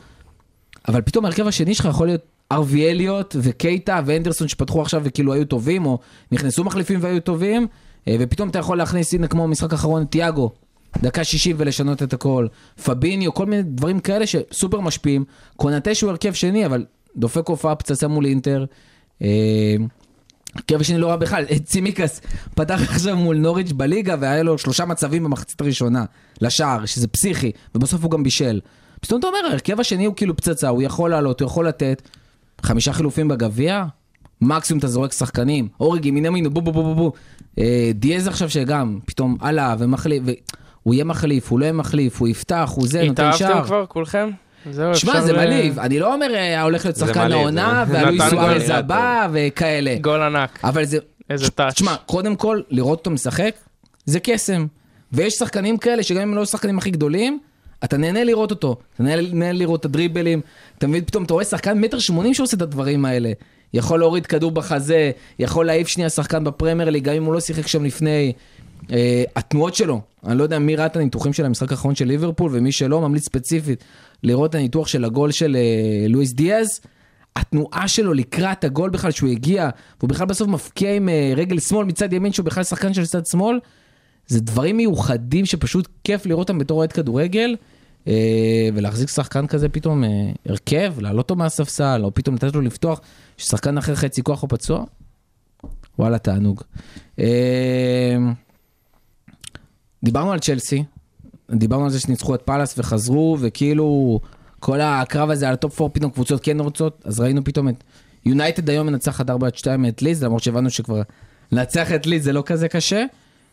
אבל 0.87 1.01
פתאום 1.01 1.25
ההרכב 1.25 1.47
השני 1.47 1.73
שלך 1.73 1.85
יכול 1.85 2.07
להיות 2.07 2.21
ארווי 2.51 2.89
אליוט 2.89 3.35
וקייטה 3.41 4.01
ואנדרסון 4.05 4.47
שפתחו 4.47 4.81
עכשיו 4.81 5.01
וכאילו 5.03 5.33
היו 5.33 5.45
טובים, 5.45 5.85
או 5.85 5.99
נכנסו 6.31 6.63
מחליפים 6.63 6.99
והיו 7.01 7.21
טובים, 7.21 7.67
אה, 8.07 8.15
ופתאום 8.19 8.49
אתה 8.49 8.59
יכול 8.59 8.77
להכניס, 8.77 9.13
הנה 9.13 9.27
כמו 9.27 9.43
במשחק 9.43 9.71
האחרון, 9.71 10.05
תיאגו, 10.05 10.51
דקה 10.97 11.23
60 11.23 11.55
ולשנות 11.59 12.03
את 12.03 12.13
הכל, 12.13 12.47
פביניו, 12.83 13.33
כל 13.33 13.45
מיני 13.45 13.63
דברים 13.63 13.99
כאלה 13.99 14.25
שסופר 14.27 14.79
משפיעים. 14.79 15.25
קונטה 15.55 15.95
שהוא 15.95 16.09
הרכב 16.09 16.33
שני, 16.33 16.65
אבל 16.65 16.85
דופק 17.15 17.47
הופעה 17.47 17.75
פצצה 17.75 18.07
מול 18.07 18.25
אינטר. 18.25 18.65
אה, 19.21 19.75
הרכב 20.55 20.81
השני 20.81 20.97
לא 20.97 21.07
רע 21.07 21.15
בכלל, 21.15 21.45
צימקס 21.69 22.21
פתח 22.55 22.81
עכשיו 22.81 23.17
מול 23.17 23.37
נוריץ' 23.37 23.71
בליגה 23.71 24.15
והיה 24.19 24.43
לו 24.43 24.57
שלושה 24.57 24.85
מצבים 24.85 25.23
במחצית 25.23 25.61
הראשונה 25.61 26.05
לשער, 26.41 26.85
שזה 26.85 27.07
פסיכי, 27.07 27.51
ובסוף 27.75 28.03
הוא 28.03 28.11
גם 28.11 28.23
בישל. 28.23 28.59
פתאום 29.01 29.19
אתה 29.19 29.27
אומר, 29.27 29.39
ההרכב 29.49 29.79
השני 29.79 30.05
הוא 30.05 30.15
כאילו 30.15 30.35
פצצה, 30.35 30.69
הוא 30.69 30.81
יכול 30.81 31.09
לעלות, 31.09 31.41
הוא 31.41 31.47
יכול 31.47 31.67
לתת. 31.67 32.09
חמישה 32.63 32.93
חילופים 32.93 33.27
בגביע, 33.27 33.83
מקסימום 34.41 34.79
אתה 34.79 34.87
זורק 34.87 35.13
שחקנים, 35.13 35.67
אוריגי, 35.79 36.11
מיני 36.11 36.29
מינו, 36.29 36.49
בו 36.49 36.61
בו 36.61 36.71
בו 36.71 36.83
בו 36.83 36.95
בו. 36.95 37.11
אה, 37.59 37.91
דיאז 37.95 38.27
עכשיו 38.27 38.49
שגם, 38.49 38.99
פתאום 39.05 39.37
עלה 39.41 39.75
ומחליף, 39.79 40.23
ו... 40.25 40.31
הוא 40.83 40.93
יהיה 40.93 41.03
מחליף, 41.03 41.51
הוא 41.51 41.59
לא 41.59 41.65
יהיה 41.65 41.73
מחליף, 41.73 42.19
הוא 42.19 42.27
יפתח, 42.27 42.71
הוא 42.75 42.87
זה, 42.87 43.03
נותן 43.03 43.31
שער. 43.33 43.47
התאהבתם 43.49 43.67
כבר 43.67 43.85
כולכם? 43.85 44.29
זהו, 44.71 44.95
שמע, 44.95 45.21
זה 45.21 45.33
ל- 45.33 45.35
מעליב, 45.35 45.79
אני 45.79 45.99
לא 45.99 46.13
אומר 46.13 46.33
אה, 46.35 46.61
הולך 46.61 46.85
להיות 46.85 46.97
שחקן 46.97 47.31
העונה, 47.31 47.85
והלואי 47.87 48.15
נתן 48.15 48.29
סוארז. 48.29 48.69
הבא 48.69 49.27
וכאלה. 49.31 49.95
גול 50.01 50.21
ענק. 50.21 50.59
אבל 50.63 50.85
זה, 50.85 50.97
איזה 51.29 51.49
טאץ'. 51.51 51.73
תשמע, 51.73 51.95
קודם 52.05 52.35
כל, 52.35 52.61
לראות 52.69 52.99
אותו 52.99 53.11
משחק, 53.11 53.55
זה 54.05 54.19
קסם. 54.19 54.65
ויש 55.11 55.33
שחקנים 55.33 55.77
כאלה, 55.77 56.03
שגם 56.03 56.21
אם 56.21 56.29
הם 56.29 56.35
לא 56.35 56.41
השחקנים 56.41 56.77
הכי 56.77 56.91
גדולים, 56.91 57.39
אתה 57.83 57.97
נהנה 57.97 58.23
לראות 58.23 58.51
אותו. 58.51 58.77
אתה 58.95 59.03
נהנה, 59.03 59.51
לראות 59.51 59.79
את 59.79 59.85
הדריבלים. 59.85 60.41
אתה 60.77 60.87
מבין, 60.87 61.05
פתאום 61.05 61.23
אתה 61.23 61.33
רואה 61.33 61.45
שחקן 61.45 61.79
מטר 61.81 61.99
שמונים 61.99 62.33
שעושה 62.33 62.57
את 62.57 62.61
הדברים 62.61 63.05
האלה. 63.05 63.31
יכול 63.73 63.99
להוריד 63.99 64.25
כדור 64.25 64.51
בחזה, 64.51 65.11
יכול 65.39 65.65
להעיף 65.65 65.87
שנייה 65.87 66.09
שחקן 66.09 66.43
בפרמייר 66.43 66.89
ליג, 66.89 67.03
גם 67.03 67.13
אם 67.15 67.23
הוא 67.23 67.33
לא 67.33 67.39
שיחק 67.39 67.67
שם 67.67 67.85
לפני. 67.85 68.33
אה, 68.91 69.23
התנועות 69.35 69.75
שלו, 69.75 70.01
אני 70.27 70.37
לא 70.37 70.43
יודע 70.43 70.59
מי 70.59 70.75
ראה 70.75 70.85
את 70.85 70.95
הניתוחים 70.95 71.33
של 71.33 71.45
המשחק 71.45 71.71
האחרון 71.71 71.95
של 71.95 72.05
ליברפול, 72.05 72.51
ומי 72.53 72.71
שלא, 72.71 73.01
ממליץ 73.01 73.25
ספציפית 73.25 73.83
לראות 74.23 74.49
את 74.49 74.55
הניתוח 74.55 74.87
של 74.87 75.05
הגול 75.05 75.31
של 75.31 75.55
אה, 75.55 76.07
לואיס 76.07 76.33
דיאז. 76.33 76.79
התנועה 77.35 77.87
שלו 77.87 78.13
לקראת 78.13 78.63
הגול 78.63 78.89
בכלל, 78.89 79.11
שהוא 79.11 79.29
הגיע, 79.29 79.69
והוא 79.99 80.09
בכלל 80.09 80.27
בסוף 80.27 80.47
מפקיע 80.47 80.95
עם 80.95 81.09
אה, 81.09 81.33
רגל 81.35 81.59
שמאל 81.59 81.85
מצד 81.85 82.13
ימין, 82.13 82.33
שהוא 82.33 82.45
בכלל 82.45 82.63
שחקן 82.63 82.93
של 82.93 83.05
צד 83.05 83.25
שמאל, 83.25 83.59
זה 84.29 84.41
דברים 84.41 84.77
מיוחדים 84.77 85.45
שפשוט 85.45 85.87
כיף 86.03 86.25
לראות 86.25 86.49
אותם 86.49 86.59
בתור 86.59 86.77
אוהד 86.77 86.91
כדורגל, 86.91 87.55
אה, 88.07 88.69
ולהחזיק 88.73 89.09
שחקן 89.09 89.47
כזה 89.47 89.69
פתאום 89.69 90.03
אה, 90.03 90.09
הרכב, 90.45 90.93
להעלות 90.99 91.23
אותו 91.23 91.35
מהספסל, 91.35 92.01
או 92.03 92.13
פתאום 92.13 92.35
לתת 92.35 92.55
לו 92.55 92.61
לפתוח, 92.61 93.01
ששחקן 93.37 93.77
אחר 93.77 93.95
חצי 93.95 94.23
כוח 94.23 94.43
או 94.43 94.47
פצוע, 94.47 94.83
וואלה, 95.99 96.17
תענוג. 96.17 96.61
אה, 97.19 98.17
דיברנו 100.03 100.31
על 100.31 100.39
צ'לסי, 100.39 100.83
דיברנו 101.51 101.83
על 101.83 101.89
זה 101.89 101.99
שניצחו 101.99 102.35
את 102.35 102.41
פאלאס 102.41 102.75
וחזרו, 102.77 103.37
וכאילו 103.39 104.19
כל 104.59 104.81
הקרב 104.81 105.29
הזה 105.29 105.47
על 105.47 105.53
ה 105.53 105.60
top 105.60 105.81
4 105.81 105.93
פתאום 105.93 106.11
קבוצות 106.11 106.43
כן 106.43 106.59
רוצות, 106.59 107.01
אז 107.05 107.19
ראינו 107.19 107.43
פתאום 107.43 107.69
את 107.69 107.83
יונייטד 108.25 108.69
היום 108.69 108.87
מנצחת 108.87 109.29
4-2 109.29 109.33
את 109.89 110.01
לידס, 110.01 110.23
למרות 110.23 110.43
שהבנו 110.43 110.69
שכבר 110.69 111.01
לנצח 111.51 111.91
את 111.91 112.07
לידס 112.07 112.23
זה 112.23 112.33
לא 112.33 112.43
כזה 112.45 112.67
קשה. 112.67 113.05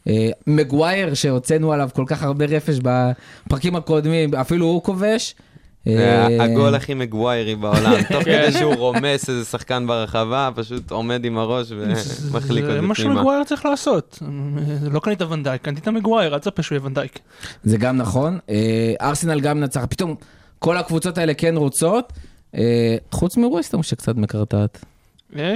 אה, 0.09 0.29
מגווייר 0.47 1.14
שהוצאנו 1.14 1.73
עליו 1.73 1.88
כל 1.95 2.05
כך 2.07 2.23
הרבה 2.23 2.45
רפש 2.45 2.79
בפרקים 2.83 3.77
הקודמים, 3.77 4.35
אפילו 4.35 4.66
הוא 4.66 4.83
כובש. 4.83 5.35
אה, 5.87 6.45
הגול 6.45 6.75
הכי 6.75 6.95
מגוויירי 6.95 7.55
בעולם, 7.55 8.03
תוך 8.12 8.23
כדי 8.23 8.53
שהוא 8.53 8.75
רומס 8.75 9.31
איזה 9.31 9.45
שחקן 9.45 9.87
ברחבה, 9.87 10.51
פשוט 10.55 10.90
עומד 10.90 11.25
עם 11.25 11.38
הראש 11.38 11.66
ומחליק 11.70 12.70
אותו 12.72 12.94
פנימה. 12.95 13.14
שמגווייר 13.14 13.45
צריך 13.45 13.66
לעשות. 13.66 14.19
לא 14.90 15.01
קנית 15.01 15.23
ואן 15.22 15.38
דייק, 15.38 15.62
קנית 15.62 15.88
מגווייר, 15.88 16.35
אל 16.35 16.38
תצפה 16.38 16.62
שהוא 16.62 16.77
יהיה 16.77 16.87
ואן 16.87 16.98
דייק. 16.98 17.18
זה 17.64 17.77
גם 17.77 17.97
נכון. 17.97 18.38
אה, 18.51 18.95
ארסנל 19.01 19.40
גם 19.40 19.61
נצח, 19.61 19.85
פתאום 19.88 20.14
כל 20.59 20.77
הקבוצות 20.77 21.19
האלה 21.19 21.35
כן 21.35 21.57
רוצות, 21.57 22.12
חוץ 23.12 23.37
מווסטהאם 23.37 23.83
שקצת 23.83 24.16
מקרטעת. 24.16 24.85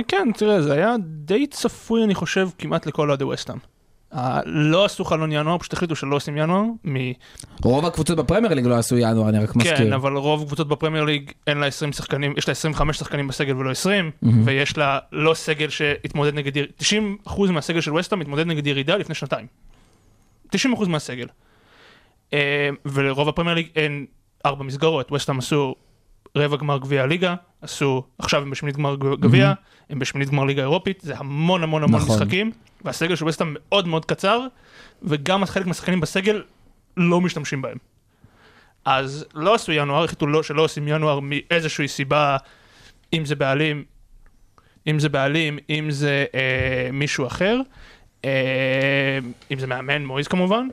כן, 0.09 0.29
תראה, 0.37 0.63
זה 0.63 0.73
היה 0.73 0.95
די 1.01 1.47
צפוי, 1.47 2.05
אני 2.05 2.15
חושב, 2.15 2.49
כמעט 2.59 2.87
לכל 2.87 3.09
אוהדי 3.09 3.25
וסטאם. 3.25 3.57
לא 4.46 4.85
עשו 4.85 5.05
חלון 5.05 5.33
ינואר, 5.33 5.59
פשוט 5.59 5.73
החליטו 5.73 5.96
שלא 5.96 6.16
עושים 6.16 6.37
ינואר, 6.37 6.62
מ- 6.85 7.12
רוב 7.64 7.87
הקבוצות 7.87 8.18
בפרמייר 8.18 8.55
ליג 8.55 8.66
לא 8.66 8.75
עשו 8.79 8.96
ינואר, 8.99 9.29
אני 9.29 9.38
רק 9.38 9.57
מזכיר. 9.57 9.77
כן, 9.77 9.92
אבל 9.92 10.16
רוב 10.16 10.44
קבוצות 10.46 10.68
בפרמייר 10.68 11.05
ליג 11.05 11.31
אין 11.46 11.59
לה 11.59 11.66
20 11.66 11.92
שחקנים, 11.92 12.35
יש 12.37 12.49
לה 12.49 12.53
25 12.53 12.96
שחקנים 12.99 13.29
בסגל 13.29 13.57
ולא 13.57 13.70
20, 13.70 14.11
מהמם. 14.23 14.42
ויש 14.44 14.77
לה 14.79 14.99
לא 15.12 15.35
סגל 15.35 15.68
שהתמודד 15.68 16.35
נגד, 16.35 16.57
יר- 16.57 16.66
90% 17.27 17.51
מהסגל 17.51 17.81
של 17.81 17.94
וסטאם 17.94 18.20
התמודד 18.20 18.46
נגד 18.46 18.66
ירידה 18.66 18.96
לפני 18.96 19.14
שנתיים. 19.14 19.46
90% 20.57 20.59
מהסגל. 20.88 21.27
אה, 22.33 22.38
ולרוב 22.85 23.29
הפרמייר 23.29 23.55
ליג 23.57 23.66
אין 23.77 24.07
ארבע 24.46 24.64
מסגרות, 24.64 25.12
וסטאם 25.12 25.38
עשו 25.38 25.75
רבע 26.37 26.57
גמר 26.57 26.79
גביע 26.79 27.03
הליגה, 27.03 27.35
עשו, 27.62 28.05
עכשיו 28.19 28.43
הם 28.43 28.51
בשמינית 28.51 28.77
גמר 28.77 28.97
גביע, 28.97 29.53
הם 29.90 29.99
בשמינית 29.99 30.31
גמר 30.31 30.45
ליגה 30.45 30.62
אירופית, 30.62 31.01
זה 31.01 31.14
המון 31.16 31.62
המון 31.62 31.83
המון 31.83 32.01
נכון. 32.01 32.16
משחקים, 32.16 32.53
והסגל 32.85 33.16
של 33.16 33.29
וסטאם 33.29 33.55
מאוד 33.59 33.88
מאוד 33.88 34.05
קצר, 34.05 34.47
וגם 35.03 35.45
חלק 35.45 35.66
מהשחקנים 35.66 36.01
בסגל 36.01 36.43
לא 36.97 37.21
משתמשים 37.21 37.62
בהם. 37.62 37.77
אז 38.85 39.27
לא 39.35 39.55
עשו 39.55 39.73
ינואר, 39.73 40.05
החליטו 40.05 40.27
לא, 40.27 40.43
שלא 40.43 40.62
עושים 40.62 40.88
ינואר 40.88 41.21
מאיזושהי 41.23 41.88
סיבה, 41.88 42.37
אם 43.12 43.25
זה 43.25 43.35
בעלים, 43.35 43.85
אם 44.87 44.99
זה 44.99 45.09
בעלים, 45.09 45.59
אם 45.71 45.90
זה 45.90 46.25
אה, 46.35 46.88
מישהו 46.93 47.27
אחר, 47.27 47.61
אה, 48.25 49.19
אם 49.51 49.59
זה 49.59 49.66
מאמן, 49.66 50.05
מויז 50.05 50.29
כמובן, 50.29 50.69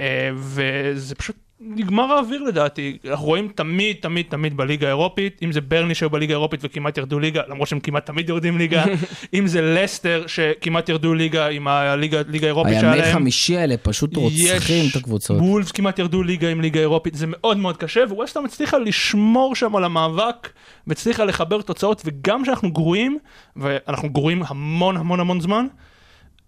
אה, 0.00 0.30
וזה 0.34 1.14
פשוט 1.14 1.36
נגמר 1.60 2.12
האוויר 2.12 2.42
לדעתי. 2.42 2.98
אנחנו 3.10 3.26
רואים 3.26 3.48
תמיד, 3.54 3.96
תמיד, 4.00 4.26
תמיד 4.28 4.56
בליגה 4.56 4.86
האירופית, 4.86 5.40
אם 5.42 5.52
זה 5.52 5.60
ברני 5.60 5.94
שהיו 5.94 6.10
בליגה 6.10 6.34
האירופית 6.34 6.60
וכמעט 6.62 6.98
ירדו 6.98 7.18
ליגה, 7.18 7.42
למרות 7.48 7.68
שהם 7.68 7.80
כמעט 7.80 8.06
תמיד 8.06 8.28
יורדים 8.28 8.58
ליגה, 8.58 8.84
אם 9.34 9.46
זה 9.46 9.60
לסטר 9.62 10.24
שכמעט 10.26 10.88
ירדו 10.88 11.14
ליגה 11.14 11.48
עם 11.48 11.68
הליגה 11.68 12.20
ליגה 12.28 12.46
האירופית 12.46 12.74
שהיה 12.80 12.92
הימי 12.92 13.02
להם. 13.02 13.14
חמישי 13.14 13.56
האלה 13.56 13.76
פשוט 13.76 14.16
רוצחים 14.16 14.84
את 14.90 14.96
הקבוצות. 14.96 15.40
וולפס 15.40 15.72
כמעט 15.72 15.98
ירדו 15.98 16.22
ליגה 16.22 16.48
עם 16.48 16.60
ליגה 16.60 16.80
אירופית, 16.80 17.14
זה 17.14 17.26
מאוד 17.28 17.56
מאוד 17.56 17.76
קשה, 17.76 18.04
וווסטהאם 18.08 18.44
הצליחה 18.44 18.78
לשמור 18.78 19.54
שם 19.54 19.76
על 19.76 19.84
המאבק, 19.84 20.48
והצליחה 20.86 21.24
לחבר 21.24 21.62
תוצאות, 21.62 22.02
וגם 22.04 22.42
כשאנחנו 22.42 22.70
גרועים, 22.70 23.18
ואנחנו 23.56 24.10
גרועים 24.10 24.42
המון 24.46 24.96
המון 24.96 25.20
המון 25.20 25.40
זמן, 25.40 25.66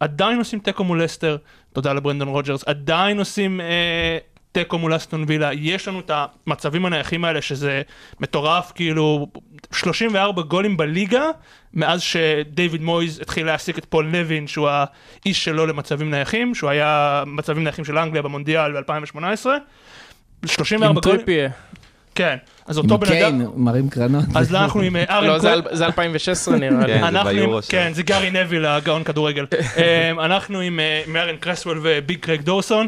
עדיין 0.01 0.39
עושים 0.39 0.59
תיקו 0.59 0.85
מול 0.85 1.03
לסטר, 1.03 1.37
תודה 1.73 1.93
לברנדן 1.93 2.29
רוג'רס, 2.29 2.65
עדיין 2.67 3.19
עושים 3.19 3.61
אה, 3.61 4.19
תיקו 4.53 4.79
מול 4.79 4.97
אסטון 4.97 5.25
וילה, 5.27 5.51
יש 5.53 5.89
לנו 5.89 6.01
את 6.01 6.11
המצבים 6.47 6.87
הנייחים 6.87 7.25
האלה 7.25 7.43
שזה 7.43 7.83
מטורף, 8.21 8.73
כאילו 8.75 9.27
34 9.73 10.43
גולים 10.43 10.77
בליגה, 10.77 11.25
מאז 11.75 12.03
שדייוויד 12.03 12.83
מויז 12.83 13.21
התחיל 13.21 13.47
להעסיק 13.47 13.79
את 13.79 13.85
פול 13.89 14.07
נווין, 14.07 14.47
שהוא 14.47 14.69
האיש 14.69 15.45
שלו 15.45 15.67
למצבים 15.67 16.11
נייחים, 16.11 16.55
שהוא 16.55 16.71
היה 16.71 17.23
מצבים 17.27 17.63
נייחים 17.65 17.85
של 17.85 17.99
אנגליה 17.99 18.23
במונדיאל 18.23 18.73
ב-2018. 18.83 19.47
34 20.47 20.87
עם 20.87 20.95
גולים, 20.95 21.17
טריפיה. 21.17 21.49
כן, 22.15 22.37
אז 22.67 22.79
אותו 22.79 22.99
בן 22.99 23.07
אדם, 23.07 23.15
קיין, 23.17 23.47
מרים 23.57 23.89
קרנות. 23.91 24.25
אז 24.35 24.55
אנחנו 24.55 24.81
עם 24.81 24.97
אה, 24.97 25.05
ארן 25.17 25.27
לא, 25.27 25.39
זה 25.39 25.49
קול- 25.55 25.69
אל- 25.71 25.77
זה 25.77 25.87
2016 25.87 26.57
נראה 26.57 26.87
לי. 26.87 26.93
כן. 27.01 27.13
זה 27.13 27.25
ביורו 27.25 27.63
שם. 27.63 27.69
כן, 27.71 27.91
זה 27.95 28.03
גארי 28.03 28.31
נביל, 28.31 28.67
הגאון 28.67 29.05
כדורגל. 29.05 29.47
אמ, 30.11 30.21
אנחנו 30.21 30.61
עם 30.61 30.81
אה, 30.81 31.03
עם 31.07 31.17
ארן 31.17 31.37
קרסוול 31.37 31.81
וביג 31.83 32.19
קרייג 32.21 32.41
דורסון, 32.43 32.87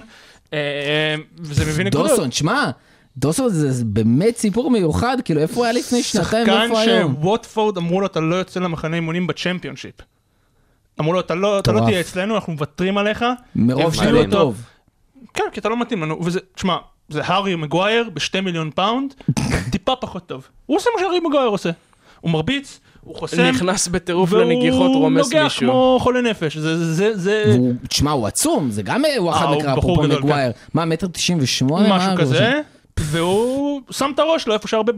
וזה 1.38 1.64
מביא 1.64 1.84
נקודות. 1.84 2.10
דוסון, 2.10 2.30
שמע, 2.30 2.70
דוסון 3.16 3.48
זה 3.48 3.84
באמת 3.84 4.36
סיפור 4.36 4.70
מיוחד, 4.70 5.16
כאילו 5.24 5.40
איפה 5.40 5.54
הוא 5.54 5.64
היה 5.64 5.72
לפני 5.72 6.02
שנתיים 6.02 6.24
שחקן 6.24 6.60
ואיפה 6.60 6.80
היום? 6.80 7.14
שווטפורד 7.14 7.76
אמרו 7.76 8.00
לו, 8.00 8.06
אתה 8.06 8.20
לא 8.20 8.34
יוצא 8.36 8.60
למחנה 8.60 8.96
אימונים 8.96 9.26
בצ'מפיונשיפ. 9.26 9.94
אמרו 11.00 11.12
לו, 11.12 11.20
אתה 11.20 11.34
לא 11.34 11.58
אתה 11.58 11.72
לא. 11.72 11.80
תהיה 11.80 12.00
אצלנו, 12.00 12.34
אנחנו 12.34 12.52
מוותרים 12.52 12.98
עליך. 12.98 13.24
מרוב 13.56 13.94
לא 14.02 14.18
אותו. 14.18 14.30
טוב. 14.30 14.62
כן, 15.34 15.44
כי 15.52 15.60
אתה 15.60 15.68
לא 15.68 15.80
מתאים 15.80 16.02
לנו. 16.02 16.24
וזה, 16.24 16.40
תשמע, 16.54 16.76
זה 17.08 17.20
הארי 17.24 17.56
מגווייר 17.56 18.10
בשתי 18.14 18.40
מיליון 18.40 18.70
פאונד, 18.70 19.14
טיפה 19.72 19.96
פחות 19.96 20.26
טוב. 20.26 20.48
הוא 20.66 20.76
עושה 20.76 20.90
מה 20.94 21.00
שהארי 21.00 21.20
מגווייר 21.20 21.48
עושה. 21.48 21.70
הוא 22.20 22.30
מרביץ, 22.30 22.80
הוא 23.00 23.16
חוסם, 23.16 23.42
נכנס 23.42 23.88
בטירוף 23.88 24.32
לנגיחות, 24.32 24.90
רומס 24.94 25.20
והוא 25.26 25.34
נוגח 25.34 25.42
מישהו. 25.44 25.60
כמו 25.60 25.98
חולה 26.00 26.20
נפש. 26.20 26.56
זה, 26.56 26.94
זה, 26.94 27.16
זה, 27.16 27.44
והוא- 27.46 27.72
תשמע, 27.88 28.10
הוא 28.10 28.26
עצום, 28.26 28.70
זה 28.70 28.82
גם 28.82 29.04
אה, 29.04 29.16
הוא 29.18 29.30
אחד 29.30 29.46
אה, 29.46 29.56
נקרא 29.56 29.76
בחור 29.76 29.92
אפרופו 29.94 30.08
מגווייר. 30.16 30.52
מה, 30.74 30.84
מטר 30.84 31.06
תשעים 31.06 31.38
ושמונה? 31.40 31.96
משהו 31.96 32.10
כזה, 32.18 32.60
והוא 33.00 33.80
שם 33.90 34.10
את 34.14 34.18
הראש 34.18 34.46
לו 34.46 34.54
איפה 34.54 34.68
שהרבה 34.68 34.92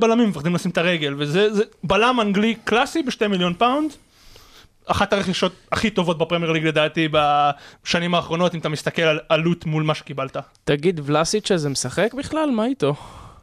בלמים 0.00 0.28
מפחדים 0.28 0.54
לשים 0.54 0.70
את 0.70 0.78
הרגל, 0.78 1.14
וזה 1.18 1.54
זה 1.54 1.62
בלם 1.84 2.20
אנגלי 2.20 2.54
קלאסי 2.64 3.02
בשתי 3.02 3.26
מיליון 3.26 3.54
פאונד. 3.58 3.90
אחת 4.86 5.12
הרכישות 5.12 5.52
הכי 5.72 5.90
טובות 5.90 6.18
בפרמייר 6.18 6.52
ליג 6.52 6.66
לדעתי 6.66 7.08
בשנים 7.84 8.14
האחרונות, 8.14 8.54
אם 8.54 8.60
אתה 8.60 8.68
מסתכל 8.68 9.02
על 9.02 9.18
עלות 9.28 9.66
מול 9.66 9.82
מה 9.82 9.94
שקיבלת. 9.94 10.36
תגיד, 10.64 11.00
ולאסיץ' 11.04 11.50
הזה 11.52 11.68
משחק 11.68 12.14
בכלל? 12.14 12.50
מה 12.50 12.66
איתו? 12.66 12.94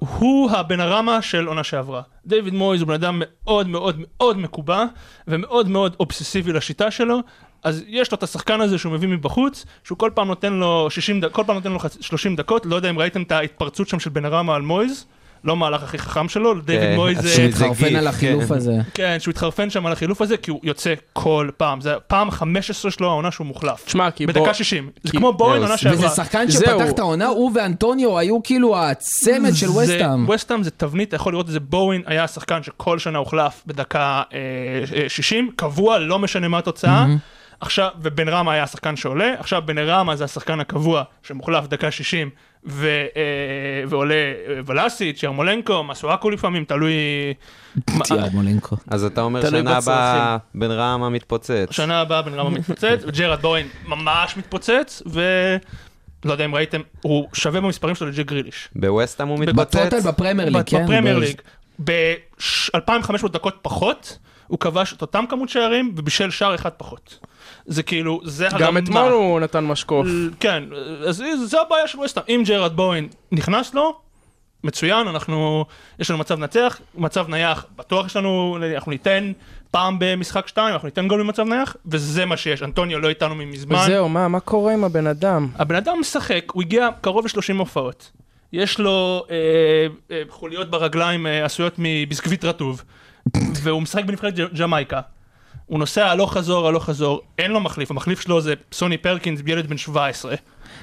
הוא 0.09 0.51
הבן 0.51 0.79
הרמה 0.79 1.21
של 1.21 1.47
עונה 1.47 1.63
שעברה. 1.63 2.01
דיוויד 2.25 2.53
מויז 2.53 2.81
הוא 2.81 2.87
בן 2.87 2.93
אדם 2.93 3.21
מאוד 3.21 3.67
מאוד 3.67 3.95
מאוד 3.99 4.37
מקובע, 4.37 4.85
ומאוד 5.27 5.69
מאוד 5.69 5.95
אובססיבי 5.99 6.53
לשיטה 6.53 6.91
שלו, 6.91 7.19
אז 7.63 7.83
יש 7.87 8.11
לו 8.11 8.17
את 8.17 8.23
השחקן 8.23 8.61
הזה 8.61 8.77
שהוא 8.77 8.93
מביא 8.93 9.09
מבחוץ, 9.09 9.65
שהוא 9.83 9.97
כל 9.97 10.11
פעם 10.13 10.27
נותן 10.27 10.53
לו 10.53 10.87
60 10.89 11.21
דקות, 11.21 11.33
כל 11.33 11.43
פעם 11.47 11.55
נותן 11.55 11.71
לו 11.71 11.79
חצ- 11.79 12.01
30 12.01 12.35
דקות, 12.35 12.65
לא 12.65 12.75
יודע 12.75 12.89
אם 12.89 12.99
ראיתם 12.99 13.21
את 13.21 13.31
ההתפרצות 13.31 13.87
שם 13.89 13.99
של 13.99 14.09
בן 14.09 14.25
הרמה 14.25 14.55
על 14.55 14.61
מויז, 14.61 15.05
לא 15.43 15.51
המהלך 15.51 15.83
הכי 15.83 15.97
חכם 15.97 16.29
שלו, 16.29 16.53
כן, 16.67 16.93
מויז... 16.95 17.19
אז 17.19 17.25
אה, 17.25 17.31
שהוא 17.31 17.45
שהתחרפן 17.45 17.87
גיף, 17.87 17.97
על 17.97 18.07
החילוף 18.07 18.47
כן. 18.47 18.53
הזה. 18.53 18.73
כן, 18.93 19.17
שהוא 19.19 19.31
התחרפן 19.31 19.69
שם 19.69 19.85
על 19.85 19.93
החילוף 19.93 20.21
הזה, 20.21 20.37
כי 20.37 20.51
הוא 20.51 20.59
יוצא 20.63 20.93
כל 21.13 21.49
פעם. 21.57 21.81
זה 21.81 21.95
פעם 22.07 22.31
15 22.31 22.91
שלו 22.91 23.09
העונה 23.09 23.31
שהוא 23.31 23.47
מוחלף. 23.47 23.83
תשמע, 23.85 24.11
כי 24.11 24.25
בוא... 24.25 24.33
בדקה 24.33 24.53
60. 24.53 24.89
זה 25.03 25.11
כמו 25.11 25.35
זהו, 25.37 25.47
עונה 25.47 25.77
שעברה. 25.77 25.97
וזה 25.97 26.15
שחקן. 26.15 26.51
שפתח 26.51 26.89
את 26.89 26.99
העונה, 26.99 27.25
הוא 27.25 27.51
ואנטוניו 27.55 28.19
היו 28.19 28.43
כאילו 28.43 28.77
הצמד 28.77 29.53
של 29.53 29.69
ווסטהאם. 29.69 30.25
ווסטהאם 30.27 30.63
זה 30.63 30.71
תבנית, 30.71 31.07
אתה 31.07 31.15
יכול 31.15 31.33
לראות 31.33 31.45
את 31.45 31.51
זה, 31.51 31.59
בואין 31.59 32.01
היה 32.05 32.23
השחקן 32.23 32.63
שכל 32.63 32.99
שנה 32.99 33.17
הוחלף 33.17 33.63
בדקה 33.67 34.21
אה, 34.33 34.39
אה, 35.03 35.09
60, 35.09 35.51
קבוע, 35.55 35.99
לא 35.99 36.19
משנה 36.19 36.47
מה 36.47 36.57
התוצאה. 36.57 37.05
עכשיו, 37.59 37.89
ובן 38.01 38.29
רמה 38.29 38.53
היה 38.53 38.63
השחקן 38.63 38.95
שעולה, 38.95 39.33
עכשיו 39.39 39.61
בן 39.65 39.77
רמה 39.77 40.15
זה 40.15 40.23
השחקן 40.23 40.59
הקבוע 40.59 41.03
שמוחלף 41.23 41.67
דקה 41.67 41.91
60 41.91 42.29
ו, 42.65 42.87
אה, 43.15 43.21
ועולה 43.87 44.13
אה, 44.15 44.59
ולאסיץ', 44.65 45.23
ירמולנקו, 45.23 45.83
מסואקו 45.83 46.29
לפעמים, 46.29 46.65
תלוי... 46.65 46.93
מה- 47.89 48.03
ירמולנקו. 48.17 48.75
אז 48.87 49.03
אתה 49.05 49.21
אומר 49.21 49.49
שנה 49.49 49.77
הבאה. 49.77 50.37
בן 50.55 50.71
רמה 50.71 51.09
מתפוצץ. 51.09 51.67
שנה 51.71 51.99
הבאה 52.01 52.21
בן 52.21 52.33
רמה 52.33 52.49
מתפוצץ, 52.49 53.03
וג'רד 53.07 53.41
בואין 53.41 53.67
ממש 53.87 54.37
מתפוצץ, 54.37 55.01
ולא 55.05 56.31
יודע 56.33 56.45
אם 56.45 56.55
ראיתם, 56.55 56.81
הוא 57.01 57.27
שווה 57.33 57.61
במספרים 57.61 57.95
שלו 57.95 58.07
לג'ק 58.07 58.25
גריליש. 58.25 58.69
בווסטהאם 58.75 59.27
הוא 59.27 59.39
בטוטל 59.39 59.85
מתפוצץ? 59.85 60.05
בפרמייר 60.05 60.49
ליג, 60.49 60.61
כן? 60.65 60.83
בפרמייר 60.83 61.17
ליג, 61.19 61.41
ב-2500 61.83 63.27
דקות 63.31 63.57
פחות, 63.61 64.17
הוא 64.47 64.59
כבש 64.59 64.93
את 64.93 65.01
אותם 65.01 65.25
כמות 65.29 65.49
שערים 65.49 65.93
ובישל 65.97 66.29
שער 66.31 66.55
אחד 66.55 66.69
פחות. 66.77 67.19
זה 67.65 67.83
כאילו, 67.83 68.21
זה 68.23 68.47
הרמה. 68.47 68.59
גם 68.59 68.77
אתמול 68.77 69.11
הוא 69.11 69.39
נתן 69.39 69.65
משקוף. 69.65 70.07
כן, 70.39 70.63
אז 71.07 71.23
זה 71.43 71.61
הבעיה 71.61 71.87
של 71.87 71.99
ווסטהאם. 71.99 72.25
אם 72.39 72.43
ג'רד 72.45 72.75
בוין 72.75 73.07
נכנס 73.31 73.73
לו, 73.73 73.95
מצוין, 74.63 75.07
אנחנו, 75.07 75.65
יש 75.99 76.09
לנו 76.09 76.19
מצב 76.19 76.39
נצח, 76.39 76.79
מצב 76.95 77.29
נייח, 77.29 77.65
בטוח 77.75 78.05
יש 78.05 78.15
לנו, 78.15 78.57
אנחנו 78.75 78.91
ניתן 78.91 79.31
פעם 79.71 79.97
במשחק 79.99 80.47
שתיים, 80.47 80.73
אנחנו 80.73 80.87
ניתן 80.87 81.07
גול 81.07 81.19
במצב 81.19 81.43
נייח, 81.43 81.75
וזה 81.85 82.25
מה 82.25 82.37
שיש. 82.37 82.63
אנטוניו 82.63 82.99
לא 82.99 83.09
איתנו 83.09 83.35
מזמן. 83.35 83.85
זהו, 83.85 84.09
מה, 84.09 84.27
מה 84.27 84.39
קורה 84.39 84.73
עם 84.73 84.83
הבן 84.83 85.07
אדם? 85.07 85.47
הבן 85.55 85.75
אדם 85.75 85.97
משחק, 85.99 86.43
הוא 86.51 86.63
הגיע 86.63 86.89
קרוב 87.01 87.25
ל-30 87.25 87.57
הופעות. 87.57 88.11
יש 88.53 88.79
לו 88.79 89.25
אה, 89.29 89.35
אה, 90.11 90.21
חוליות 90.29 90.69
ברגליים 90.69 91.27
אה, 91.27 91.45
עשויות 91.45 91.73
מביסקוויט 91.77 92.45
רטוב, 92.45 92.83
והוא 93.63 93.81
משחק 93.81 94.05
בנבחרת 94.05 94.33
ג'מייקה. 94.59 95.01
הוא 95.65 95.79
נוסע 95.79 96.05
הלוך 96.07 96.33
חזור, 96.33 96.67
הלוך 96.67 96.85
חזור, 96.85 97.21
אין 97.39 97.51
לו 97.51 97.59
מחליף, 97.59 97.91
המחליף 97.91 98.21
שלו 98.21 98.41
זה 98.41 98.53
סוני 98.71 98.97
פרקינס, 98.97 99.41
ילד 99.45 99.67
בן 99.67 99.77
17. 99.77 100.35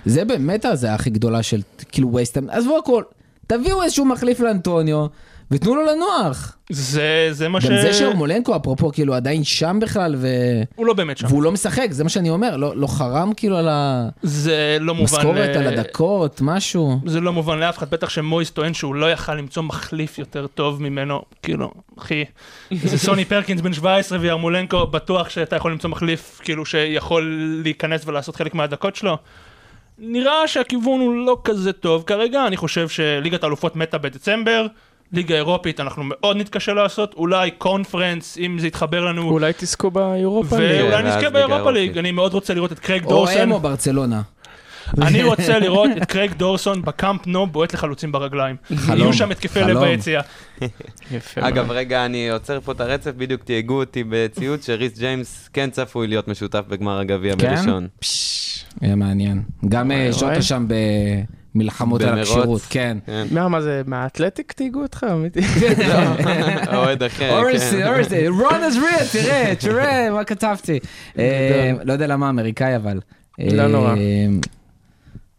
זה 0.04 0.24
באמת 0.24 0.64
הזיה 0.64 0.94
הכי 0.94 1.10
גדולה 1.10 1.42
של 1.42 1.60
כאילו 1.92 2.12
וייסטהאם. 2.14 2.50
עזבו 2.50 2.78
הכל, 2.78 3.02
תביאו 3.46 3.82
איזשהו 3.82 4.04
מחליף 4.04 4.40
לאנטוניו, 4.40 5.06
ותנו 5.50 5.74
לו 5.74 5.86
לנוח. 5.86 6.56
זה, 6.70 7.28
זה 7.30 7.48
מה 7.48 7.60
ש... 7.60 7.64
גם 7.64 7.72
זה 7.82 7.92
שאורמולנקו, 7.92 8.56
אפרופו, 8.56 8.92
כאילו 8.92 9.14
עדיין 9.14 9.44
שם 9.44 9.78
בכלל, 9.80 10.14
ו... 10.18 10.28
הוא 10.74 10.86
לא 10.86 10.94
באמת 10.94 11.18
שם. 11.18 11.26
והוא 11.26 11.42
לא 11.42 11.52
משחק, 11.52 11.88
זה 11.90 12.04
מה 12.04 12.10
שאני 12.10 12.30
אומר, 12.30 12.56
לא, 12.56 12.76
לא 12.76 12.86
חרם 12.86 13.32
כאילו 13.36 13.56
על 13.56 13.68
זה 14.22 14.76
לא 14.80 14.94
מובן... 14.94 15.16
המשכורת, 15.16 15.56
ל- 15.56 15.58
על 15.58 15.66
הדקות, 15.66 16.40
משהו. 16.40 17.00
זה 17.06 17.20
לא 17.20 17.32
מובן 17.32 17.58
לאף 17.58 17.78
אחד, 17.78 17.90
בטח 17.90 18.08
שמויס 18.08 18.50
טוען 18.50 18.74
שהוא 18.74 18.94
לא 18.94 19.12
יכל 19.12 19.34
למצוא 19.34 19.62
מחליף 19.62 20.18
יותר 20.18 20.46
טוב 20.46 20.82
ממנו, 20.82 21.22
כאילו, 21.42 21.70
אחי, 21.98 22.24
זה 22.84 22.98
סוני 22.98 23.24
פרקינס 23.24 23.60
בן 23.60 23.72
17 23.72 24.18
וירמולנקו, 24.20 24.86
בטוח 24.86 25.28
שאתה 25.28 25.56
יכול 25.56 25.72
למצוא 25.72 25.90
מחליף, 25.90 26.40
כאילו, 26.44 26.66
שיכול 26.66 27.60
להיכנס 27.64 28.06
ולעשות 28.06 28.36
חלק 28.36 28.54
מהדקות 28.54 28.96
שלו. 28.96 29.18
נראה 29.98 30.48
שהכיוון 30.48 31.00
הוא 31.00 31.26
לא 31.26 31.40
כזה 31.44 31.72
טוב 31.72 32.02
כרגע, 32.06 32.46
אני 32.46 32.56
חושב 32.56 32.88
שליגת 32.88 33.42
האלופות 33.44 33.76
מתה 33.76 33.98
בדצמבר, 33.98 34.66
ליגה 35.12 35.34
אירופית 35.34 35.80
אנחנו 35.80 36.02
מאוד 36.06 36.36
נתקשה 36.36 36.72
לעשות, 36.72 37.14
אולי 37.14 37.50
קונפרנס, 37.50 38.38
אם 38.38 38.58
זה 38.58 38.66
יתחבר 38.66 39.04
לנו, 39.04 39.30
אולי 39.30 39.52
תזכו 39.58 39.90
באירופה. 39.90 40.58
ליג. 40.58 40.68
כן, 40.68 40.82
ואולי 40.82 41.02
נזכה 41.02 41.30
באירופה. 41.30 41.70
ליג, 41.70 41.98
אני 41.98 42.10
מאוד 42.10 42.34
רוצה 42.34 42.54
לראות 42.54 42.72
את 42.72 42.78
קרייג 42.78 43.04
דוסון. 43.04 43.38
הם 43.38 43.52
או 43.52 43.60
ברצלונה. 43.60 44.22
אני 45.02 45.22
רוצה 45.22 45.58
לראות 45.58 45.90
את 45.96 46.04
קרייג 46.04 46.32
דוסון 46.32 46.82
בקאמפ 46.82 47.26
נו 47.26 47.46
בועט 47.46 47.74
לחלוצים 47.74 48.12
ברגליים. 48.12 48.56
חלום, 48.76 48.98
יהיו 48.98 49.12
שם 49.12 49.30
התקפי 49.30 49.60
לב. 49.60 49.78
ביציאה. 49.78 50.22
יפה. 51.12 51.48
אגב, 51.48 51.70
רגע, 51.70 52.04
אני 52.04 52.30
עוצר 52.30 52.60
פה 52.60 52.72
את 52.72 52.80
הרצף, 52.80 53.10
בדיוק 53.16 53.44
תייגו 53.44 53.80
אותי 53.80 54.04
בציוץ 54.08 54.66
שריס 54.66 54.98
ג'יימס 54.98 55.48
כן 55.52 55.70
צפוי 55.70 56.06
להיות 56.06 56.28
משותף 56.28 56.62
בגמר 56.68 56.98
הגביע 56.98 57.34
כן? 57.36 57.54
בראשון. 57.54 57.88
יהיה 58.82 58.94
מעניין. 58.96 59.42
גם 59.68 59.92
אה, 59.92 60.10
שוטה. 60.12 60.42
שם 60.42 60.66
במלחמות 61.54 62.00
על. 62.00 62.18
הכשירות, 62.18 62.62
כן. 62.70 62.98
כן. 63.06 63.26
מה, 63.30 63.48
מה 63.48 63.60
זה, 63.60 63.82
מהאתלטיק 63.86 64.52
תהיגו 64.52 64.82
אותך? 64.82 65.06
אמיתי? 65.12 65.40
אוהד 66.76 67.02
אחר, 67.02 67.18
כן. 67.18 67.86
אורסי, 67.86 68.28
רון 68.28 68.62
עזריה, 68.66 69.08
תראה, 69.12 69.54
תראה 69.60 70.10
מה 70.10 70.24
כתבתי. 70.24 70.78
אה, 71.18 71.72
לא 71.84 71.92
יודע 71.92 72.06
למה 72.06 72.30
אמריקאי 72.30 72.76
אבל. 72.76 73.00
לא 73.38 73.66
נורא. 73.66 73.94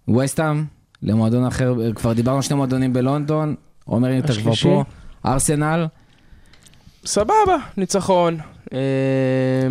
ווסטהאם, 0.07 0.63
למועדון 1.03 1.45
אחר, 1.45 1.73
אה, 1.81 1.93
כבר 1.93 2.13
דיברנו 2.13 2.37
על 2.37 2.41
שני 2.41 2.55
מועדונים 2.55 2.93
בלונדון, 2.93 3.55
עומר 3.85 4.07
הנה 4.07 4.19
אתה 4.19 4.33
כבר? 4.33 4.55
פה, 4.55 4.83
ארסנל, 5.25 5.87
סבבה, 7.05 7.57
ניצחון. 7.77 8.37
אה, 8.73 8.79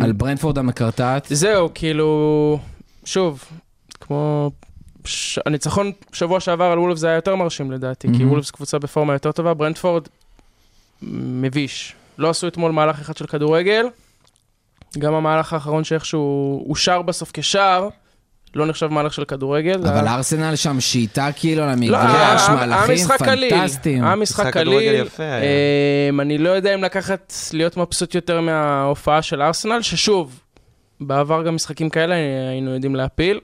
על 0.01 0.11
ברנפורד 0.11 0.57
המקרטעת. 0.57 1.27
זהו, 1.29 1.69
כאילו, 1.73 2.59
שוב, 3.05 3.43
כמו... 4.01 4.51
ש... 5.05 5.39
הניצחון 5.45 5.91
שבוע 6.13 6.39
שעבר 6.39 6.65
על 6.65 6.79
וולף 6.79 6.97
זה 6.97 7.07
היה 7.07 7.15
יותר 7.15 7.35
מרשים 7.35 7.71
לדעתי, 7.71 8.07
כי 8.07 8.17
מהמם. 8.17 8.31
וולפס 8.31 8.51
קבוצה 8.51 8.79
בפורמה 8.79 9.13
יותר 9.13 9.31
טובה, 9.31 9.53
ברנדפורד 9.53 10.03
מביש. 11.01 11.95
לא 12.17 12.29
עשו 12.29 12.47
אתמול 12.47 12.71
מהלך 12.71 12.99
אחד 12.99 13.17
של 13.17 13.25
כדורגל, 13.27 13.85
גם 14.97 15.13
המהלך 15.13 15.53
האחרון 15.53 15.83
שאיכשהו 15.83 16.65
אושר 16.69 17.01
בסוף 17.01 17.31
כשער, 17.33 17.87
לא 18.55 18.65
נחשב 18.65 18.87
מהלך 18.87 19.13
של 19.13 19.25
כדורגל. 19.25 19.87
אבל 19.87 20.07
היה- 20.07 20.15
ארסנל 20.15 20.55
שם 20.55 20.79
שיטה 20.79 21.29
כאילו 21.35 21.63
על 21.63 21.75
לא, 21.87 21.97
מהלכים 22.49 22.95
משחק 22.95 23.23
קליל. 23.23 23.49
פנטסטיים. 23.49 24.03
היה 24.03 24.15
משחק 24.15 24.53
קליל. 24.53 25.05
אמ, 26.09 26.19
אני 26.21 26.37
לא 26.37 26.49
יודע 26.49 26.73
אם 26.75 26.83
לקחת, 26.83 27.33
להיות 27.53 27.77
מבסוט 27.77 28.15
יותר 28.15 28.41
מההופעה 28.41 29.21
של 29.21 29.41
ארסנל, 29.41 29.81
ששוב, 29.81 30.39
בעבר 31.01 31.43
גם 31.43 31.55
משחקים 31.55 31.89
כאלה 31.89 32.15
היינו 32.51 32.73
יודעים 32.73 32.95
להפיל, 32.95 33.39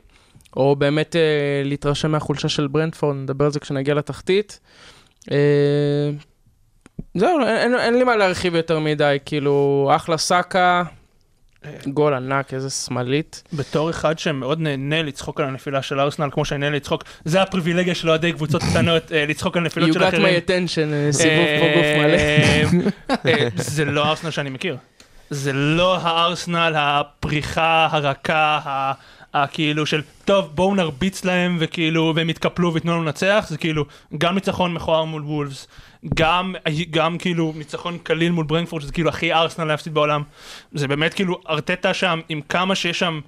או 0.58 0.76
באמת 0.76 1.15
אה, 1.15 1.22
להתרשם 1.65 2.12
מהחולשה 2.12 2.50
של 2.50 2.67
ברנדפורד, 2.67 3.15
נדבר 3.15 3.46
על 3.46 3.52
זה 3.52 3.60
כשנגיע 3.60 3.93
לתחתית. 3.93 4.60
אה, 5.32 5.38
זהו, 7.15 7.39
אין, 7.39 7.48
אין, 7.58 7.76
אין 7.76 7.93
לי 7.98 8.04
מה 8.04 8.15
להרחיב 8.15 8.56
יותר 8.56 8.80
מדי, 8.80 9.17
כאילו, 9.26 9.89
אחלה 9.96 10.17
סאקה, 10.17 10.84
גול 11.88 12.13
ענק, 12.13 12.54
איזה 12.54 12.70
שמאלית. 12.70 13.43
בתור 13.54 13.89
אחד 13.89 14.20
שמאוד 14.20 14.60
נהנה 14.60 15.04
לצחוק 15.04 15.39
על 15.39 15.46
הנפילה 15.48 15.82
של 15.82 16.00
ארסנל, 16.00 16.30
כמו 16.32 16.46
שאני 16.46 16.60
נהנה 16.60 16.76
לצחוק, 16.76 17.04
זה 17.26 17.41
הפריבילגיה 17.41 17.96
של 17.96 18.10
אוהדי 18.10 18.32
קבוצות 18.34 18.62
קטנות, 18.72 19.12
אה, 19.12 19.26
לצחוק 19.28 19.58
על 19.58 19.63
נפילות 19.63 19.89
You 19.89 19.93
של 19.93 20.04
got 20.04 20.08
אחרים. 20.08 20.24
my 20.26 20.50
attention, 20.50 20.93
אה, 20.93 21.12
סיבוב 21.12 21.46
פה 21.60 21.76
גוף 21.76 21.86
מלא. 21.98 22.17
אה, 22.17 22.63
אה, 23.26 23.48
זה 23.56 23.86
לא 23.86 24.06
הארסנל 24.06 24.32
שאני 24.32 24.50
מכיר. 24.50 24.78
זה 25.30 25.54
לא 25.54 25.98
הארסנל 25.98 26.74
הפריחה 26.78 27.88
הרכה, 27.91 28.60
ה- 28.65 28.91
הכאילו 29.33 29.85
של, 29.85 30.01
טוב, 30.25 30.51
בואו 30.55 30.75
נרביץ 30.75 31.25
להם, 31.25 31.57
וכאילו, 31.59 32.13
והם 32.15 32.29
יתקפלו 32.29 32.73
וייתנו 32.73 32.91
לנו 32.91 33.03
לנצח, 33.03 33.45
זה 33.49 33.57
כאילו, 33.57 33.85
גם 34.17 34.35
ניצחון 34.35 34.73
מכוער 34.73 35.03
מול 35.03 35.21
וולפס, 35.21 35.67
גם, 36.15 36.55
גם 36.89 37.17
כאילו 37.17 37.53
ניצחון 37.55 37.97
קליל 37.97 38.31
מול 38.31 38.45
ברנקפורד, 38.45 38.81
שזה 38.81 38.91
כאילו 38.91 39.09
הכי 39.09 39.33
ארסנל 39.33 39.65
להפסיד 39.65 39.93
בעולם. 39.93 40.23
זה 40.71 40.87
באמת 40.87 41.13
כאילו, 41.13 41.39
ארטטה 41.49 41.93
שם, 41.93 42.19
עם 42.29 42.41
כמה 42.41 42.75
שיש 42.75 42.99
שם 42.99 43.19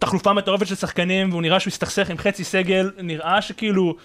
תחלופה 0.00 0.32
מטורפת 0.32 0.66
של 0.66 0.74
שחקנים, 0.74 1.30
והוא 1.30 1.42
נראה 1.42 1.60
שהוא 1.60 1.70
הסתכסך 1.70 2.10
עם 2.10 2.18
חצי 2.18 2.44
סגל, 2.44 2.90
נראה 3.02 3.42
שכאילו... 3.42 3.96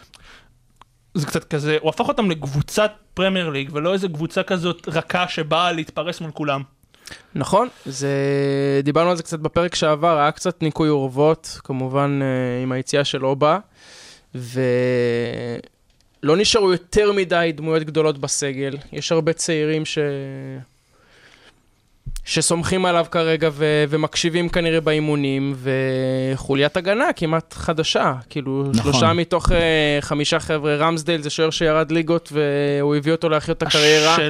זה 1.14 1.28
קצת 1.28 1.44
כזה, 1.44 1.78
הוא 1.82 1.90
הפך 1.90 2.08
אותם 2.08 2.32
לקבוצת 2.32 2.92
פרמייר 3.14 3.50
ליג, 3.50 3.70
ולא 3.74 3.94
איזה 3.94 4.08
קבוצה 4.08 4.44
כזאת 4.44 4.88
רכה 4.88 5.28
שבאה 5.28 5.72
להתפרס 5.72 6.22
מול 6.22 6.32
כולם. 6.32 6.64
נכון, 7.36 7.68
זה... 7.86 8.10
דיברנו 8.84 9.10
על 9.10 9.18
זה 9.18 9.24
קצת 9.24 9.40
בפרק 9.40 9.76
שעבר, 9.76 10.18
היה 10.18 10.32
קצת 10.32 10.62
ניקוי 10.62 10.90
אורוות, 10.90 11.60
כמובן 11.64 12.20
אה, 12.22 12.64
עם 12.64 12.72
היציאה 12.72 13.04
של 13.04 13.26
אובה, 13.26 13.60
ולא 14.36 14.52
נשארו 16.38 16.72
יותר 16.72 17.12
מדי 17.12 17.52
דמויות 17.56 17.84
גדולות 17.84 18.18
בסגל. 18.18 18.78
יש 18.92 19.12
הרבה 19.12 19.34
צעירים 19.34 19.86
ש... 19.86 19.98
שסומכים 22.26 22.86
עליו 22.86 23.06
כרגע 23.12 23.50
ו... 23.52 23.66
ומקשיבים 23.90 24.50
כנראה 24.50 24.82
באימונים, 24.82 25.56
וחוליית 26.34 26.78
הגנה 26.78 27.06
כמעט 27.16 27.54
חדשה. 27.54 28.14
כאילו, 28.30 28.64
נכון. 28.76 28.92
שלושה 28.92 29.14
מתוך 29.14 29.52
אה, 29.52 29.58
חמישה 30.02 30.40
חבר'ה, 30.40 30.76
רמסדייל 30.76 31.22
זה 31.22 31.30
שוער 31.30 31.50
שירד 31.50 31.92
ליגות, 31.92 32.32
והוא 32.32 32.96
הביא 32.96 33.12
אותו 33.12 33.30
להחיות 33.30 33.58
את 33.58 33.64
הקריירה. 33.64 34.16
זה- 34.16 34.30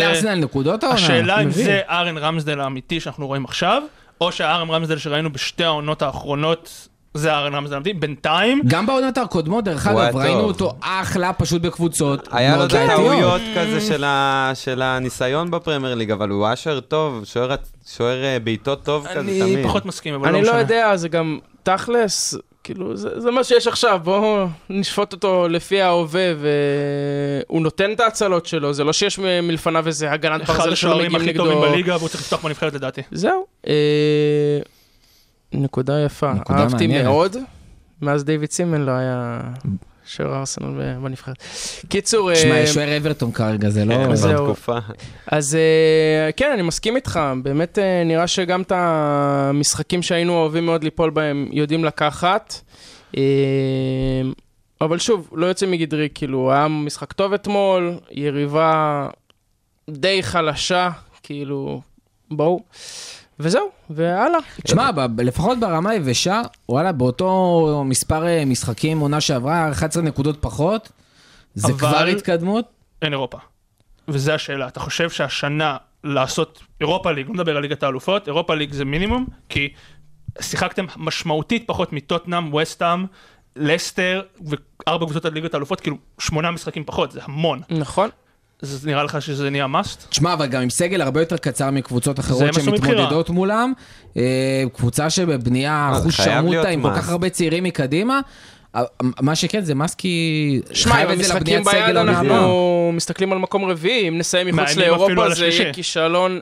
לארסנל 0.00 0.34
נקודות 0.34 0.82
העונה. 0.84 0.98
השאלה 0.98 1.42
אם 1.42 1.48
מביא. 1.48 1.64
זה 1.64 1.80
ארן 1.88 2.18
רמסדל 2.18 2.60
האמיתי 2.60 3.00
שאנחנו 3.00 3.26
רואים 3.26 3.44
עכשיו, 3.44 3.82
או 4.20 4.32
שהארן 4.32 4.70
רמסדל 4.70 4.98
שראינו 4.98 5.32
בשתי 5.32 5.64
העונות 5.64 6.02
האחרונות, 6.02 6.88
זה 7.14 7.32
הארן 7.32 7.54
רמסדל 7.54 7.74
האמיתי. 7.74 7.92
בינתיים, 7.92 8.60
גם 8.66 8.86
בעונות 8.86 9.18
הקודמות, 9.18 9.64
דרך 9.64 9.86
הוא 9.86 10.00
היה 10.00 10.08
אגב, 10.10 10.16
ראינו 10.18 10.40
טוב. 10.40 10.48
אותו 10.50 10.72
אחלה 10.80 11.32
פשוט 11.32 11.62
בקבוצות. 11.62 12.28
היה 12.32 12.50
לו 12.52 12.56
מאוד 12.56 12.66
את 12.70 12.76
בעייתיות. 12.76 13.00
הטעויות 13.00 13.40
כזה 13.56 13.80
של 13.80 14.04
ה- 14.04 14.52
של 14.54 14.82
הניסיון 14.82 15.50
בפרמייר 15.50 15.94
ליג, 15.94 16.10
אבל 16.10 16.28
הוא 16.28 16.46
היה 16.46 16.56
שוער 16.56 16.80
טוב, 16.80 17.24
שוער- 17.24 17.54
שוער 17.96 18.24
אה, 18.24 18.38
בעיטות 18.38 18.82
טוב 18.84 19.06
כזה 19.10 19.20
אני 19.20 19.40
תמיד. 19.40 19.66
פחות 19.66 19.86
מסכים, 19.86 20.14
אבל 20.14 20.24
לא 20.24 20.36
אני 20.38 20.46
לא 20.46 20.48
משנה. 20.48 20.60
יודע, 20.60 20.96
זה 20.96 21.08
גם 21.08 21.38
תכלס, 21.62 22.34
כאילו, 22.64 22.96
זה, 22.96 23.20
זה 23.20 23.30
מה 23.30 23.44
שיש 23.44 23.66
עכשיו, 23.66 24.00
בואו 24.04 24.46
נשפוט 24.70 25.12
אותו 25.12 25.48
לפי 25.48 25.80
ההווה, 25.82 26.28
והוא 27.48 27.62
נותן 27.62 27.92
את 27.92 28.00
ההצלות 28.00 28.46
שלו, 28.46 28.72
זה 28.72 28.84
לא 28.84 28.92
שיש 28.92 29.18
מ- 29.18 29.46
מלפניו 29.48 29.86
איזה 29.86 30.12
הגנת 30.12 30.42
אחד 30.42 30.52
ברזל 30.54 30.64
שלא 30.64 30.72
השוערים 30.72 31.12
מגיעים 31.12 31.28
הכי 31.30 31.38
טובים 31.38 31.58
נגדו. 31.58 31.70
בליגה, 31.70 31.96
והוא 31.96 32.08
צריך 32.08 32.22
לפתוח 32.22 32.44
בנבחרת 32.44 32.74
לדעתי. 32.74 33.02
זהו. 33.10 33.46
אה, 33.68 33.72
נקודה 35.52 36.00
יפה. 36.00 36.32
נקודה 36.32 36.58
אהבתי 36.58 36.86
מעניינת. 36.86 37.04
מאוד, 37.04 37.36
מאז 38.02 38.24
דיוויד 38.24 38.50
סימן 38.50 38.80
לא 38.80 38.90
היה 38.90 39.40
שוער 40.06 40.38
ארסנל 40.38 40.96
בנבחרת. 41.02 41.36
קיצור, 41.88 42.34
שמע, 42.34 42.54
אה, 42.54 42.60
יש 42.60 42.70
שוער 42.70 42.96
אברטון 42.96 43.32
כרגע, 43.32 43.70
זה 43.70 43.84
לא... 43.84 43.94
כן, 43.94 44.14
זהו. 44.14 44.54
אז 45.26 45.54
אה, 45.54 46.30
כן, 46.36 46.50
אני 46.54 46.62
מסכים 46.62 46.96
איתך, 46.96 47.20
באמת 47.42 47.78
אה, 47.78 48.04
נראה 48.04 48.26
שגם 48.26 48.62
את 48.62 48.72
המשחקים 48.74 50.02
שהיינו 50.02 50.32
אוהבים 50.32 50.66
מאוד 50.66 50.84
ליפול 50.84 51.10
בהם 51.10 51.48
יודעים 51.52 51.84
לקחת. 51.84 52.54
אבל 54.80 54.98
שוב, 54.98 55.30
לא 55.32 55.46
יוצא 55.46 55.66
מגדרי, 55.66 56.08
כאילו, 56.14 56.52
היה 56.52 56.68
משחק 56.68 57.12
טוב 57.12 57.32
אתמול, 57.32 57.94
יריבה 58.10 59.08
די 59.90 60.22
חלשה, 60.22 60.90
כאילו, 61.22 61.80
בואו. 62.30 62.60
וזהו, 63.42 63.70
והלאה. 63.90 64.38
תשמע, 64.62 64.90
ב- 64.92 65.20
לפחות 65.20 65.60
ברמה 65.60 65.90
היבשה, 65.90 66.42
וואלה, 66.68 66.92
באותו 66.92 67.82
מספר 67.86 68.26
אה, 68.26 68.44
משחקים, 68.44 68.98
עונה 69.00 69.20
שעברה, 69.20 69.70
11 69.70 70.02
נקודות 70.02 70.36
פחות, 70.40 70.92
זה 71.54 71.68
אבל- 71.72 71.78
כבר 71.78 72.04
התקדמות. 72.06 72.64
אין 73.02 73.12
אירופה. 73.12 73.38
וזו 74.08 74.32
השאלה, 74.32 74.68
אתה 74.68 74.80
חושב 74.80 75.10
שהשנה 75.10 75.76
לעשות 76.04 76.62
אירופה 76.80 77.12
ליג, 77.12 77.26
לא 77.28 77.34
מדבר 77.34 77.56
על 77.56 77.62
ליגת 77.62 77.82
האלופות, 77.82 78.26
אירופה 78.26 78.54
ליג 78.54 78.72
זה 78.72 78.84
מינימום, 78.84 79.26
כי 79.48 79.68
שיחקתם 80.40 80.86
משמעותית 80.96 81.64
פחות 81.66 81.92
מטוטנאם, 81.92 82.54
וסטאם, 82.54 83.06
לסטר, 83.56 84.22
וארבע 84.40 85.04
קבוצות 85.06 85.24
על 85.24 85.32
ליגת 85.32 85.54
האלופות, 85.54 85.80
כאילו 85.80 85.96
שמונה 86.18 86.50
משחקים 86.50 86.84
פחות, 86.84 87.12
זה 87.12 87.20
המון. 87.24 87.60
נכון. 87.70 88.08
אז 88.62 88.86
נראה 88.86 89.02
לך 89.02 89.22
שזה 89.22 89.50
נהיה 89.50 89.66
must? 89.66 90.08
תשמע, 90.08 90.32
אבל 90.32 90.46
גם 90.46 90.62
עם 90.62 90.70
סגל 90.70 91.02
הרבה 91.02 91.20
יותר 91.20 91.36
קצר 91.36 91.70
מקבוצות 91.70 92.16
זה 92.16 92.22
אחרות. 92.22 92.54
שמתמודדות 92.54 93.30
מולם. 93.30 93.72
אה, 94.16 94.64
קבוצה 94.72 95.10
שבבנייה 95.10 95.90
זה 95.94 95.98
אחוז 95.98 96.14
שרמוטה 96.14 96.68
עם 96.68 96.82
כל 96.82 96.94
כך. 96.96 97.08
הרבה 97.08 97.28
צעירים 97.28 97.64
מקדימה. 97.64 98.20
אה, 98.74 98.82
מה 99.20 99.34
שכן, 99.34 99.60
זה 99.60 99.74
מס 99.74 99.94
כי... 99.94 100.60
שמע, 100.72 100.92
חייב 100.92 101.10
עם 101.10 101.20
את 101.20 101.24
זה 101.24 101.32
המשחקים 101.32 101.60
לבניית 101.60 101.68
סגל 101.68 101.86
ביד. 101.86 101.96
אנחנו 101.96 102.90
מסתכלים 102.94 103.32
על 103.32 103.38
מקום 103.38 103.64
רביעי, 103.64 104.08
אם 104.08 104.18
נסיים 104.18 104.46
מחוץ 104.46 104.76
לאירופה 104.76 105.34
זה 105.34 105.46
יהיה. 105.46 105.72
כישלון, 105.72 106.38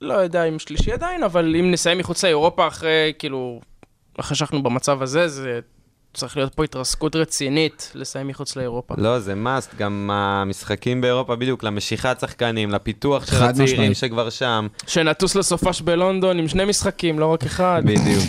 לא 0.00 0.14
יודע 0.14 0.44
אם 0.44 0.58
שלישי 0.58 0.92
עדיין, 0.92 1.22
אבל 1.22 1.56
אם 1.60 1.70
נסיים 1.70 1.98
מחוץ 1.98 2.24
לאירופה 2.24 2.66
אחרי, 2.66 3.12
כאילו, 3.18 3.60
אחרי 4.20 4.36
שאנחנו 4.36 4.62
במצב 4.62 5.02
הזה, 5.02 5.28
זה 5.28 5.60
צריך 6.14 6.36
להיות 6.36 6.54
פה 6.54 6.64
התרסקות 6.64 7.16
רצינית 7.16 7.92
לסיים 7.94 8.28
מחוץ 8.28 8.56
לאירופה. 8.56 8.94
לא, 8.98 9.18
זה 9.18 9.34
must, 9.34 9.76
גם 9.78 10.10
המשחקים 10.12 11.00
באירופה 11.00 11.36
בדיוק, 11.36 11.64
למשיכת 11.64 12.16
שחקנים, 12.20 12.70
לפיתוח 12.70 13.26
של 13.26 13.36
הצעירים 13.42 13.72
משמעית. 13.74 13.96
שכבר 13.96 14.30
שם. 14.30 14.66
שנטוס 14.86 15.34
לסופש 15.36 15.80
בלונדון 15.80 16.38
עם 16.38 16.48
שני 16.48 16.64
משחקים, 16.64 17.18
לא 17.18 17.26
רק 17.26 17.44
אחד. 17.44 17.82
בדיוק. 17.84 18.24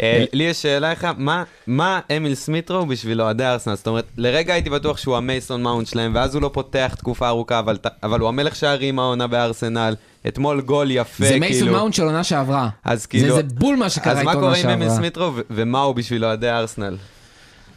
אה, 0.00 0.24
לי 0.32 0.44
יש 0.44 0.62
שאלה 0.62 0.92
לך, 0.92 1.08
מה- 1.16 1.42
מה 1.66 2.00
אמיל 2.16 2.34
סמית' 2.34 2.71
רו 2.71 2.86
בשביל 2.86 3.22
אוהדי 3.22 3.44
ארסנל? 3.44 3.74
זאת 3.74 3.86
אומרת, 3.86 4.04
לרגע 4.16 4.54
הייתי 4.54 4.70
בטוח 4.70 4.96
שהוא 4.98 5.16
המייסון 5.16 5.62
מאונט 5.62 5.86
שלהם, 5.86 6.12
ואז 6.14 6.34
הוא 6.34 6.42
לא 6.42 6.50
פותח 6.52 6.94
תקופה 6.98 7.28
ארוכה, 7.28 7.58
אבל 7.58 7.76
אבל 8.02 8.20
הוא 8.20 8.28
המלך 8.28 8.56
שערים 8.56 8.98
העונה 8.98 9.26
בארסנל. 9.26 9.94
אתמול 10.28 10.60
גול 10.60 10.90
יפה, 10.90 11.24
זה 11.24 11.28
כאילו. 11.28 11.40
מייסון 11.40 11.68
מאונט 11.68 11.94
של 11.94 12.02
עונה 12.02 12.24
שעברה. 12.24 12.68
אז 12.84 13.02
זה 13.02 13.08
כאילו... 13.08 13.36
זה 13.36 13.42
בול 13.42 13.76
מה 13.76 13.90
שקרה 13.90 14.12
אז 14.12 14.18
איתו 14.18 14.26
מה 14.26 14.32
עונה 14.34 14.46
קורה 14.46 14.72
עם 14.72 14.80
שעברה. 14.80 14.96
סמית' 14.96 15.17
רו, 15.17 15.30
ומה 15.50 15.80
הוא 15.80 15.94
בשביל 15.94 16.24
אוהדי 16.24 16.50
ארסנל? 16.50 16.96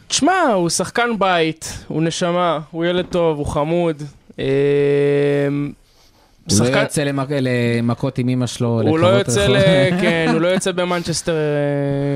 תשמע, 0.08 0.42
הוא 0.54 0.68
שחקן 0.68 1.18
בית, 1.18 1.84
הוא 1.88 2.02
נשמה, 2.02 2.58
הוא 2.70 2.84
ילד 2.84 3.06
טוב, 3.10 3.38
הוא 3.38 3.46
חמוד. 3.46 4.02
אה, 6.50 6.56
הוא 6.56 6.60
לא 6.60 6.66
שחקן- 6.66 6.82
יוצא 6.82 7.02
למכ- 7.04 7.32
למכות 7.40 8.18
עם 8.18 8.28
אמא 8.28 8.46
שלו. 8.46 8.80
הוא 8.82 8.98
לא 8.98 9.06
יוצא. 9.06 9.46
ל... 9.46 9.56
כן, 10.02 10.30
הוא 10.32 10.40
לא 10.40 10.48
יוצא 10.48 10.72
במנצ'סטר 10.72 11.32
אה, 11.32 11.38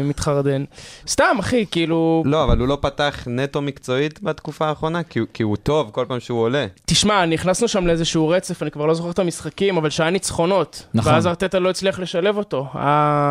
מתחרדן. 0.08 0.64
סתם, 1.08 1.36
אחי, 1.40 1.64
כאילו... 1.70 2.22
לא, 2.26 2.44
אבל 2.44 2.58
הוא 2.58 2.68
לא 2.68 2.78
פתח 2.80 3.24
נטו 3.26 3.62
מקצועית 3.62 4.22
בתקופה 4.22 4.66
האחרונה, 4.68 5.02
כי 5.02 5.18
הוא- 5.18 5.28
כי 5.34 5.42
הוא 5.42 5.56
טוב 5.56 5.90
כל 5.92 6.04
פעם 6.08 6.20
שהוא 6.20 6.40
עולה. 6.40 6.66
תשמע, 6.86 7.26
נכנסנו 7.26 7.68
שם 7.68 7.86
לאיזשהו 7.86 8.28
רצף, 8.28 8.62
אני 8.62 8.70
כבר 8.70 8.86
לא 8.86 8.94
זוכר 8.94 9.10
את 9.10 9.18
המשחקים, 9.18 9.76
אבל 9.76 9.90
שהיה 9.90 10.10
ניצחונות. 10.10 10.86
נכון. 10.94 11.12
ואז 11.12 11.26
ארטטה 11.26 11.58
לא 11.58 11.70
הצליח 11.70 11.98
לשלב 11.98 12.36
אותו. 12.36 12.66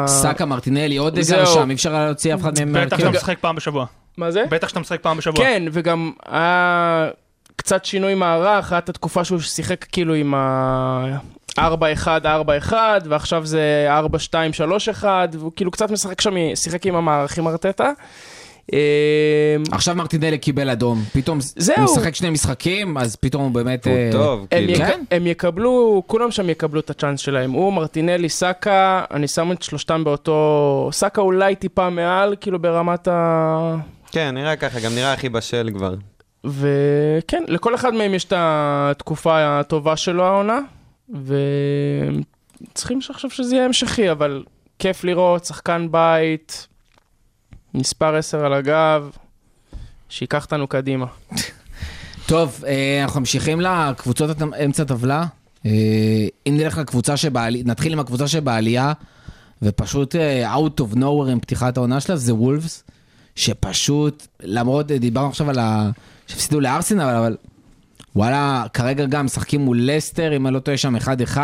סאקה, 0.07 0.45
מרטינלי, 0.45 0.99
אודגר 0.99 1.23
זהו. 1.23 1.45
שם, 1.45 1.69
אי 1.69 1.75
אפשר 1.75 2.05
להוציא 2.05 2.33
אף 2.33 2.41
אחד 2.41 2.51
מהם 2.59 2.85
בטח 2.85 2.97
שאתה. 2.97 3.09
משחק 3.09 3.37
פעם 3.41 3.55
בשבוע. 3.55 3.85
מה 4.17 4.31
זה? 4.31 4.43
בטח 4.49 4.67
שאתה 4.69 4.79
משחק 4.79 4.99
פעם 5.01 5.17
בשבוע. 5.17 5.45
כן, 5.45 5.63
וגם 5.71 6.11
היה 6.29 7.09
קצת 7.55 7.85
שינוי 7.85 8.15
מערך, 8.15 8.73
הייתה 8.73 8.91
התקופה 8.91 9.23
שהוא 9.23 9.39
שיחק 9.39 9.85
כאילו 9.91 10.13
עם 10.13 10.33
ה... 10.33 11.17
4-1, 11.59 11.61
4-1, 12.69 12.73
ועכשיו 13.05 13.45
זה 13.45 13.87
4-2-3-1, 15.01 15.05
והוא 15.33 15.51
כאילו 15.55 15.71
קצת 15.71 15.91
משחק 15.91 16.21
שם, 16.21 16.33
שיחק 16.55 16.85
עם 16.85 16.95
המערכים 16.95 17.47
ארטטה. 17.47 17.91
אה, 18.73 18.79
עכשיו 19.71 19.95
מרטינלי 19.95 20.37
קיבל 20.37 20.69
אדום, 20.69 21.03
פתאום 21.13 21.37
זהו. 21.41 21.75
הוא 21.77 21.83
משחק 21.83 22.15
שני 22.15 22.29
משחקים, 22.29 22.97
אז 22.97 23.15
פתאום 23.15 23.43
הוא 23.43 23.51
באמת... 23.51 23.87
הוא 23.87 23.93
אה, 23.93 24.09
טוב, 24.11 24.39
הם, 24.39 24.47
כאילו. 24.49 24.71
יק... 24.71 24.77
כן. 24.77 25.03
הם 25.11 25.27
יקבלו, 25.27 26.03
כולם 26.07 26.31
שם 26.31 26.49
יקבלו 26.49 26.79
את 26.79 26.89
הצ'אנס 26.89 27.19
שלהם. 27.19 27.51
הוא, 27.51 27.73
מרטינלי, 27.73 28.29
סאקה, 28.29 29.03
אני 29.11 29.27
שם 29.27 29.51
את 29.51 29.61
שלושתם 29.61 30.03
באותו... 30.03 30.89
סאקה 30.91 31.21
אולי 31.21 31.55
טיפה 31.55 31.89
מעל, 31.89 32.35
כאילו 32.41 32.59
ברמת 32.59 33.07
ה... 33.07 33.75
כן, 34.11 34.35
נראה 34.35 34.55
ככה, 34.55 34.79
גם 34.79 34.95
נראה 34.95 35.13
הכי 35.13 35.29
בשל 35.29 35.69
כבר. 35.73 35.93
וכן, 36.45 37.43
לכל 37.47 37.75
אחד 37.75 37.93
מהם 37.93 38.13
יש 38.13 38.25
את 38.25 38.33
התקופה 38.35 39.59
הטובה 39.59 39.97
שלו 39.97 40.25
העונה, 40.25 40.59
וצריכים 42.69 42.99
לחשוב 43.09 43.31
שזה 43.31 43.55
יהיה 43.55 43.65
המשכי, 43.65 44.11
אבל 44.11 44.43
כיף 44.79 45.03
לראות, 45.03 45.45
שחקן 45.45 45.87
בית, 45.91 46.67
מספר 47.73 48.15
10 48.15 48.45
על 48.45 48.53
הגב, 48.53 49.09
שייקח 50.09 50.45
אותנו 50.45 50.67
קדימה. 50.67 51.05
טוב, 52.25 52.63
אה, 52.67 53.03
אנחנו 53.03 53.19
ממשיכים 53.19 53.61
לקבוצות 53.61 54.29
אמצע 54.65 54.83
טבלה. 54.83 55.25
אה, 55.65 55.71
אם 56.47 56.57
נלך 56.57 56.77
לקבוצה 56.77 57.17
שבעלייה, 57.17 57.63
נתחיל 57.67 57.93
עם 57.93 57.99
הקבוצה 57.99 58.27
שבעלייה, 58.27 58.93
ופשוט 59.61 60.15
אה, 60.15 60.55
out 60.55 60.81
of 60.81 60.95
nowhere 60.95 61.29
עם 61.31 61.39
פתיחת 61.39 61.77
העונה 61.77 61.99
שלה, 61.99 62.15
זה 62.15 62.33
וולפס, 62.33 62.83
שפשוט, 63.35 64.27
למרות, 64.43 64.87
דיברנו 64.87 65.29
עכשיו 65.29 65.49
על 65.49 65.59
ה... 65.59 65.89
שהפסידו 66.33 66.59
לארסנל, 66.59 67.01
אבל 67.01 67.37
וואלה, 68.15 68.65
כרגע 68.73 69.05
גם 69.05 69.25
משחקים 69.25 69.61
מול 69.61 69.79
לסטר, 69.81 70.35
אם 70.35 70.47
אני 70.47 70.53
לא 70.53 70.59
טועה 70.59 70.77
שם 70.77 70.95
1-1, 70.95 71.37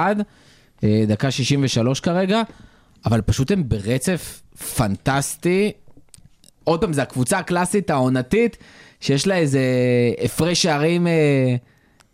אה, 0.84 1.04
דקה 1.08 1.32
63 1.32 2.00
כרגע, 2.00 2.42
אבל 3.06 3.22
פשוט 3.22 3.52
הם 3.52 3.70
ברצף 3.70 4.42
פנטסטי. 4.76 5.72
עוד 6.64 6.82
פעם, 6.82 6.94
זו 6.94 7.02
הקבוצה 7.02 7.38
הקלאסית 7.38 7.90
העונתית, 7.90 8.58
שיש 9.00 9.28
לה 9.28 9.36
איזה 9.36 9.62
הפרש 10.24 10.62
שערים 10.64 11.08
אה, 11.08 11.56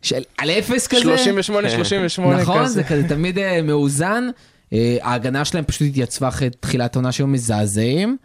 של 0.02 0.22
על 0.38 0.50
אפס 0.50 0.88
כזה. 0.88 1.02
38, 1.02 1.70
38 1.70 2.42
נכון, 2.42 2.64
כזה. 2.64 2.74
זה 2.74 2.84
כזה 2.84 3.08
תמיד 3.08 3.40
אה, 3.40 3.62
מאוזן. 3.62 4.30
אה, 4.74 4.98
ההגנה 5.02 5.46
שלהם 5.46 5.64
פשוט 5.64 5.88
התייצבה 5.88 6.28
אחרי 6.28 6.50
תחילת 6.50 6.96
עונה 6.96 7.12
שהיו 7.12 7.28
מזעזעים, 7.28 8.18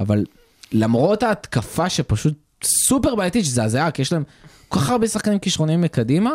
אבל 0.00 0.24
למרות 0.72 1.22
ההתקפה 1.22 1.88
שפשוט 1.88 2.34
סופר 2.64 3.14
בעייתית, 3.14 3.44
שזה 3.44 3.64
הזיה, 3.64 3.90
כי 3.90 4.02
יש 4.02 4.12
להם 4.12 4.22
כל 4.68 4.80
כך 4.80 4.90
הרבה 4.90 5.06
שחקנים 5.06 5.38
כישרוניים 5.38 5.80
מקדימה, 5.80 6.30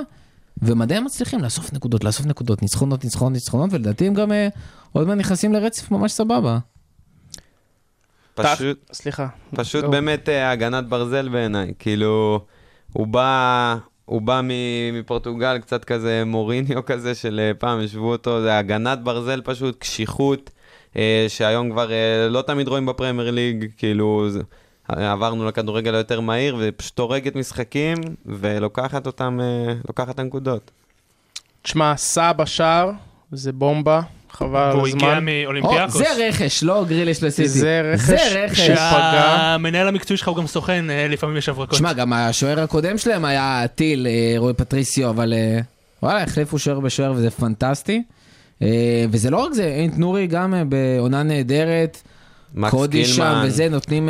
ומדי 0.61 0.95
הם 0.95 1.05
מצליחים 1.05 1.39
לאסוף 1.43 1.73
נקודות, 1.73 2.03
לאסוף 2.03 2.25
נקודות, 2.25 2.61
ניצחונות, 2.61 3.03
ניצחונות, 3.03 3.33
ניצחונות, 3.33 3.69
ולדעתי 3.73 4.07
הם 4.07 4.13
גם 4.13 4.31
אה, 4.31 4.47
עוד 4.91 5.07
מעט 5.07 5.17
נכנסים 5.17 5.53
לרצף 5.53 5.91
ממש 5.91 6.11
סבבה. 6.11 6.57
פשוט, 8.35 8.79
סליחה. 8.93 9.27
פשוט 9.55 9.83
לא. 9.83 9.89
באמת 9.89 10.29
אה, 10.29 10.51
הגנת 10.51 10.87
ברזל 10.87 11.29
בעיניי. 11.29 11.73
כאילו, 11.79 12.39
הוא 12.93 13.07
בא, 13.07 13.75
הוא 14.05 14.21
בא 14.21 14.41
מ- 14.43 14.99
מפורטוגל, 14.99 15.57
קצת 15.57 15.85
כזה 15.85 16.23
מוריניו 16.25 16.85
כזה, 16.85 17.15
של 17.15 17.39
אה, 17.43 17.53
פעם 17.53 17.79
השוו 17.79 18.11
אותו, 18.11 18.41
זה 18.41 18.57
הגנת 18.57 19.03
ברזל 19.03 19.41
פשוט, 19.43 19.79
קשיחות, 19.79 20.49
אה, 20.97 21.25
שהיום 21.27 21.71
כבר 21.71 21.91
אה, 21.91 22.27
לא 22.29 22.41
תמיד 22.41 22.67
רואים 22.67 22.85
בפרמייר 22.85 23.31
ליג, 23.31 23.65
כאילו, 23.77 24.27
עברנו 24.87 25.45
לכדורגל 25.45 25.95
היותר 25.95 26.19
מהיר, 26.19 26.57
ופשוט 26.59 26.99
הורגת 26.99 27.35
משחקים, 27.35 27.97
ולוקחת 28.25 29.07
אותם, 29.07 29.39
אה, 29.41 29.73
לוקחת 29.87 30.09
את 30.09 30.19
הנקודות. 30.19 30.71
תשמע, 31.61 31.93
סע 31.97 32.33
בשער, 32.33 32.91
זה 33.31 33.51
בומבה, 33.51 34.01
חבל 34.31 34.59
על 34.59 34.75
והוא 34.75 34.87
הגיע 34.87 35.07
הזמן. 35.07 35.27
או, 35.27 35.43
מאולימפיאקוס. 35.43 35.97
זה 35.97 36.27
רכש, 36.27 36.63
לא 36.63 36.85
גריליש 36.87 37.23
לסיטי. 37.23 37.47
זה 37.47 37.91
רכש 37.93 38.05
זה 38.05 38.45
רכש. 38.45 38.59
שהמנהל 38.59 39.87
המקצועי 39.87 40.17
שלך 40.17 40.27
הוא 40.27 40.37
גם 40.37 40.47
סוכן, 40.47 40.89
אה, 40.89 41.07
לפעמים 41.07 41.37
יש 41.37 41.49
הברקות. 41.49 41.75
תשמע, 41.75 41.93
גם 41.93 42.13
השוער 42.13 42.59
הקודם 42.59 42.97
שלהם 42.97 43.25
היה 43.25 43.65
טיל, 43.75 44.07
אה, 44.07 44.33
רועי 44.37 44.53
פטריסיו, 44.53 45.09
אבל 45.09 45.33
וואלה, 46.03 46.23
החליפו 46.23 46.59
שוער 46.59 46.79
בשוער 46.79 47.11
וזה 47.11 47.31
פנטסטי. 47.31 48.03
וזה 49.11 49.29
לא 49.29 49.37
רק 49.37 49.53
זה, 49.53 49.63
אינט 49.63 49.97
נורי 49.97 50.27
גם 50.27 50.53
בעונה 50.69 51.23
נהדרת, 51.23 52.01
מקס 52.53 52.71
קודי 52.71 53.05
שם. 53.05 53.41
וזה, 53.45 53.69
נותנים... 53.69 54.09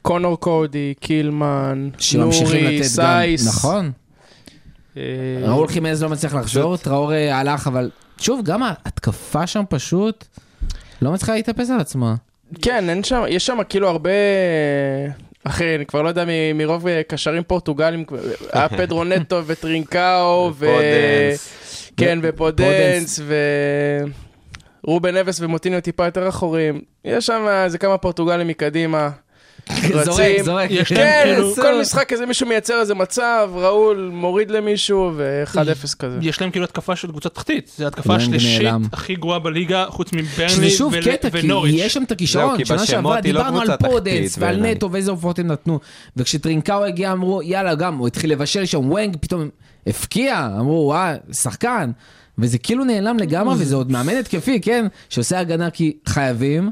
אה, 0.00 0.08
קונור 0.08 0.40
קודי, 0.40 0.94
קילמן, 1.00 1.90
נורי, 2.18 2.84
סייס. 2.84 3.46
נכון. 3.48 3.92
אה, 4.96 5.02
ראול 5.42 5.68
חימז 5.68 6.02
לא 6.02 6.08
מצליח 6.08 6.34
לחזור, 6.34 6.76
טראורה, 6.76 7.38
הלך, 7.38 7.66
אבל 7.66 7.90
שוב, 8.18 8.40
גם 8.44 8.62
ההתקפה 8.62 9.46
שם 9.46 9.62
פשוט 9.68 10.24
לא 11.02 11.12
מצליחה 11.12 11.34
להתאפס 11.34 11.70
על 11.70 11.80
עצמה. 11.80 12.14
כן, 12.62 12.90
אין 12.90 13.04
שם, 13.04 13.22
יש 13.28 13.46
שם 13.46 13.58
כאילו 13.68 13.88
הרבה... 13.88 14.10
אחי, 15.44 15.74
אני 15.74 15.86
כבר 15.86 16.02
לא 16.02 16.08
יודע 16.08 16.24
מ- 16.24 16.58
מרוב 16.58 16.86
אה, 16.86 17.02
קשרים 17.08 17.42
פורטוגלים, 17.46 18.04
היה 18.52 18.68
פדרו 18.68 19.04
נטו 19.04 19.40
וטרינקאו, 19.46 20.52
ו... 20.54 20.66
כן, 21.96 22.18
פודנס. 22.36 23.20
ופודנס, 23.20 23.20
ורובן 24.84 25.16
נבס 25.16 25.40
ומוטיניו 25.40 25.80
טיפה 25.80 26.04
יותר 26.04 26.28
אחוריים. 26.28 26.80
יש 27.04 27.26
שם 27.26 27.46
איזה 27.64 27.78
כמה 27.78 27.98
פורטוגלים 27.98 28.48
מקדימה. 28.48 29.10
זורק, 30.04 30.08
רצים. 30.08 30.44
זורק. 30.44 30.70
כן, 30.86 31.20
כאילו- 31.24 31.54
כל 31.54 31.80
משחק 31.80 32.12
איזה 32.12 32.26
מישהו 32.26 32.46
מייצר 32.46 32.80
איזה 32.80 32.94
מצב, 32.94 33.50
ראול 33.54 34.10
מוריד 34.14 34.50
למישהו 34.50 35.12
ו-1-0 35.16 35.94
כזה. 35.98 36.18
יש 36.22 36.40
להם 36.40 36.50
כאילו 36.50 36.64
התקפה 36.64 36.96
של 36.96 37.08
קבוצת 37.08 37.34
תחתית, 37.34 37.70
זו 37.78 37.86
התקפה 37.86 38.14
השלישית. 38.14 38.68
הכי 38.92 39.14
גרועה 39.14 39.38
בליגה, 39.38 39.84
חוץ 39.88 40.12
מברנלי 40.12 40.48
שזה 40.54 40.70
שוב 40.70 40.92
ול- 40.92 41.04
קטע, 41.04 41.30
כי 41.30 41.38
ונוריץ'. 41.44 41.74
יש 41.78 41.94
שם 41.94 42.02
את 42.02 42.12
הכישרון. 42.12 42.64
שנה 42.64 42.86
שעברה 42.86 43.14
לא 43.16 43.20
דיברנו 43.20 43.60
על 43.60 43.66
קבוצה 43.66 43.88
פודנס 43.90 44.36
ועל. 44.38 44.56
נטו 44.56 44.92
ואיזה 44.92 45.10
הופעות 45.10 45.38
הם 45.38 45.46
נתנו. 45.46 45.78
וכשטרינקאו 46.16 46.84
הגיע 46.84 47.12
אמרו, 47.12 47.42
יאללה, 47.42 47.74
גם, 47.74 47.96
הוא 47.98 48.06
התחיל 48.06 48.32
לבשל 48.32 48.64
שם, 48.66 48.90
הוואנג 48.90 49.16
פתאום 49.20 49.48
הפקיע, 49.86 50.48
אמרו, 50.60 50.82
וואי, 50.86 51.14
שחקן. 51.32 51.90
וזה 52.38 52.58
כאילו 52.58 52.84
נעלם 52.84 53.16
לגמרי, 53.18 53.54
וזה 53.58 53.76
עוד 53.76 53.90
מאמן 53.92 54.12
התקפי, 54.16 54.60
כן? 54.60 54.86
שעושה 55.08 55.38
הגנה 55.38 55.70
כי 55.70 55.92
חייבים. 56.08 56.70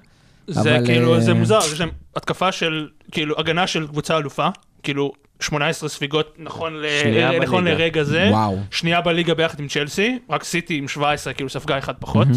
זה 0.49 0.61
אבל, 0.61 0.87
כאילו, 0.87 1.15
אה, 1.15 1.21
זה 1.21 1.35
מוזר, 1.35 1.59
יש 1.73 1.81
להם 1.81 1.89
התקפה 2.19 2.53
של, 2.53 2.89
כאילו, 3.13 3.39
הגנה 3.39 3.67
של 3.67 3.87
קבוצה 3.87 4.17
אלופה, 4.17 4.49
כאילו, 4.83 5.13
18 5.41 5.89
ספיגות 5.89 6.35
נכון 6.39 6.75
ל- 6.81 6.87
שנייה 7.03 7.39
נכון 7.41 7.65
בליגה. 7.65 7.79
לרגע 7.79 8.03
זה, 8.03 8.29
וואו. 8.31 8.59
שנייה 8.71 9.01
בליגה 9.01 9.35
ביחד 9.35 9.61
עם 9.61 9.69
צ'לסי, 9.69 10.19
רק 10.31 10.45
סיטי 10.45 10.75
עם 10.75 10.89
17, 10.89 11.33
כאילו 11.33 11.49
ספגה 11.51 11.79
אחד 11.79 11.95
פחות, 11.99 12.29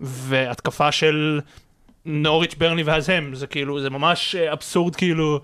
והתקפה 0.00 0.92
של 0.92 1.40
נוריץ', 2.04 2.54
ברני 2.58 2.82
ואז 2.82 3.08
הם, 3.08 3.34
זה 3.34 3.46
כאילו, 3.46 3.80
זה 3.80 3.90
ממש 3.90 4.34
אה, 4.34 4.52
אבסורד, 4.52 4.96
כאילו, 4.96 5.40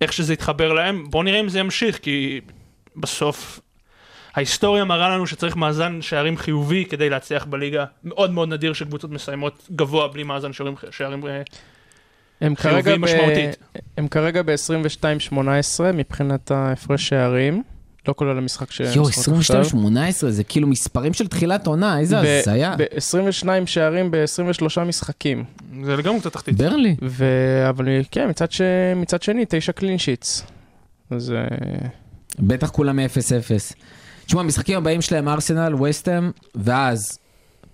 איך 0.00 0.12
שזה 0.12 0.32
יתחבר 0.32 0.72
להם. 0.72 1.04
בואו 1.10 1.22
נראה 1.22 1.40
אם 1.40 1.48
זה 1.48 1.58
ימשיך, 1.58 1.98
כי 1.98 2.40
בסוף... 2.96 3.60
ההיסטוריה 4.34 4.84
מראה 4.84 5.08
לנו 5.08 5.26
שצריך 5.26 5.56
מאזן 5.56 6.02
שערים 6.02 6.36
חיובי 6.36 6.84
כדי 6.84 7.10
להצליח 7.10 7.44
בליגה. 7.44 7.84
מאוד 8.04 8.30
מאוד 8.30 8.48
נדיר 8.48 8.72
שקבוצות 8.72 9.10
מסיימות 9.10 9.68
גבוה 9.76 10.08
בלי 10.08 10.22
מאזן 10.22 10.52
שערים, 10.52 10.74
שערים 10.90 11.26
אה, 11.26 11.42
הם 12.42 12.54
כרגע 12.54 12.96
ב- 12.96 12.98
משמעותית. 12.98 13.56
הם 13.96 14.08
כרגע 14.08 14.42
ב-22-18 14.42 15.36
מבחינת 15.94 16.50
ההפרש 16.50 17.08
שערים, 17.08 17.62
לא 18.08 18.14
כולל 18.16 18.38
המשחק 18.38 18.70
שהם 18.70 18.86
יואו, 18.94 19.08
משחקות 19.08 19.38
עכשיו. 19.38 19.62
22-18, 19.62 19.66
זה 20.28 20.44
כאילו 20.44 20.66
מספרים 20.66 21.12
של 21.12 21.28
תחילת 21.28 21.66
עונה, 21.66 21.98
איזה 21.98 22.18
הזיה. 22.18 22.74
ב-22 22.78 23.46
שערים 23.66 24.10
ב-23 24.10 24.80
משחקים. 24.80 25.44
זה 25.84 25.96
לגמרי 25.96 26.20
קצת 26.20 26.32
תחתית. 26.32 26.56
ברלי. 26.56 26.96
ו... 27.02 27.24
אבל 27.68 27.88
כן, 28.10 28.28
מצד, 28.28 28.52
ש... 28.52 28.60
מצד 28.96 29.22
שני, 29.22 29.44
תשע 29.48 29.72
קלין 29.72 29.98
שיטס. 29.98 30.46
אז 31.10 31.32
אה, 31.32 31.88
בטח 32.38 32.70
כולם 32.70 32.96
מ-0-0. 32.96 33.74
תשמע, 34.26 34.40
המשחקים 34.40 34.78
הבאים 34.78 35.00
שלהם 35.00 35.28
ארסנל, 35.28 35.74
וסטהאם, 35.74 36.30
ואז 36.54 37.18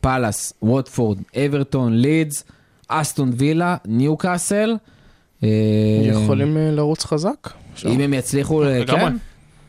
פאלאס, 0.01 0.53
ווטפורד, 0.63 1.19
אברטון, 1.37 1.93
לידס, 1.93 2.45
אסטון 2.89 3.31
וילה, 3.37 3.77
ניוקאסל. 3.85 4.77
אה, 5.45 5.49
יכולים 6.03 6.57
אה, 6.57 6.71
לרוץ 6.71 7.05
חזק. 7.05 7.51
אם 7.87 8.01
הם 8.01 8.15
יצליחו, 8.15 8.65
אה. 8.65 8.87
כן. 8.87 9.17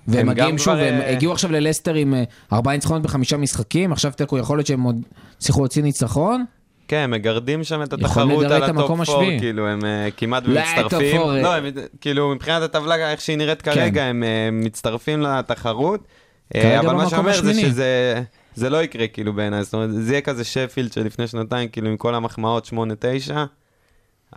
והם 0.08 0.28
מגיעים 0.28 0.58
שוב, 0.58 0.74
כבר, 0.74 0.84
הם 0.84 1.02
הגיעו 1.16 1.34
עכשיו 1.34 1.52
ללסטר 1.52 1.94
עם 1.94 2.14
ארבעה 2.54 2.74
ניצחונות 2.74 3.04
בחמישה 3.04 3.38
משחקים, 3.38 3.92
עכשיו 3.92 4.12
תיקו, 4.12 4.38
יכול 4.38 4.58
להיות 4.58 4.68
שהם 4.68 4.82
עוד 4.82 5.02
הצליחו 5.38 5.60
להוציא 5.60 5.84
ניצחון. 5.84 6.46
כן, 6.88 6.98
הם 6.98 7.12
מגרדים 7.12 7.64
שם 7.64 7.84
את 7.84 7.94
התחרות 7.94 8.46
על 8.46 8.64
ה 8.64 8.70
top 8.70 8.90
4, 8.92 9.02
השביעי. 9.02 9.40
כאילו, 9.40 9.68
הם 9.68 9.80
כמעט 10.18 10.44
לא, 10.46 10.62
מצטרפים. 10.62 11.22
לא. 11.22 11.56
הם, 11.56 11.66
כאילו, 12.02 12.36
מבחינת 12.36 12.62
הטבלה, 12.62 13.12
איך 13.12 13.22
שהיא 13.22 13.38
נראית 13.38 13.62
כרגע, 13.62 14.04
הם 14.04 14.24
אה, 14.24 14.50
מצטרפים 14.52 15.22
לתחרות. 15.22 16.08
כרגע 16.54 16.80
אבל 16.80 16.94
מה 16.94 17.10
שאומר 17.10 17.42
זה. 17.42 17.54
שזה... 17.54 18.24
זה 18.56 18.70
לא 18.70 18.84
יקרה 18.84 19.08
כאילו 19.08 19.34
בעיניי, 19.34 19.64
זאת 19.64 19.74
אומרת, 19.74 19.90
זה 19.94 20.14
יהיה 20.14 20.22
כזה 20.22 20.44
שפילד 20.44 20.94
של 20.94 21.06
לפני 21.06 21.28
שנתיים, 21.28 21.70
כאילו 21.70 21.90
עם 21.90 21.98
כל 21.98 22.16
המחמאות 22.16 22.72
8-9, 23.28 23.32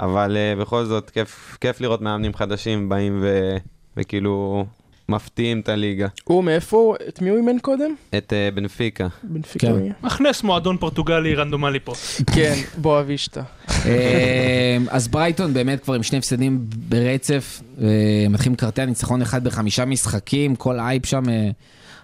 אבל 0.00 0.36
אה, 0.36 0.60
בכל 0.60 0.84
זאת, 0.84 1.10
כיף, 1.10 1.58
כיף 1.60 1.80
לראות 1.80 2.00
מאמנים 2.00 2.34
חדשים 2.34 2.88
באים 2.88 3.18
ו, 3.22 3.56
וכאילו 3.96 4.64
מפתיעים 5.08 5.60
את 5.60 5.68
הליגה. 5.68 6.08
הוא 6.24 6.44
מאיפה? 6.44 6.94
את 7.08 7.22
מי 7.22 7.30
הוא 7.30 7.38
אימן 7.38 7.58
קודם? 7.58 7.94
את 8.18 8.32
אה, 8.32 8.54
בנפיקה. 8.54 9.08
בנפיקה. 9.22 9.66
כן. 9.66 9.78
יהיה? 9.78 9.92
מכניס 10.02 10.42
מועדון 10.42 10.76
פורטוגלי 10.76 11.34
רנדומלי 11.34 11.80
פה. 11.80 11.92
כן, 12.34 12.54
בואבישטה. 12.76 13.42
אה, 13.86 14.76
אז 14.90 15.08
ברייטון 15.08 15.54
באמת 15.54 15.82
כבר 15.82 15.94
עם 15.94 16.02
שני 16.02 16.18
הפסדים 16.18 16.64
ברצף, 16.88 17.62
אה, 17.82 17.86
מתחילים 18.30 18.52
לקרטע 18.52 18.84
ניצחון 18.84 19.22
אחד 19.22 19.44
בחמישה 19.44 19.84
משחקים, 19.84 20.56
כל 20.56 20.80
ההייפ 20.80 21.06
שם 21.06 21.28
אה, 21.28 21.50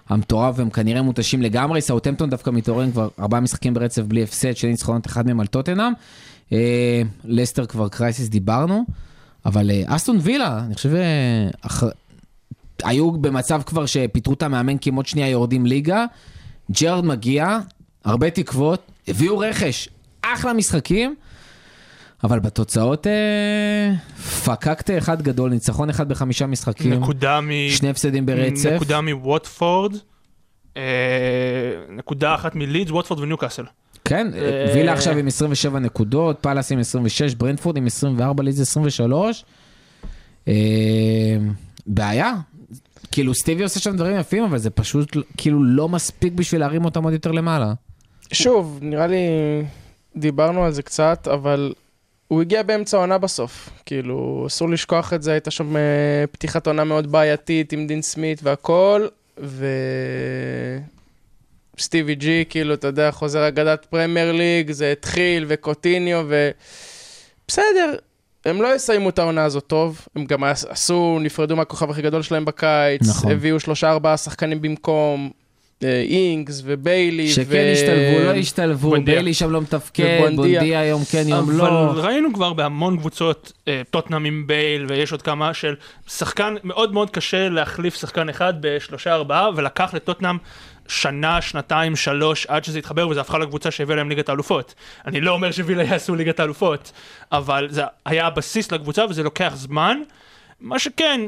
המטורף, 0.09 0.55
והם 0.57 0.69
כנראה 0.69 1.01
מותשים 1.01 1.41
לגמרי. 1.41 1.81
סאוטמפטון 1.81 2.29
דווקא 2.29 2.49
מתעוררים 2.49 2.91
כבר 2.91 3.09
ארבעה 3.19 3.39
משחקים 3.39 3.73
ברצף 3.73 4.01
בלי 4.01 4.23
הפסד, 4.23 4.55
שני 4.55 4.71
ניצחונות, 4.71 5.05
אחד 5.05 5.25
מהם 5.25 5.39
על 5.39 5.47
טוטנאם. 5.47 5.93
אה, 6.53 7.01
לסטר 7.25 7.65
כבר 7.65 7.89
crisis 7.89 8.29
דיברנו, 8.29 8.85
אבל 9.45 9.71
אה, 9.71 9.83
אסטון 9.85 10.17
וילה, 10.21 10.61
אני 10.65 10.75
חושב, 10.75 10.93
אה, 10.93 11.49
אח... 11.61 11.83
היו 12.83 13.11
במצב 13.11 13.61
כבר 13.65 13.85
שפיטרו 13.85 14.33
את 14.33 14.43
המאמן 14.43 14.77
כי 14.77 14.89
הם 14.89 14.95
עוד 14.95 15.05
שנייה 15.05 15.29
יורדים 15.29 15.65
ליגה. 15.65 16.05
ג'רארד 16.71 17.05
מגיע, 17.05 17.59
הרבה 18.05 18.29
תקוות, 18.29 18.91
הביאו 19.07 19.37
רכש, 19.37 19.89
אחלה 20.21 20.53
משחקים. 20.53 21.15
אבל 22.23 22.39
בתוצאות 22.39 23.07
אה, 23.07 23.93
פקקת 24.45 24.89
אחד 24.97 25.21
גדול, 25.21 25.51
ניצחון 25.51 25.89
אחד 25.89 26.09
בחמישה 26.09 26.47
משחקים, 26.47 26.93
נקודה 26.93 27.41
מ... 27.41 27.49
שני 27.69 27.89
הפסדים 27.89 28.25
ברצף. 28.25 28.71
נקודה 28.75 29.01
מווטפורד, 29.01 29.95
אה, 30.77 30.81
נקודה 31.89 32.35
אחת 32.35 32.55
מלידס, 32.55 32.91
ווטפורד 32.91 33.19
וניוקאסל. 33.19 33.63
כן, 34.05 34.27
אה, 34.33 34.71
וילה 34.75 34.93
עכשיו 34.93 35.17
עם 35.17 35.27
27 35.27 35.79
נקודות, 35.79 36.39
פאלאס 36.41 36.71
עם 36.71 36.79
26, 36.79 37.35
ברנטפורד 37.35 37.77
עם 37.77 37.85
24, 37.85 38.43
לידס 38.43 38.59
23. 38.59 39.45
אה, 40.47 40.53
בעיה. 41.87 42.33
כאילו 43.11 43.33
סטיבי 43.33 43.63
עושה 43.63 43.79
שם 43.79 43.95
דברים 43.95 44.17
יפים, 44.17 44.43
אבל 44.43 44.57
זה 44.57 44.69
פשוט 44.69 45.17
כאילו 45.37 45.63
לא 45.63 45.89
מספיק 45.89 46.33
בשביל 46.33 46.61
להרים 46.61 46.85
אותם 46.85 47.03
עוד 47.03 47.13
יותר 47.13 47.31
למעלה. 47.31 47.73
שוב, 48.31 48.79
נראה 48.81 49.07
לי 49.07 49.17
דיברנו 50.15 50.63
על 50.63 50.71
זה 50.71 50.81
קצת, 50.81 51.27
אבל 51.33 51.73
הוא 52.29 52.41
הגיע 52.41 52.63
באמצע 52.63 52.97
העונה 52.97 53.17
בסוף. 53.17 53.69
כאילו, 53.85 54.43
אסור 54.47 54.69
לשכוח 54.69 55.13
את 55.13 55.23
זה, 55.23 55.31
הייתה 55.31 55.51
שם 55.51 55.77
אה, 55.77 55.81
פתיחת 56.31 56.67
עונה 56.67 56.83
מאוד 56.83 57.11
בעייתית 57.11 57.73
עם 57.73 57.87
דין 57.87 58.01
סמית 58.01 58.39
והכל, 58.43 59.07
ו... 59.37 59.65
סטיבי 61.79 62.15
ג'י, 62.15 62.43
כאילו, 62.49 62.73
אתה 62.73 62.87
יודע, 62.87 63.11
חוזר 63.11 63.47
אגדת 63.47 63.85
פרמייר 63.85 64.31
ליג, 64.31 64.71
זה 64.71 64.91
התחיל, 64.91 65.45
וקוטיניו, 65.47 66.25
ו... 66.29 66.49
בסדר, 67.47 67.95
הם 68.45 68.61
לא 68.61 68.75
יסיימו 68.75 69.09
את 69.09 69.19
העונה 69.19 69.43
הזאת 69.43 69.67
טוב, 69.67 70.07
הם 70.15 70.25
גם 70.25 70.43
עשו, 70.43 71.19
נפרדו 71.21 71.55
מהכוכב 71.55 71.89
הכי 71.91 72.01
גדול 72.01 72.21
שלהם 72.21 72.45
בקיץ, 72.45 73.01
נכון. 73.09 73.31
הביאו 73.31 73.59
שלושה 73.59 73.89
ארבעה 73.89 74.17
שחקנים 74.17 74.61
במקום, 74.61 75.31
אינגס 75.83 76.61
וביילי, 76.65 77.29
שכן 77.29 77.71
השתלבו, 77.73 78.19
לא 78.25 78.33
השתלבו, 78.35 78.89
בונדיה. 78.89 79.15
ביילי 79.15 79.33
שם 79.33 79.51
לא 79.51 79.61
מתפקד, 79.61 80.17
ובונדיה. 80.19 80.59
בונדיה 80.59 80.85
יום 80.85 81.01
כן 81.11 81.23
יום 81.27 81.39
אבל 81.39 81.53
לא. 81.53 81.91
ראינו 81.95 82.33
כבר 82.33 82.53
בהמון 82.53 82.97
קבוצות, 82.97 83.53
אה, 83.67 83.81
טוטנאם 83.91 84.25
עם 84.25 84.47
בייל, 84.47 84.85
ויש 84.89 85.11
עוד 85.11 85.21
כמה 85.21 85.53
של 85.53 85.75
שחקן, 86.07 86.55
מאוד 86.63 86.93
מאוד 86.93 87.09
קשה 87.09 87.49
להחליף 87.49 87.95
שחקן 87.95 88.29
אחד 88.29 88.53
בשלושה 88.59 89.13
ארבעה, 89.13 89.49
ולקח 89.55 89.93
לטוטנאם 89.93 90.37
שנה, 90.87 91.41
שנתיים, 91.41 91.95
שלוש, 91.95 92.45
עד 92.45 92.63
שזה 92.63 92.79
התחבר, 92.79 93.07
וזה 93.07 93.21
הפכה 93.21 93.37
לקבוצה 93.37 93.71
שהביאה 93.71 93.97
להם 93.97 94.09
ליגת 94.09 94.29
האלופות. 94.29 94.73
אני 95.07 95.21
לא 95.21 95.31
אומר 95.31 95.51
שווילה 95.51 95.83
יעשו 95.83 96.15
ליגת 96.15 96.39
האלופות, 96.39 96.91
אבל 97.31 97.67
זה 97.69 97.81
היה 98.05 98.27
הבסיס 98.27 98.71
לקבוצה, 98.71 99.05
וזה 99.09 99.23
לוקח 99.23 99.53
זמן. 99.55 100.01
מה 100.61 100.79
שכן, 100.79 101.21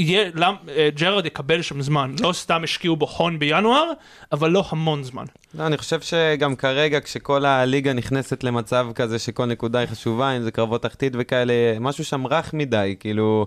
אה, 0.00 0.88
ג'רארד 0.94 1.26
יקבל 1.26 1.62
שם 1.62 1.82
זמן. 1.82 2.14
לא 2.20 2.32
סתם 2.32 2.64
השקיעו 2.64 2.96
בו 2.96 3.08
הון 3.16 3.38
בינואר, 3.38 3.92
אבל 4.32 4.50
לא 4.50 4.64
המון 4.68 5.04
זמן. 5.04 5.24
לא, 5.54 5.66
אני 5.66 5.76
חושב 5.76 6.00
שגם 6.00 6.56
כרגע, 6.56 7.00
כשכל 7.00 7.44
הליגה 7.44 7.92
נכנסת 7.92 8.44
למצב 8.44 8.86
כזה 8.94 9.18
שכל 9.18 9.46
נקודה 9.46 9.78
היא 9.78 9.88
חשובה, 9.88 10.30
אם 10.30 10.42
זה 10.42 10.50
קרבות 10.50 10.82
תחתית 10.82 11.12
וכאלה, 11.18 11.52
משהו 11.80 12.04
שם 12.04 12.26
רך 12.26 12.54
מדי, 12.54 12.96
כאילו, 13.00 13.46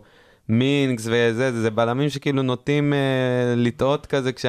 מינקס 0.50 1.04
וזה, 1.06 1.52
זה, 1.52 1.62
זה 1.62 1.72
בלמים 1.72 2.10
שכאילו 2.10 2.42
נוטים 2.42 2.94
אה, 2.94 3.54
לטעות 3.58 4.06
כזה, 4.06 4.32
כש, 4.32 4.46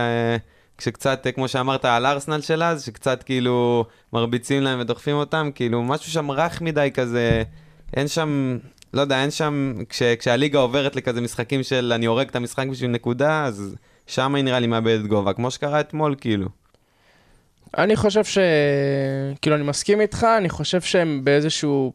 כשקצת, 0.78 1.26
אה, 1.26 1.32
כמו 1.32 1.48
שאמרת, 1.48 1.84
על 1.84 2.06
ארסנל 2.06 2.40
של 2.40 2.62
אז, 2.62 2.84
שקצת 2.84 3.22
כאילו 3.22 3.84
מרביצים 4.12 4.62
להם 4.62 4.80
ודוחפים 4.80 5.16
אותם, 5.16 5.50
כאילו, 5.54 5.82
משהו 5.82 6.12
שם 6.12 6.30
רך 6.30 6.60
מדי 6.60 6.90
כזה, 6.94 7.42
אין 7.96 8.08
שם... 8.08 8.58
לא 8.94 9.00
יודע, 9.00 9.22
אין 9.22 9.30
שם, 9.30 9.74
כש, 9.88 10.02
כשהליגה 10.02 10.58
עוברת 10.58 10.96
לכזה 10.96 11.20
משחקים 11.20 11.62
של 11.62 11.92
אני 11.94 12.06
הורג 12.06 12.28
את 12.28 12.36
המשחק 12.36 12.66
בשביל 12.66 12.90
נקודה, 12.90 13.44
אז 13.44 13.76
שם 14.06 14.34
היא 14.34 14.44
נראה 14.44 14.58
לי 14.58 14.66
מאבדת 14.66 15.06
גובה, 15.06 15.32
כמו 15.32 15.50
שקרה 15.50 15.80
אתמול, 15.80 16.14
כאילו. 16.20 16.48
אני 17.78 17.96
חושב 17.96 18.24
ש... 18.24 18.38
כאילו, 19.42 19.56
אני 19.56 19.64
מסכים 19.64 20.00
איתך, 20.00 20.26
אני 20.38 20.48
חושב 20.48 20.80
שהם 20.80 21.20
באיזשהו 21.24 21.92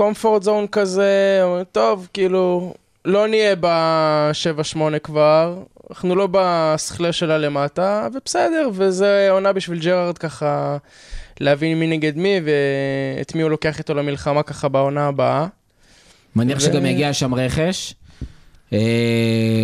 comfort 0.00 0.44
zone 0.44 0.68
כזה, 0.72 1.40
אומרים, 1.42 1.64
טוב, 1.72 2.08
כאילו, 2.12 2.74
לא 3.04 3.28
נהיה 3.28 3.56
ב-7-8 3.60 4.98
כבר, 5.02 5.62
אנחנו 5.90 6.14
לא 6.14 6.28
בסכלה 6.30 7.12
שלה 7.12 7.38
למטה, 7.38 8.08
ובסדר, 8.14 8.68
וזה 8.72 9.28
עונה 9.30 9.52
בשביל 9.52 9.80
ג'רארד 9.80 10.18
ככה 10.18 10.76
להבין 11.40 11.80
מי 11.80 11.86
נגד 11.86 12.16
מי, 12.16 12.40
ואת 12.44 13.34
מי 13.34 13.42
הוא 13.42 13.50
לוקח 13.50 13.78
איתו 13.78 13.94
למלחמה 13.94 14.42
ככה 14.42 14.68
בעונה 14.68 15.06
הבאה. 15.06 15.46
מניח 16.36 16.58
ו- 16.58 16.60
שגם 16.60 16.86
יגיע 16.86 17.12
שם 17.12 17.34
רכש. 17.34 17.94
אה, 18.72 18.78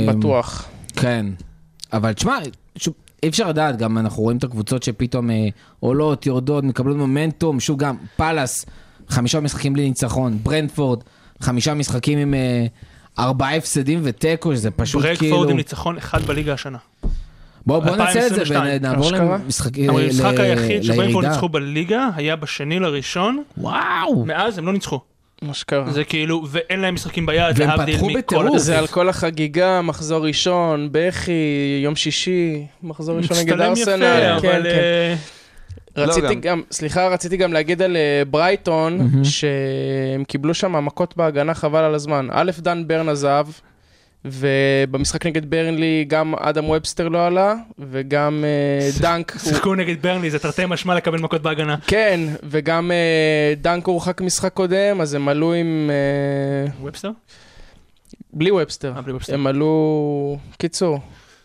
בטוח. 0.08 0.64
כן. 0.96 1.26
אבל 1.92 2.12
תשמע, 2.12 2.38
אי 3.22 3.28
אפשר 3.28 3.48
לדעת, 3.48 3.76
גם 3.78 3.98
אנחנו 3.98 4.22
רואים 4.22 4.38
את 4.38 4.44
הקבוצות 4.44 4.82
שפתאום 4.82 5.30
אה, 5.30 5.46
עולות, 5.80 6.26
יורדות, 6.26 6.64
מקבלות 6.64 6.96
מומנטום, 6.96 7.60
שוב 7.60 7.78
גם, 7.78 7.96
פאלאס, 8.16 8.66
חמישה 9.08 9.40
משחקים 9.40 9.72
בלי 9.72 9.88
ניצחון, 9.88 10.38
ברנדפורד, 10.42 11.00
חמישה 11.40 11.74
משחקים 11.74 12.18
עם 12.18 12.34
אה, 12.34 12.66
ארבעה 13.18 13.56
הפסדים 13.56 14.00
ותיקו, 14.02 14.54
שזה 14.54 14.70
פשוט 14.70 15.02
כאילו... 15.02 15.14
ברקפורד 15.20 15.50
עם 15.50 15.56
ניצחון 15.56 15.96
אחד 15.96 16.22
בליגה 16.22 16.52
השנה. 16.52 16.78
בוא, 17.66 17.78
בוא 17.78 17.96
ננצל 17.96 18.26
את 18.26 18.34
זה 18.34 18.40
2022. 18.40 18.80
ונעבור 18.80 19.06
אשכרה? 19.06 19.38
למשחקים, 19.44 19.90
המשחק 19.90 20.34
ל- 20.34 20.40
היחיד 20.40 20.82
שברנקפורד 20.82 21.06
לירידה. 21.08 21.28
ניצחו 21.28 21.48
בליגה 21.48 22.08
היה 22.16 22.36
בשני 22.36 22.78
לראשון, 22.78 23.42
וואו! 23.58 24.24
מאז 24.26 24.58
הם 24.58 24.66
לא 24.66 24.72
ניצחו. 24.72 25.00
מה 25.42 25.54
שקרה. 25.54 25.90
זה 25.90 26.04
כאילו, 26.04 26.42
ואין 26.50 26.80
להם 26.80 26.94
משחקים 26.94 27.26
ביד, 27.26 27.56
והם 27.58 27.86
פתחו 27.86 28.08
בטירוף. 28.14 28.58
זה 28.58 28.78
על 28.78 28.86
כל 28.86 29.08
החגיגה, 29.08 29.82
מחזור 29.82 30.26
ראשון, 30.26 30.88
בכי, 30.92 31.32
יום 31.84 31.96
שישי, 31.96 32.66
מחזור 32.82 33.16
ראשון 33.16 33.36
נגד 33.36 33.52
מצטלם 33.54 33.72
יפה, 33.72 33.90
ארסנל. 33.90 34.40
כן, 34.40 34.48
אבל... 34.48 34.62
כן. 34.62 34.68
אה, 34.78 35.14
רציתי 36.04 36.26
לא, 36.26 36.34
גם- 36.34 36.40
גם, 36.40 36.62
סליחה, 36.70 37.08
רציתי 37.08 37.36
גם 37.36 37.52
להגיד 37.52 37.82
על 37.82 37.96
אה, 37.96 38.22
ברייטון, 38.30 38.98
מהמם. 38.98 39.24
שהם 39.24 40.24
קיבלו 40.28 40.54
שם 40.54 40.84
מכות 40.84 41.16
בהגנה 41.16 41.54
חבל 41.54 41.84
על 41.84 41.94
הזמן. 41.94 42.28
א', 42.30 42.50
דן 42.58 42.82
ברן 42.86 43.08
עזב, 43.08 43.46
ובמשחק 44.24 45.26
נגד 45.26 45.50
ברנלי 45.50 46.04
גם 46.08 46.34
אדם 46.34 46.64
ובסטר 46.70 47.08
לא 47.08 47.26
עלה, 47.26 47.54
וגם 47.78 48.44
אה, 48.44 48.90
דנק, 49.02 49.38
שיחקו 49.38 49.74
נגד 49.74 50.02
ברנלי, 50.02 50.30
זה 50.30 50.38
תרתי 50.38 50.62
משמע 50.66 50.94
לקבל 50.94 51.18
מכות 51.18 51.42
בהגנה. 51.42 51.76
כן, 51.86 52.20
וגם 52.42 52.90
אה, 52.90 53.54
דנק 53.56 53.86
הורחק 53.86 54.20
משחק 54.20 54.52
קודם, 54.52 55.00
אז 55.00 55.14
הם 55.14 55.28
עלו 55.28 55.52
עם... 55.52 55.90
אה, 55.90 56.72
ובסטר? 56.82 57.10
בלי 58.32 58.50
ובסטר. 58.50 58.92
הם 59.28 59.46
עלו... 59.46 60.38
קיצור, 60.58 60.98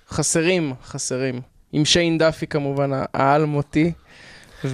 חסרים, 0.09 0.73
חסרים. 0.85 1.41
עם 1.73 1.85
שיין 1.85 2.17
דאפי 2.17 2.47
כמובן, 2.47 2.91
האלמותי, 3.13 3.91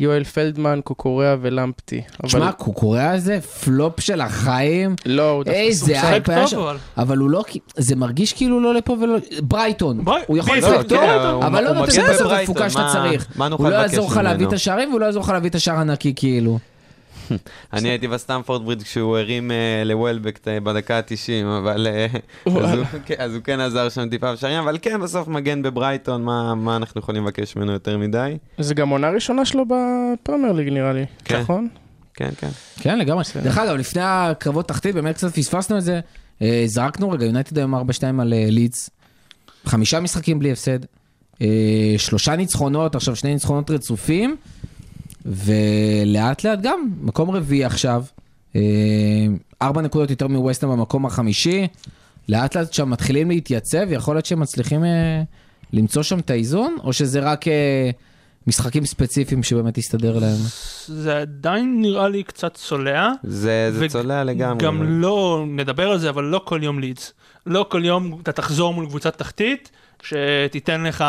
ויואל 0.00 0.24
ולטמן, 0.24 0.80
קוקוריאה 0.84 1.36
ולמפטי. 1.40 2.02
אבל 2.20 2.28
תשמע, 2.28 2.52
קוקוריאה 2.52 3.18
זה 3.18 3.40
פלופ 3.40 4.00
של 4.00 4.20
החיים. 4.20 4.94
לא, 5.06 5.30
הוא 5.30 5.44
דווקא... 5.44 5.58
איזה 5.58 5.92
משחק 5.92 6.26
טוב, 6.26 6.46
שם. 6.46 6.58
אבל. 6.58 6.76
אבל 6.98 7.16
הוא 7.18 7.30
לא, 7.30 7.42
זה 7.76 7.96
מרגיש 7.96 8.32
כאילו 8.32 8.60
לא 8.60 8.74
לפה 8.74 8.96
ולא... 9.00 9.16
ברייטון. 9.42 10.04
ברי- 10.04 10.20
הוא 10.26 10.36
יכול 10.38 10.56
לשחק 10.58 10.82
טוב, 10.88 10.98
כן, 10.98 11.18
הוא- 11.32 11.44
אבל 11.44 11.64
לא 11.64 11.72
נותן 11.72 12.02
בסוף 12.10 12.32
התפוקה 12.32 12.70
שאתה 12.70 12.88
צריך. 12.92 13.26
הוא 13.38 13.70
לא 13.70 13.78
לבקש 13.78 13.92
יעזור 13.92 14.10
לך 14.10 14.16
להביא 14.16 14.46
את? 14.46 14.52
השערים 14.52 14.88
והוא 14.88 15.00
לא 15.00 15.06
יעזור 15.06 15.22
לך 15.22 15.28
להביא 15.28 15.50
את 15.50 15.54
השער 15.54 15.76
הנקי 15.76 16.12
כאילו. 16.16 16.58
אני 17.72 17.88
הייתי 17.88 18.08
בסטמפורד 18.08 18.64
ברידג' 18.64 18.82
כשהוא 18.82 19.18
הרים 19.18 19.50
אה, 19.50 19.82
לוולבק 19.84 20.40
אה, 20.48 20.60
בדקה 20.60 20.96
ה-90, 20.98 21.46
אבל... 21.58 21.86
אה, 21.86 22.06
אז 22.46 22.52
וואלה. 22.52 22.72
הוא- 22.74 22.84
כן, 23.06 23.14
אז 23.18 23.34
הוא 23.34 23.42
כן 23.42 23.60
עזר 23.60 23.88
שם 23.88 24.08
טיפה 24.08 24.32
בשערים, 24.32 24.58
אבל 24.58 24.78
כן, 24.82 25.00
בסוף 25.00 25.28
מגן 25.28 25.62
בברייטון, 25.62 26.22
מה 26.24 26.54
מה 26.54 26.76
אנחנו 26.76 26.98
יכולים 27.00 27.24
לבקש 27.24 27.56
ממנו 27.56 27.72
יותר 27.72 27.98
מדי? 27.98 28.36
זה 28.58 28.74
גם 28.74 28.88
עונה 28.88 29.10
ראשונה 29.10 29.44
שלו 29.44 29.64
בפרמייר 29.66 30.52
ליג 30.52 30.68
נראה 30.68 30.92
לי, 30.92 31.04
כן. 31.24 31.40
נכון? 31.40 31.68
כן, 32.14 32.30
כן. 32.38 32.48
כן, 32.80 32.98
לגמרי. 32.98 33.24
דרך 33.42 33.58
אגב, 33.58 33.76
לפני 33.76 34.02
הקרבות 34.04 34.68
תחתית, 34.68 34.94
באמת 34.94 35.14
קצת 35.14 35.34
פספסנו 35.34 35.78
את 35.78 35.82
זה. 35.84 36.00
זרקנו 36.66 37.10
רגע, 37.10 37.24
יונייטד 37.26 37.58
היום 37.58 37.74
4-2 37.74 37.78
על 38.20 38.34
לידס. 38.48 38.90
חמישה 39.66 40.00
משחקים 40.00 40.38
בלי 40.38 40.52
הפסד. 40.52 40.78
שלושה 41.98 42.36
ניצחונות, 42.36 42.94
עכשיו 42.94 43.16
שני 43.16 43.32
ניצחונות 43.32 43.70
רצופים. 43.70 44.36
ולאט 45.30 46.44
לאט 46.44 46.58
גם, 46.62 46.90
מקום 47.00 47.30
רביעי 47.30 47.64
עכשיו. 47.64 48.04
אה, 48.56 48.60
ארבע 49.62 49.82
נקודות 49.82 50.10
יותר 50.10 50.26
מווסטם 50.28 50.68
במקום 50.68 51.06
החמישי. 51.06 51.66
לאט 52.28 52.56
לאט 52.56 52.72
שם 52.72 52.90
מתחילים 52.90 53.28
להתייצב, 53.30 53.92
יכול 53.92 54.14
להיות 54.14 54.26
שהם 54.26 54.40
מצליחים 54.40 54.84
אה, 54.84 55.22
למצוא 55.72 56.02
שם 56.02 56.18
את 56.18 56.30
האיזון, 56.30 56.76
או 56.84 56.92
שזה 56.92 57.20
רק 57.20 57.48
אה, 57.48 57.90
משחקים 58.46 58.86
ספציפיים 58.86 59.42
שבאמת 59.42 59.78
יסתדר 59.78 60.18
להם? 60.18 60.38
זה 60.86 61.18
עדיין 61.18 61.76
נראה 61.80 62.08
לי 62.08 62.22
קצת 62.22 62.54
צולע. 62.54 63.12
זה 63.22 63.70
זה 63.72 63.84
ו- 63.84 63.88
צולע 63.88 64.24
לגמרי. 64.24 64.64
גם 64.64 65.00
לא, 65.00 65.44
נדבר 65.48 65.90
על 65.90 65.98
זה, 65.98 66.10
אבל 66.10 66.24
לא 66.24 66.40
כל 66.44 66.60
יום 66.62 66.78
לידס. 66.78 67.12
לא 67.46 67.66
כל 67.68 67.84
יום 67.84 68.18
אתה 68.22 68.32
תחזור 68.32 68.74
מול 68.74 68.86
קבוצת 68.86 69.18
תחתית, 69.18 69.70
שתיתן 70.02 70.84
לך, 70.84 71.04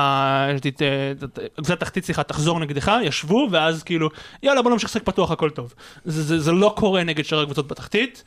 קבוצת 1.56 1.80
תחתית, 1.80 2.06
סליחה, 2.06 2.24
תחזור 2.24 2.60
נגדך, 2.60 2.92
ישבו, 3.04 3.48
ואז 3.52 3.84
כאילו, 3.84 4.10
יאללה 4.44 4.62
בוא 4.62 4.72
נמשיך 4.72 4.90
לשחק 4.90 5.04
פתוח, 5.04 5.32
הכל 5.32 5.50
טוב. 5.50 5.74
זה, 6.06 6.24
זה, 6.24 6.40
זה 6.40 6.52
לא 6.52 6.74
קורה 6.78 7.04
נגד 7.04 7.26
שאר 7.26 7.42
הקבוצות 7.42 7.68
בתחתית. 7.68 8.24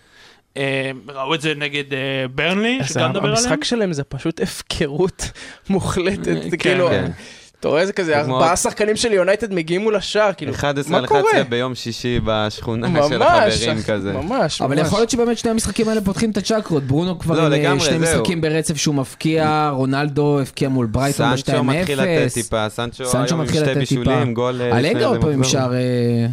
אה, 0.57 0.91
ראו 1.09 1.35
את 1.35 1.41
זה 1.41 1.55
נגד 1.55 1.93
אה, 1.93 2.29
ברנלי, 2.35 2.79
אז 2.81 2.89
שגם 2.89 3.11
נדבר 3.11 3.19
עליהם. 3.19 3.37
המשחק 3.37 3.65
שלהם 3.65 3.93
זה 3.93 4.05
פשוט 4.05 4.41
הפקרות 4.41 5.31
מוחלטת, 5.69 6.29
אה, 6.29 6.35
זה 6.51 6.57
כן, 6.57 6.71
כאילו, 6.71 6.89
כן. 6.89 7.11
אתה 7.65 7.71
רואה 7.71 7.87
זה 7.87 7.93
כזה, 7.93 8.21
ארבעה 8.21 8.57
שחקנים 8.57 8.97
של 8.97 9.13
יונייטד 9.13 9.55
מגיעים 9.55 9.83
מול 9.83 9.97
השער, 9.97 10.33
כאילו, 10.33 10.53
11 10.53 10.97
על 10.97 11.03
מה 11.03 11.09
קורה? 11.09 11.21
11 11.21 11.45
ביום 11.45 11.75
שישי 11.75 12.21
בשכונה 12.25 13.09
של 13.09 13.23
החברים 13.23 13.83
כזה. 13.87 14.13
ממש, 14.13 14.63
אבל 14.63 14.77
ממש. 14.77 14.87
יכול 14.87 14.99
להיות 14.99 15.11
שבאמת 15.11 15.39
שני 15.39 15.51
המשחקים 15.51 15.89
האלה 15.89 16.01
פותחים 16.01 16.31
את 16.31 16.37
הצ'קרות. 16.37 16.83
ברונו 16.83 17.19
כבר 17.19 17.35
לא, 17.35 17.47
עם 17.47 17.53
אה, 17.53 17.59
לגמרי, 17.59 17.81
שני 17.81 17.99
זהו. 17.99 18.21
משחקים 18.21 18.41
ברצף 18.41 18.77
שהוא 18.77 18.95
מפקיע, 18.95 19.71
רונלדו 19.75 20.41
הבקיע 20.41 20.69
מול 20.69 20.87
ברייטון 20.87 21.27
ב-2-0. 21.31 21.37
סנצ'ו 21.37 21.65
מתחיל 21.65 22.01
לתת 22.01 22.33
טיפה, 22.35 22.69
סנצ'ו 22.69 23.05
היום 23.05 23.41
עם 23.41 23.49
שתי. 23.49 23.75
בישולים, 23.75 24.35
גול 24.35 24.61
אה, 24.63 24.79
אלגה 24.79 25.07
עוד 25.07 25.21
פעם 25.21 25.31
עם. 25.31 25.45
שער, 25.45 25.75
אה, 25.75 26.27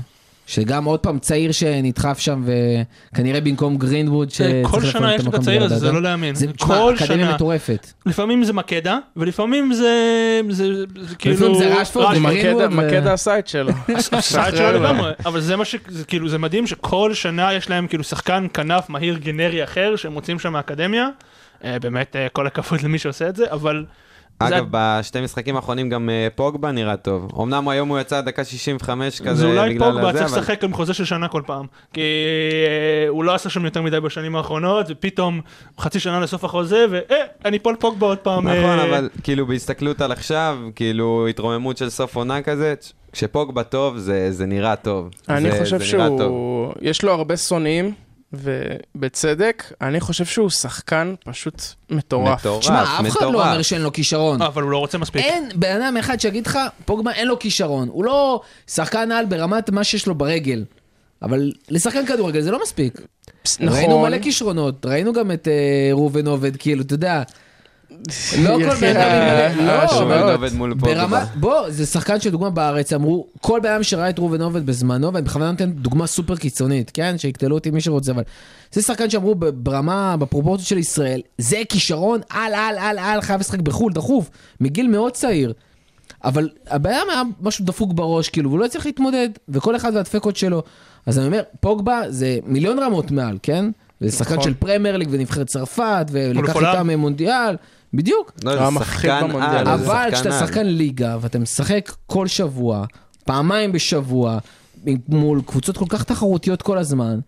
שגם 0.52 0.84
עוד 0.84 1.00
פעם 1.00 1.20
צעיר 1.20 1.52
שנדחף 1.52 2.20
שם, 2.20 2.44
וכנראה 2.46 3.42
במקום 3.42 3.78
גרינווד 3.78 4.28
אה, 4.28 4.34
שצריך 4.34 4.68
כל 4.68 4.86
שנה 4.86 5.16
יש 5.16 5.22
את 5.22 5.26
המקום 5.26 5.40
הצעיר 5.40 5.64
הזה, 5.64 5.76
זה. 5.76 5.92
לא 5.92 6.02
להאמין. 6.02 6.36
זה, 6.36 6.48
כל 6.60 6.96
אקדמיה 6.96 7.26
שנה. 7.26 7.36
מטורפת. 7.36 7.88
לפעמים 8.06 8.44
זה 8.44 8.54
מקדה, 8.54 8.98
ולפעמים 9.18 9.74
זה, 9.74 10.42
זה, 10.50 10.86
זה 11.02 11.16
כאילו... 11.16 11.36
ולפעמים 11.36 11.60
זה 11.60 11.82
רשפורד, 11.82 12.18
גרינווד 12.18 12.74
ו- 12.74 12.76
מקדה 12.76 13.14
עשה 13.14 13.40
את 13.40 13.48
שלו. 13.48 13.72
הסייד 14.12 14.56
שלו 14.56 14.72
לגמרי, 14.72 15.12
אבל 15.26 15.42
זה 15.42 15.56
מה 15.56 15.66
ש... 15.66 15.76
זה 15.88 16.06
כאילו, 16.06 16.30
זה 16.30 16.38
מדהים 16.38 16.68
שכל 16.68 17.14
שנה 17.14 17.54
יש 17.54 17.70
להם 17.70 17.88
כאילו 17.88 18.04
שחקן 18.04 18.48
כנף 18.54 18.90
מהיר 18.90 19.18
גנרי 19.18 19.64
אחר 19.64 19.96
שהם 19.96 20.14
מוצאים 20.14 20.40
שם 20.40 20.54
מהאקדמיה. 20.54 21.08
אה, 21.64 21.80
באמת, 21.80 22.16
אה, 22.16 22.28
כל 22.30 22.48
הכבוד 22.48 22.82
למי 22.82 22.98
שעושה 22.98 23.30
את 23.30 23.36
זה, 23.36 23.46
אבל... 23.52 23.86
זה- 24.50 24.58
אגב, 24.58 24.66
בשתי 24.72 25.22
משחקים 25.22 25.56
האחרונים 25.56 25.90
גם 25.90 26.10
אה, 26.10 26.28
פוגבה 26.36 26.72
נראה 26.72 26.98
טוב. 26.98 27.32
אמנם 27.42 27.68
היום 27.70 27.90
הוא 27.90 28.00
יצא 28.00 28.22
דקה 28.22 28.44
65 28.44 29.22
כזה 29.22 29.36
זה 29.36 29.46
אולי 29.48 29.70
בגלל 29.76 29.92
פוגבה 29.92 30.10
הזה, 30.10 30.20
צריך 30.20 30.32
אבל 30.34 30.42
לשחק 30.42 30.64
עם 30.64 30.74
חוזה 30.74 30.94
של 30.94 31.06
שנה 31.06 31.28
כל 31.28 31.42
פעם. 31.46 31.66
כי 31.94 32.02
אה, 32.02 33.10
הוא 33.10 33.24
לא 33.24 33.36
עשה 33.36 33.50
שם 33.50 33.66
יותר 33.66 33.82
מדי 33.82 34.00
בשנים 34.00 34.36
האחרונות, 34.36 34.86
ופתאום 34.90 35.42
חצי 35.80 36.00
שנה 36.00 36.20
לסוף 36.20 36.44
החוזה, 36.44 36.86
ואה, 36.90 37.16
אני 37.46 37.60
פול 37.60 37.76
פוגבה 37.80 38.08
עוד 38.08 38.18
פעם. 38.18 38.48
נכון, 38.48 38.80
אה, 38.80 38.90
אבל 38.90 39.10
כאילו 39.24 39.46
בהסתכלות 39.48 40.02
על 40.02 40.12
עכשיו, 40.12 40.58
כאילו 40.76 41.28
התרוממות 41.30 41.78
של 41.78 41.90
סוף 41.90 42.16
עונה 42.16 42.42
כזה, 42.42 42.74
כשפוגבה 43.12 43.64
טוב 43.64 43.98
זה 43.98 44.32
זה 44.32 44.46
נראה 44.46 44.76
טוב. 44.76 45.10
אני 45.30 45.52
זה- 45.52 45.60
חושב. 45.60 45.80
שהוא, 45.82 46.74
יש 46.82 47.04
לו 47.04 47.12
הרבה 47.12 47.38
שונאים, 47.38 47.94
ובצדק, 48.34 49.74
אני 49.82 50.00
חושב 50.00 50.26
שהוא 50.26 50.50
שחקן 50.50 51.14
פשוט 51.26 51.64
מטורף. 51.90 52.40
מטורף, 52.40 52.62
תשמע, 52.62 52.84
אף 52.84 52.88
אחד 52.88 53.00
לא 53.00 53.30
מטורף. 53.30 53.48
אומר 53.48 53.62
שאין 53.62 53.82
לו 53.82 53.94
כישרון. 53.94 54.42
אבל 54.42 54.64
הוא 54.64 54.72
לא 54.72 54.78
רוצה 54.78 54.98
מספיק. 54.98 55.22
אין 55.26 55.50
בן 55.56 55.82
אדם 55.82 55.98
אחד 55.98 56.20
שיגיד 56.20 56.48
לך, 56.48 56.60
פוגבה 56.86 57.12
אין 57.12 57.28
לו 57.28 57.40
כישרון. 57.40 57.88
הוא 57.88 58.06
לא 58.06 58.42
שחקן 58.68 59.12
על 59.12 59.26
ברמת 59.26 59.70
מה 59.70 59.84
שיש 59.84 60.08
לו 60.08 60.16
ברגל. 60.16 60.64
אבל 61.22 61.52
לשחקן 61.70 62.06
כדורגל 62.06 62.42
זה 62.42 62.52
לא 62.52 62.62
מספיק. 62.62 63.02
נכון. 63.60 63.78
ראינו 63.78 64.00
מלא 64.00 64.18
כישרונות, 64.20 64.86
ראינו 64.86 65.14
גם 65.14 65.32
את 65.32 65.48
אה, 65.48 65.90
ראובן 65.94 66.28
עובד, 66.28 66.56
כאילו, 66.58 66.82
אתה 66.82 66.94
יודע. 66.94 67.24
לא 68.38 68.58
כל 68.70 68.76
בן 68.76 68.98
אדם 68.98 69.12
עם... 69.12 69.70
אה, 69.70 69.86
לא. 70.68 70.76
ברמה, 70.76 71.26
בוא, 71.36 71.70
זה 71.70 71.86
שחקן 71.86 72.20
שדוגמה 72.20 72.50
בארץ, 72.50 72.94
אמרו, 72.94 73.28
כל 73.42 73.60
בן 73.64 73.72
אדם 73.72 73.84
שראה 73.84 74.10
את 74.10 74.20
ראובן 74.20 74.42
עובד 74.42 74.66
בזמנו, 74.66 75.14
ואני 75.14 75.26
בכוונה 75.26 75.52
נותן 75.52 75.72
דוגמה 75.72 76.08
סופר 76.08 76.36
קיצונית, 76.36 76.92
כן? 76.94 77.18
שיקטלו 77.18 77.56
אותי 77.56 77.72
מי 77.72 77.82
שרוצה, 77.82 78.12
אבל 78.12 78.24
זה 78.72 78.82
שחקן 78.82 79.10
שאמרו 79.10 79.36
ב- 79.36 79.46
ברמה, 79.46 80.18
בפרופורציות 80.18 80.68
של 80.68 80.78
ישראל, 80.78 81.22
זה 81.38 81.62
כישרון 81.70 82.22
על, 82.30 82.54
על, 82.54 82.78
על, 82.78 83.00
על, 83.00 83.22
חייב 83.22 83.40
לשחק 83.40 83.60
בחו"ל, 83.60 83.94
דחוף, 83.94 84.30
מגיל 84.62 84.88
מאוד 84.88 85.12
צעיר. 85.14 85.54
אבל 86.24 86.50
הבעיה 86.68 87.00
היה 87.10 87.22
משהו 87.42 87.66
דפוק 87.66 87.94
בראש, 87.94 88.30
כאילו, 88.30 88.50
והוא 88.50 88.60
לא 88.60 88.66
הצליח 88.66 88.86
להתמודד, 88.86 89.30
וכל 89.50 89.76
אחד 89.76 89.92
והדפקות 89.96 90.36
שלו. 90.36 90.64
אז 91.06 91.18
אני 91.20 91.28
אומר, 91.28 91.42
פוגבה 91.60 92.02
זה 92.10 92.40
מיליון 92.46 92.80
רמות 92.80 93.12
מעל, 93.12 93.38
כן? 93.44 93.66
זה 94.00 94.12
שחקן 94.12 94.34
נכון. 94.34 94.44
של 94.44 94.54
פרמייר 94.54 94.98
ליג 94.98 95.08
ונבחרת 95.12 95.48
צרפת, 95.48 96.06
ולקח 96.12 96.56
איתם 96.56 96.90
מונדיאל, 96.90 97.56
בדיוק. 97.94 98.32
לא, 98.44 98.70
זה 98.72 98.86
שחקן 98.86 99.10
על, 99.42 99.68
אבל 99.68 100.08
כשאתה. 100.14 100.40
שחקן 100.40 100.66
ליגה 100.66 101.18
ואתה 101.22 101.40
משחק 101.40 101.92
כל 102.08 102.28
שבוע, 102.28 102.86
פעמיים 103.26 103.72
בשבוע, 103.72 104.38
מול 105.08 105.42
קבוצות 105.46 105.78
כל 105.78 105.86
כך 105.90 106.04
תחרותיות 106.04 106.62
כל 106.62 106.78
הזמן, 106.78 107.20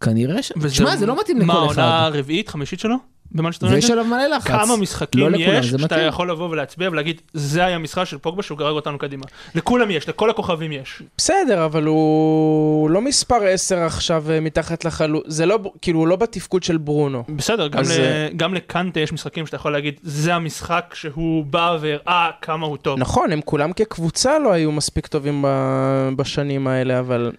כנראה 0.00 0.42
ש... 0.42 0.52
וזה- 0.56 0.74
שמע, 0.74 0.96
זה 0.96 1.06
לא 1.06 1.20
מתאים 1.20 1.38
מה, 1.38 1.44
לכל 1.44 1.52
העונה 1.52 1.72
אחד. 1.72 2.10
הרביעית, 2.14 2.48
חמישית 2.48 2.80
שלו? 2.80 2.96
במנצ'סטר 3.32 3.66
ויש 3.66 3.72
יונייטד? 3.84 3.92
עליו 3.92 4.04
מלא 4.04 4.36
לחץ. 4.36 4.46
כמה 4.50 4.76
משחקים 4.76 5.20
לא 5.20 5.30
לכולם, 5.30 5.58
יש 5.58 5.66
שאתה 5.66 5.84
מתאים. 5.84 6.06
יכול 6.08 6.30
לבוא 6.30 6.48
ולהצביע 6.48 6.88
ולהגיד, 6.88 7.20
זה 7.32 7.64
היה 7.64 7.78
משחק 7.78 8.04
של 8.04 8.18
פוגבה 8.18 8.42
שהוא 8.42 8.58
גרר 8.58 8.72
אותנו 8.72 8.98
קדימה. 8.98 9.24
לכולם 9.54 9.90
יש, 9.90 10.08
לכל 10.08 10.30
הכוכבים 10.30 10.72
יש. 10.72 11.02
בסדר, 11.16 11.64
אבל 11.64 11.84
הוא 11.84 12.90
לא 12.90 13.00
מספר 13.00 13.44
10 13.44 13.78
עכשיו 13.78 14.24
אה, 14.30 14.40
מתחת 14.40 14.84
לחלוץ, 14.84 15.24
זה 15.26 15.46
לא, 15.46 15.58
כאילו, 15.82 15.98
הוא 15.98 16.08
לא 16.08 16.16
בתפקוד 16.16 16.62
של 16.62 16.76
ברונו. 16.76 17.24
בסדר, 17.28 17.68
גם, 17.68 17.80
אז, 17.80 17.90
ל... 17.98 18.00
אה, 18.00 18.28
גם 18.36 18.54
לקנטה 18.54 19.00
יש 19.00 19.12
משחקים 19.12 19.46
שאתה 19.46 19.56
יכול 19.56 19.72
להגיד, 19.72 19.94
זה 20.02 20.34
המשחק 20.34 20.94
שהוא 20.94 21.44
בא 21.44 21.76
והראה 21.80 22.30
כמה 22.42 22.66
הוא 22.66 22.76
טוב. 22.76 22.98
נכון, 22.98 23.32
הם 23.32 23.40
כולם 23.44 23.72
כקבוצה 23.72 24.38
לא 24.38 24.52
היו 24.52 24.72
מספיק 24.72 25.06
טובים 25.06 25.42
ב- 25.46 26.08
בשנים 26.16 26.66
האלה, 26.66 26.98
אבל 26.98 27.32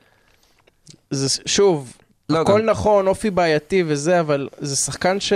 זה 1.12 1.40
שוב, 1.46 1.94
לא, 2.32 2.42
הכל 2.42 2.60
גם- 2.62 2.66
נכון, 2.66 3.08
אופי 3.08 3.30
בעייתי 3.30 3.84
וזה, 3.88 4.20
אבל 4.20 4.48
זה 4.58 4.76
שחקן 4.76 5.20
ש... 5.20 5.34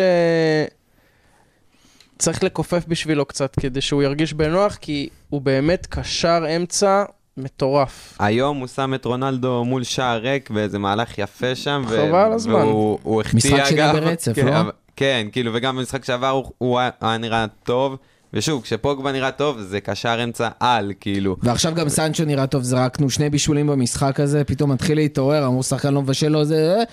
צריך 2.20 2.44
לכופף 2.44 2.84
בשבילו 2.88 3.26
קצת 3.26 3.56
כדי 3.60 3.82
שהוא 3.82 4.04
ירגיש 4.04 4.34
בנוח, 4.34 4.76
כי 4.82 5.10
הוא 5.30 5.42
באמת 5.42 5.86
קשר 5.90 6.44
אמצע 6.56 7.04
מטורף. 7.38 8.16
היום 8.20 8.58
הוא 8.58 8.68
שם 8.68 8.94
את 8.94 9.06
רונלדו 9.06 9.64
מול 9.66 9.84
שער 9.84 10.18
ריק 10.18 10.50
באיזה 10.50 10.80
מהלך 10.80 11.18
יפה 11.18 11.56
שם. 11.56 11.82
ו- 11.88 12.08
חבל 12.08 12.16
על 12.20 12.34
הזמן. 12.34 12.54
והוא 12.56 13.00
הוא 13.04 13.22
החטיא 13.22 13.38
משחק 13.38 13.66
שני 13.66 13.78
גם. 13.78 13.94
ברצף, 13.96 14.32
כן, 14.36 14.46
לא? 14.48 14.72
כן, 14.96 15.28
כאילו, 15.32 15.52
וגם 15.54 15.76
במשחק 15.78 16.06
שעבר 16.06 16.30
הוא- 16.30 16.52
הוא 16.58 16.80
היה 16.80 17.18
נראה 17.18 17.46
טוב. 17.64 17.98
ושוב, 18.36 18.62
כשפוגבה 18.64 19.12
נראה 19.12 19.32
טוב, 19.32 19.62
זה 19.62 19.82
קשר 19.82 20.24
אמצע 20.24 20.50
על, 20.60 20.94
כאילו. 21.00 21.38
ועכשיו 21.44 21.76
גם 21.76 21.90
סנצ'ו 21.90 22.26
נראה 22.26 22.48
טוב, 22.48 22.64
זרקנו 22.64 23.10
שני 23.10 23.30
בישולים 23.30 23.68
במשחק 23.68 24.20
הזה, 24.20 24.44
פתאום 24.44 24.72
מתחיל 24.72 24.98
להתעורר, 24.98 25.48
אמרו 25.48 25.64
שחקן 25.64 25.94
לא 25.94 26.02
מבשל 26.02 26.30
לו, 26.30 26.46
זה... 26.46 26.84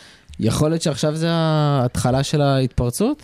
יכול 0.41 0.71
להיות 0.71 0.83
שעכשיו 0.83 1.17
זה 1.17 1.31
ההתחלה 1.31 2.23
של 2.23 2.41
ההתפרצות? 2.41 3.23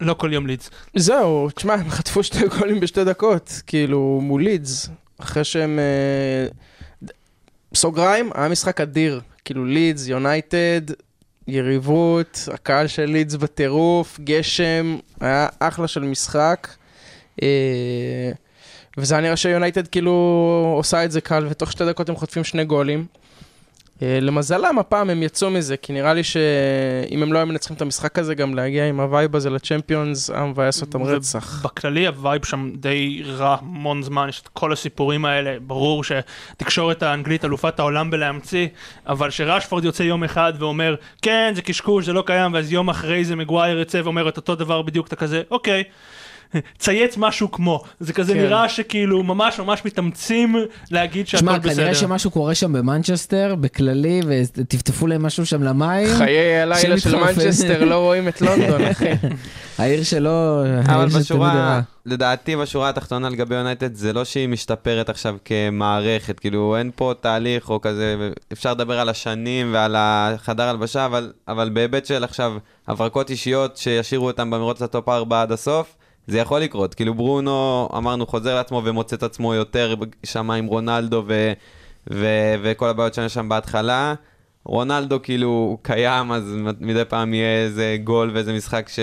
לא 0.00 0.14
כל 0.14 0.32
יום 0.32 0.46
לידס. 0.46 0.70
זהו, 0.96 1.50
תשמע, 1.50 1.74
הם 1.74 1.90
חטפו 1.90 2.22
שתי 2.22 2.48
גולים 2.58 2.80
בשתי 2.80 3.04
דקות, 3.04 3.62
כאילו, 3.66 4.18
מול 4.22 4.42
לידס, 4.42 4.88
אחרי 5.18 5.44
שהם... 5.44 5.78
אה, 5.78 6.46
סוגריים, 7.74 8.30
היה 8.34 8.48
משחק 8.48 8.80
אדיר, 8.80 9.20
כאילו 9.44 9.64
לידס, 9.64 10.08
יונייטד, 10.08 10.80
יריבות, 11.50 12.48
הקהל 12.52 12.86
של 12.86 13.04
לידס 13.04 13.34
בטירוף, 13.34 14.20
גשם, 14.24 14.96
היה 15.20 15.48
אחלה 15.58 15.88
של 15.88 16.00
משחק. 16.00 16.68
אה, 17.42 18.30
וזה 18.98 19.14
היה 19.14 19.22
נראה 19.22 19.36
שיונייטד 19.36 19.88
כאילו 19.88 20.74
עושה 20.76 21.04
את 21.04 21.10
זה 21.10 21.20
קל, 21.20 21.46
ותוך 21.50 21.72
שתי 21.72 21.86
דקות 21.86 22.08
הם 22.08 22.16
חוטפים 22.16 22.44
שני 22.44 22.64
גולים. 22.64 23.06
אה, 24.02 24.18
למזלם, 24.20 24.78
הפעם 24.78 25.10
הם 25.10 25.22
יצאו 25.22 25.50
מזה, 25.50 25.76
כי 25.76 25.92
נראה 25.92 26.14
לי 26.14 26.24
שאם 26.24 27.22
הם 27.22 27.32
לא 27.32 27.38
היו 27.38 27.46
מנצחים 27.46 27.76
את 27.76 27.82
המשחק 27.82 28.18
הזה, 28.18 28.34
גם 28.34 28.54
להגיע 28.54 28.88
עם 28.88 29.00
ה 29.00 29.07
vibe 29.07 29.36
הזה 29.36 29.50
לצ'מפיונס, 29.50 30.30
היה 30.30 30.44
מבאס 30.44 30.80
אותם 30.80 31.02
רצח. 31.02 31.62
בכללי 31.64 32.06
ה 32.06 32.14
vibe 32.14 32.44
שם 32.44 32.70
די 32.74 33.22
רע 33.26 33.56
המון 33.60 34.02
זמן, 34.02 34.28
יש 34.28 34.40
את 34.40 34.48
כל 34.48 34.72
הסיפורים 34.72 35.24
האלה, 35.24 35.56
ברור 35.60 36.04
שתקשורת 36.04 37.02
האנגלית 37.02 37.44
אלופת 37.44 37.78
העולם 37.78 38.10
בלהמציא, 38.10 38.66
אבל 39.06 39.30
שרשפורד 39.30 39.84
יוצא 39.84 40.02
יום 40.02 40.24
אחד 40.24 40.52
ואומר, 40.58 40.94
כן, 41.22 41.52
זה 41.54 41.62
קשקוש, 41.62 42.06
זה 42.06 42.12
לא 42.12 42.22
קיים, 42.26 42.54
ואז 42.54 42.72
יום 42.72 42.90
אחרי 42.90 43.24
זה 43.24 43.36
מגווייר 43.36 43.78
יוצא 43.78 44.00
ואומר 44.04 44.28
את 44.28 44.36
אותו 44.36 44.54
דבר 44.54 44.82
בדיוק, 44.82 45.06
אתה 45.06 45.16
כזה, 45.16 45.42
אוקיי. 45.50 45.84
צייץ 46.78 47.16
משהו 47.16 47.50
כמו, 47.50 47.82
זה 48.00 48.12
כזה 48.12 48.34
כן. 48.34 48.40
נראה 48.40 48.68
שכאילו 48.68 49.22
ממש 49.22 49.60
ממש 49.60 49.84
מתאמצים 49.84 50.56
להגיד 50.90 51.28
שהכל 51.28 51.40
שמע, 51.40 51.58
בסדר. 51.58 51.74
כנראה 51.74 51.94
שמשהו 51.94 52.30
קורה 52.30 52.54
שם 52.54 52.72
במנצ'סטר, 52.72 53.54
בכללי, 53.60 54.20
וטפטפו 54.26 55.06
להם 55.06 55.22
משהו 55.22 55.46
שם 55.46 55.62
למים. 55.62 56.08
חיי 56.16 56.60
הלילה 56.62 56.98
של. 56.98 57.16
מנצ'סטר 57.16 57.84
לא 57.84 57.98
רואים 57.98 58.28
את 58.28 58.40
לונדון, 58.40 58.82
אחי. 58.82 59.10
העיר 59.78 60.02
שלו, 60.02 60.62
אבל 60.84 60.94
העיר 60.94 61.08
שתמיד 61.08 61.22
בשורה. 61.22 61.80
לדעתי 62.06 62.56
בשורה 62.56 62.88
התחתונה 62.88 63.28
לגבי 63.28 63.54
יונייטד, 63.54 63.94
זה 63.94 64.12
לא 64.12 64.24
שהיא 64.24 64.48
משתפרת 64.48 65.08
עכשיו 65.08 65.36
כמערכת, 65.44 66.40
כאילו 66.40 66.76
אין 66.76 66.90
פה 66.94 67.12
תהליך 67.20 67.70
או 67.70 67.80
כזה, 67.80 68.30
אפשר 68.52 68.70
לדבר 68.70 69.00
על 69.00 69.08
השנים 69.08 69.74
ועל 69.74 69.94
החדר 69.98 70.68
הלבשה, 70.68 71.06
אבל, 71.06 71.32
אבל 71.48 71.70
בהיבט 71.72 72.06
של 72.06 72.24
עכשיו 72.24 72.52
הברקות 72.88 73.30
אישיות 73.30 73.76
שישאירו 73.76 74.26
אותם 74.26 74.50
במרוץ 74.50 74.82
לטופ 74.82 75.08
4 75.08 75.42
עד 75.42 75.52
הסוף, 75.52 75.96
זה 76.30 76.38
יכול 76.38 76.60
לקרות. 76.60 76.94
כאילו 76.94 77.14
ברונו, 77.14 77.88
אמרנו, 77.96 78.26
חוזר 78.26 78.54
לעצמו 78.54 78.82
ומוצא 78.84 79.16
את 79.16 79.22
עצמו 79.22 79.54
יותר 79.54 79.94
שם 80.24 80.50
עם 80.50 80.66
רונלדו 80.66 81.24
ו, 81.26 81.52
ו, 82.10 82.26
וכל 82.62 82.88
הבעיות 82.88 83.14
שהיו 83.14 83.30
שם 83.30 83.48
בהתחלה. 83.48 84.14
רונלדו 84.64 85.22
כאילו 85.22 85.48
הוא 85.48 85.78
קיים, 85.82 86.32
אז 86.32 86.56
מדי 86.80 87.04
פעם 87.04 87.34
יהיה 87.34 87.64
איזה 87.64 87.96
גול 88.04 88.30
ואיזה 88.34 88.52
משחק 88.52 88.88
ש... 88.88 88.98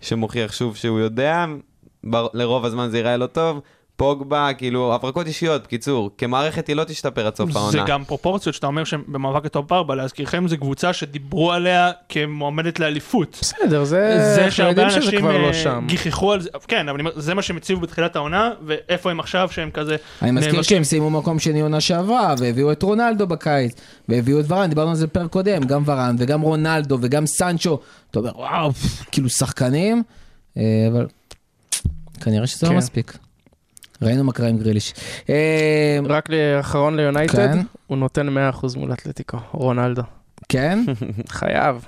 שמוכיח 0.00 0.52
שוב 0.52 0.76
שהוא 0.76 0.98
יודע, 0.98 1.44
בר... 2.04 2.26
לרוב 2.34 2.64
הזמן 2.64 2.88
זה 2.90 2.96
ייראה 2.96 3.16
לא 3.16 3.26
טוב. 3.26 3.60
פוגבה, 3.96 4.50
כאילו, 4.58 4.94
הברקות 4.94 5.26
אישיות, 5.26 5.62
בקיצור, 5.62 6.10
כמערכת 6.18 6.68
היא 6.68 6.76
לא 6.76 6.84
תשתפר 6.84 7.26
עד 7.26 7.36
סוף 7.36 7.50
זה 7.50 7.58
העונה. 7.58 7.84
גם 7.86 8.04
פרופורציות 8.04 8.54
שאתה 8.54 8.66
אומר 8.66 8.84
שהם 8.84 9.04
במאבק 9.08 9.44
לטופ 9.44 9.72
4, 9.72 9.94
להזכירכם 9.94 10.48
זו 10.48 10.58
קבוצה 10.58 10.92
שדיברו 10.92 11.52
עליה 11.52 11.92
כמועמדת 12.08 12.80
לאליפות. 12.80 13.38
בסדר, 13.40 13.84
זה... 13.84 14.34
זה 14.34 14.50
שהרבה 14.50 14.84
אנשים 14.84 15.24
לא 15.24 15.50
אה. 15.66 15.80
גיחכו 15.86 16.32
על 16.32 16.40
זה, 16.40 16.48
כן, 16.68 16.88
אבל 16.88 17.00
זה 17.16 17.34
מה 17.34 17.42
שהם 17.42 17.56
הציבו 17.56 17.80
בתחילת 17.80 18.16
העונה, 18.16 18.50
ואיפה 18.66 19.10
הם 19.10 19.20
עכשיו 19.20 19.48
שהם 19.52 19.70
כזה 19.70 19.96
אני 20.22 20.30
מזכיר 20.30 20.52
נאבקים. 20.52 20.62
שהם 20.62 20.84
סיימו 20.84 21.10
מקום 21.10 21.38
שני 21.38 21.60
עונה 21.60 21.80
שעברה, 21.80 22.34
והביאו 22.38 22.72
את 22.72 22.82
רונלדו 22.82 23.26
בקיץ, 23.26 23.72
והביאו 24.08 24.40
את 24.40 24.44
ורן, 24.48 24.68
דיברנו 24.68 24.90
על 24.90 24.96
זה 24.96 25.06
בפרק 25.06 25.30
קודם, 25.30 25.64
גם 25.64 25.82
ורן 25.86 26.16
וגם 26.18 26.40
רונלדו 26.40 26.98
וגם 27.00 27.26
סנצ'ו. 27.26 27.78
אתה 28.10 28.18
אומר, 28.18 28.38
וואו, 28.38 28.70
כאילו 29.12 29.28
שחקנים, 29.28 30.02
אה, 30.56 30.62
אבל 30.92 31.06
כנראה 32.20 32.46
שזה 32.46 32.66
לא 32.66 32.70
כן. 32.70 32.76
מספיק. 32.76 33.18
ראינו 34.04 34.24
מה 34.24 34.32
קרה 34.32 34.48
עם 34.48 34.58
גריליש. 34.58 34.94
אה, 35.28 35.98
רק 36.08 36.28
לאחרון 36.30 36.96
ליונייטד, 36.96 37.34
כן. 37.52 37.58
הוא 37.86 37.98
נותן 37.98 38.28
100% 38.28 38.30
מול 38.76 38.92
אתלטיקו, 38.92 39.38
רונלדו. 39.52 40.02
כן? 40.48 40.84
חייב. 41.28 41.84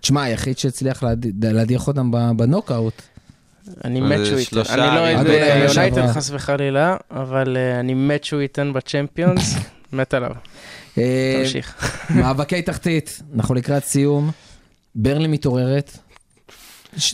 תשמע, 0.00 0.22
היחיד 0.22 0.58
שהצליח 0.58 1.02
להד- 1.02 1.44
להדיח 1.44 1.88
אותם 1.88 2.10
בנוקאוט. 2.36 3.02
אני 3.84 4.00
מת 4.00 4.26
שהוא 4.26 4.38
ייתן. 4.38 4.56
אני 4.70 4.94
לא 4.96 5.00
אוהד 5.00 5.26
אה. 5.26 5.64
יונייטד 5.68 6.06
חס 6.12 6.30
וחלילה, 6.32 6.96
אבל 7.10 7.56
אה, 7.56 7.80
אני 7.80 7.94
מת 7.94 8.24
שהוא 8.24 8.40
ייתן 8.40 8.72
בצ'מפיונס. 8.72 9.54
מת 9.92 10.14
עליו. 10.14 10.30
אה, 10.98 11.40
תמשיך. 11.42 11.74
מאבקי 12.14 12.62
תחתית, 12.62 13.22
אנחנו 13.36 13.54
לקראת 13.54 13.84
סיום. 13.84 14.30
ברלי 14.94 15.28
מתעוררת. 15.28 15.98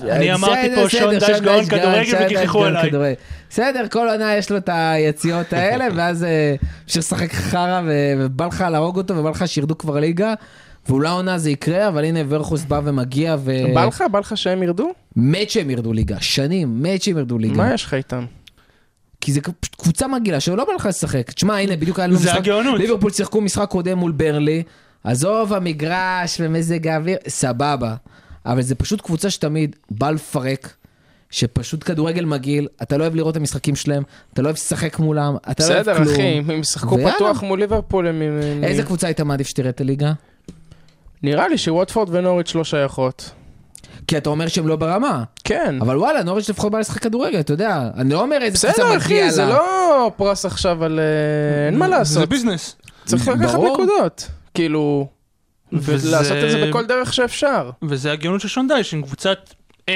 אני 0.03 0.25
זה- 0.27 0.35
אמרתי 0.35 0.71
זה 0.71 0.77
פה, 0.83 0.89
שון 0.91 1.19
דש 1.19 1.41
גאון 1.41 1.65
כדורגל 1.65 2.25
וגיחכו 2.27 2.65
עליי. 2.65 2.91
בסדר, 3.51 3.87
כל 3.91 4.09
עונה 4.09 4.37
יש 4.37 4.51
לו 4.51 4.57
את 4.57 4.69
היציאות 4.73 5.53
האלה, 5.53 5.87
ואז 5.97 6.25
אה, 6.25 6.55
אפשר 6.87 7.01
לשחק 7.01 7.33
חרא, 7.33 7.81
ובא 8.19 8.47
לך 8.47 8.65
להרוג 8.71 8.97
אותו, 8.97 9.17
ובא 9.17 9.31
לך 9.31 9.49
שירדו 9.49 9.79
כבר 9.79 10.01
ליגה. 10.01 10.35
ואולי 10.89 11.09
העונה 11.09 11.39
זה 11.39 11.51
יקרה, 11.51 11.89
אבל 11.89 12.05
הנה 12.05 12.21
ורכוס 12.29 12.65
בא 12.65 12.81
ומגיע, 12.85 13.37
ו... 13.39 13.53
בא 13.75 13.85
לך? 13.85 14.05
בא 14.13 14.19
לך 14.19 14.37
שהם 14.37 14.63
ירדו? 14.63 14.93
מת 15.17 15.51
שהם 15.51 15.71
ירדו 15.71 15.93
ליגה, 15.93 16.17
שנים, 16.21 16.83
מת 16.83 17.03
שהם 17.03 17.19
ירדו 17.19 17.39
ליגה. 17.39 17.55
מה 17.57 17.75
יש 17.75 17.85
לך 17.85 17.95
איתם? 17.95 18.25
כי 19.21 19.33
זה 19.33 19.41
פשוט 19.61 19.75
קבוצה 19.79 20.09
מגעילה 20.09 20.41
שלא 20.41 20.65
בא 20.65 20.73
לך 20.73 20.87
לשחק. 20.87 21.31
תשמע, 21.31 21.57
הנה, 21.59 21.77
בדיוק 21.77 21.99
היה 21.99 22.07
לנו 22.09 22.17
זה 22.17 22.25
משחק, 22.29 22.39
הגאונות. 22.39 22.81
ליברפול 22.81 23.11
שיחקו 23.11 23.41
משחק 23.41 23.69
קודם 23.69 23.99
מול 23.99 24.13
ברלי, 24.13 24.63
עזוב 25.05 25.53
המגרש 25.53 26.37
ומזג 26.41 26.87
האוויר, 26.89 27.17
סבבה. 27.29 27.95
אבל 28.47 28.63
זה 28.63 28.75
פשוט 28.75 29.01
קבוצה 29.01 29.31
שתמיד 29.31 29.77
בא 29.91 30.11
לפרק, 30.11 30.75
שפשוט 31.31 31.85
כדורגל 31.85 32.25
מגעיל, 32.25 32.69
אתה 32.83 32.97
לא 32.97 33.03
אוהב 33.03 33.15
לראות 33.15 33.33
את 33.33 33.41
המשחקים 33.41 33.77
שלהם, 33.77 34.03
אתה 34.33 34.43
לא 34.43 34.47
אוהב 34.47 34.57
לשחק 34.57 34.99
מולם, 34.99 35.37
אתה 35.51 35.65
לא 35.69 35.75
אוהב 35.75 35.81
בסדר, 35.81 35.97
כלום. 35.97 36.15
אחי, 36.15 36.39
אם 36.39 36.51
הם 36.51 36.61
ישחקו. 36.61 36.99
פתוח 37.15 37.43
מול 37.43 37.59
ליברפול, 37.59 38.07
הם... 38.07 38.23
הם- 38.23 38.65
איזה 38.65 38.83
קבוצה 38.83 39.07
היית 39.07 39.21
מעדיף 39.21 39.47
שתראה 39.47 39.71
את 39.71 39.81
הליגה? 39.81 40.13
נראה 41.23 41.49
לי 41.49 41.59
שווטפורד 41.59 42.09
ונוריץ' 42.15 42.55
לא 42.55 42.65
שייכות. 42.65 43.31
כי 44.09 44.17
אתה 44.17 44.31
אומר 44.31 44.49
שהם 44.49 44.69
לא 44.69 44.77
ברמה, 44.77 45.25
כן. 45.45 45.79
אבל 45.81 45.97
וואלה, 45.99 46.23
נוריץ' 46.23 46.49
לפחות 46.49 46.73
בא 46.73 46.79
לשחק 46.79 47.03
כדורגל, 47.03 47.41
אתה 47.41 47.53
יודע, 47.53 47.91
אני 47.97 48.11
לא 48.15 48.23
אומר 48.23 48.37
איזה 48.43 48.67
קבוצה 48.69 48.69
בסדר, 48.73 48.85
מגיע 48.87 48.99
אחי, 48.99 49.21
לה. 49.21 49.31
זה 49.31 49.47
לא 49.47 50.11
פרס 50.17 50.45
עכשיו 50.45 50.85
על... 50.85 51.01
אה, 51.01 51.67
אין 51.67 51.79
מה 51.79 51.87
זה 51.87 51.91
לעשות. 51.91 52.29
ביזנס. 52.29 52.77
צריך 53.05 53.29
לקחת. 53.29 53.59
נקודות. 53.73 54.29
כאילו... 54.55 55.09
וזה- 55.73 56.09
ולעשות 56.09 56.37
את 56.45 56.51
זה 56.51 56.67
בכל 56.69 56.87
דרך 56.87 57.13
שאפשר. 57.15 57.71
וזה 57.83 58.13
הגאונות 58.13 58.41
של 58.41 58.49
שון 58.49 58.69
דייש, 58.69 58.95
עם 58.95 59.03
קבוצת 59.03 59.39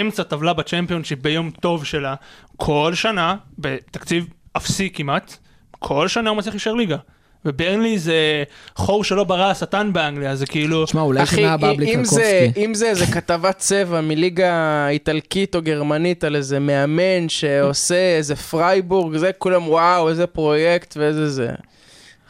אמצע 0.01 0.23
טבלה 0.23 0.53
בצ'מפיונשיפ 0.53 1.19
ביום 1.23 1.51
טוב 1.61 1.85
שלה, 1.85 2.15
כל 2.57 2.93
שנה, 2.95 3.35
בתקציב 3.59 4.27
אפסי 4.57 4.91
כמעט, 4.95 5.37
כל 5.71 6.09
שנה 6.09 6.31
הוא 6.31 6.39
מצליח 6.39 6.55
להישאר 6.55 6.75
ליגה. 6.75 6.97
וברנלי 7.45 7.99
זה 7.99 8.43
חור 8.77 9.05
שלא 9.05 9.25
ברא 9.25 9.51
השטן 9.51 9.93
באנגליה, 9.93 10.37
זה 10.37 10.47
כאילו... 10.47 10.85
תשמע, 10.85 11.01
אולי 11.01 11.27
שנה 11.27 11.53
הבאה 11.53 11.75
בלי 11.75 11.95
אם 11.95 12.05
זה, 12.05 12.21
טרקובסקי. 12.45 12.65
אם 12.65 12.75
זה 12.75 12.87
איזה 12.87 13.07
כתבת 13.07 13.59
צבע 13.59 14.01
מליגה 14.01 14.87
איטלקית 14.89 15.55
או 15.55 15.63
גרמנית 15.63 16.25
על 16.25 16.37
איזה 16.37 16.59
מאמן 16.61 17.29
שעושה 17.29 18.17
איזה 18.17 18.37
פרייבורג, 18.37 19.17
זה 19.17 19.31
כולם 19.39 19.69
וואו, 19.69 20.09
איזה 20.09 20.27
פרויקט 20.27 20.97
ואיזה 20.97 21.29
זה. 21.31 21.49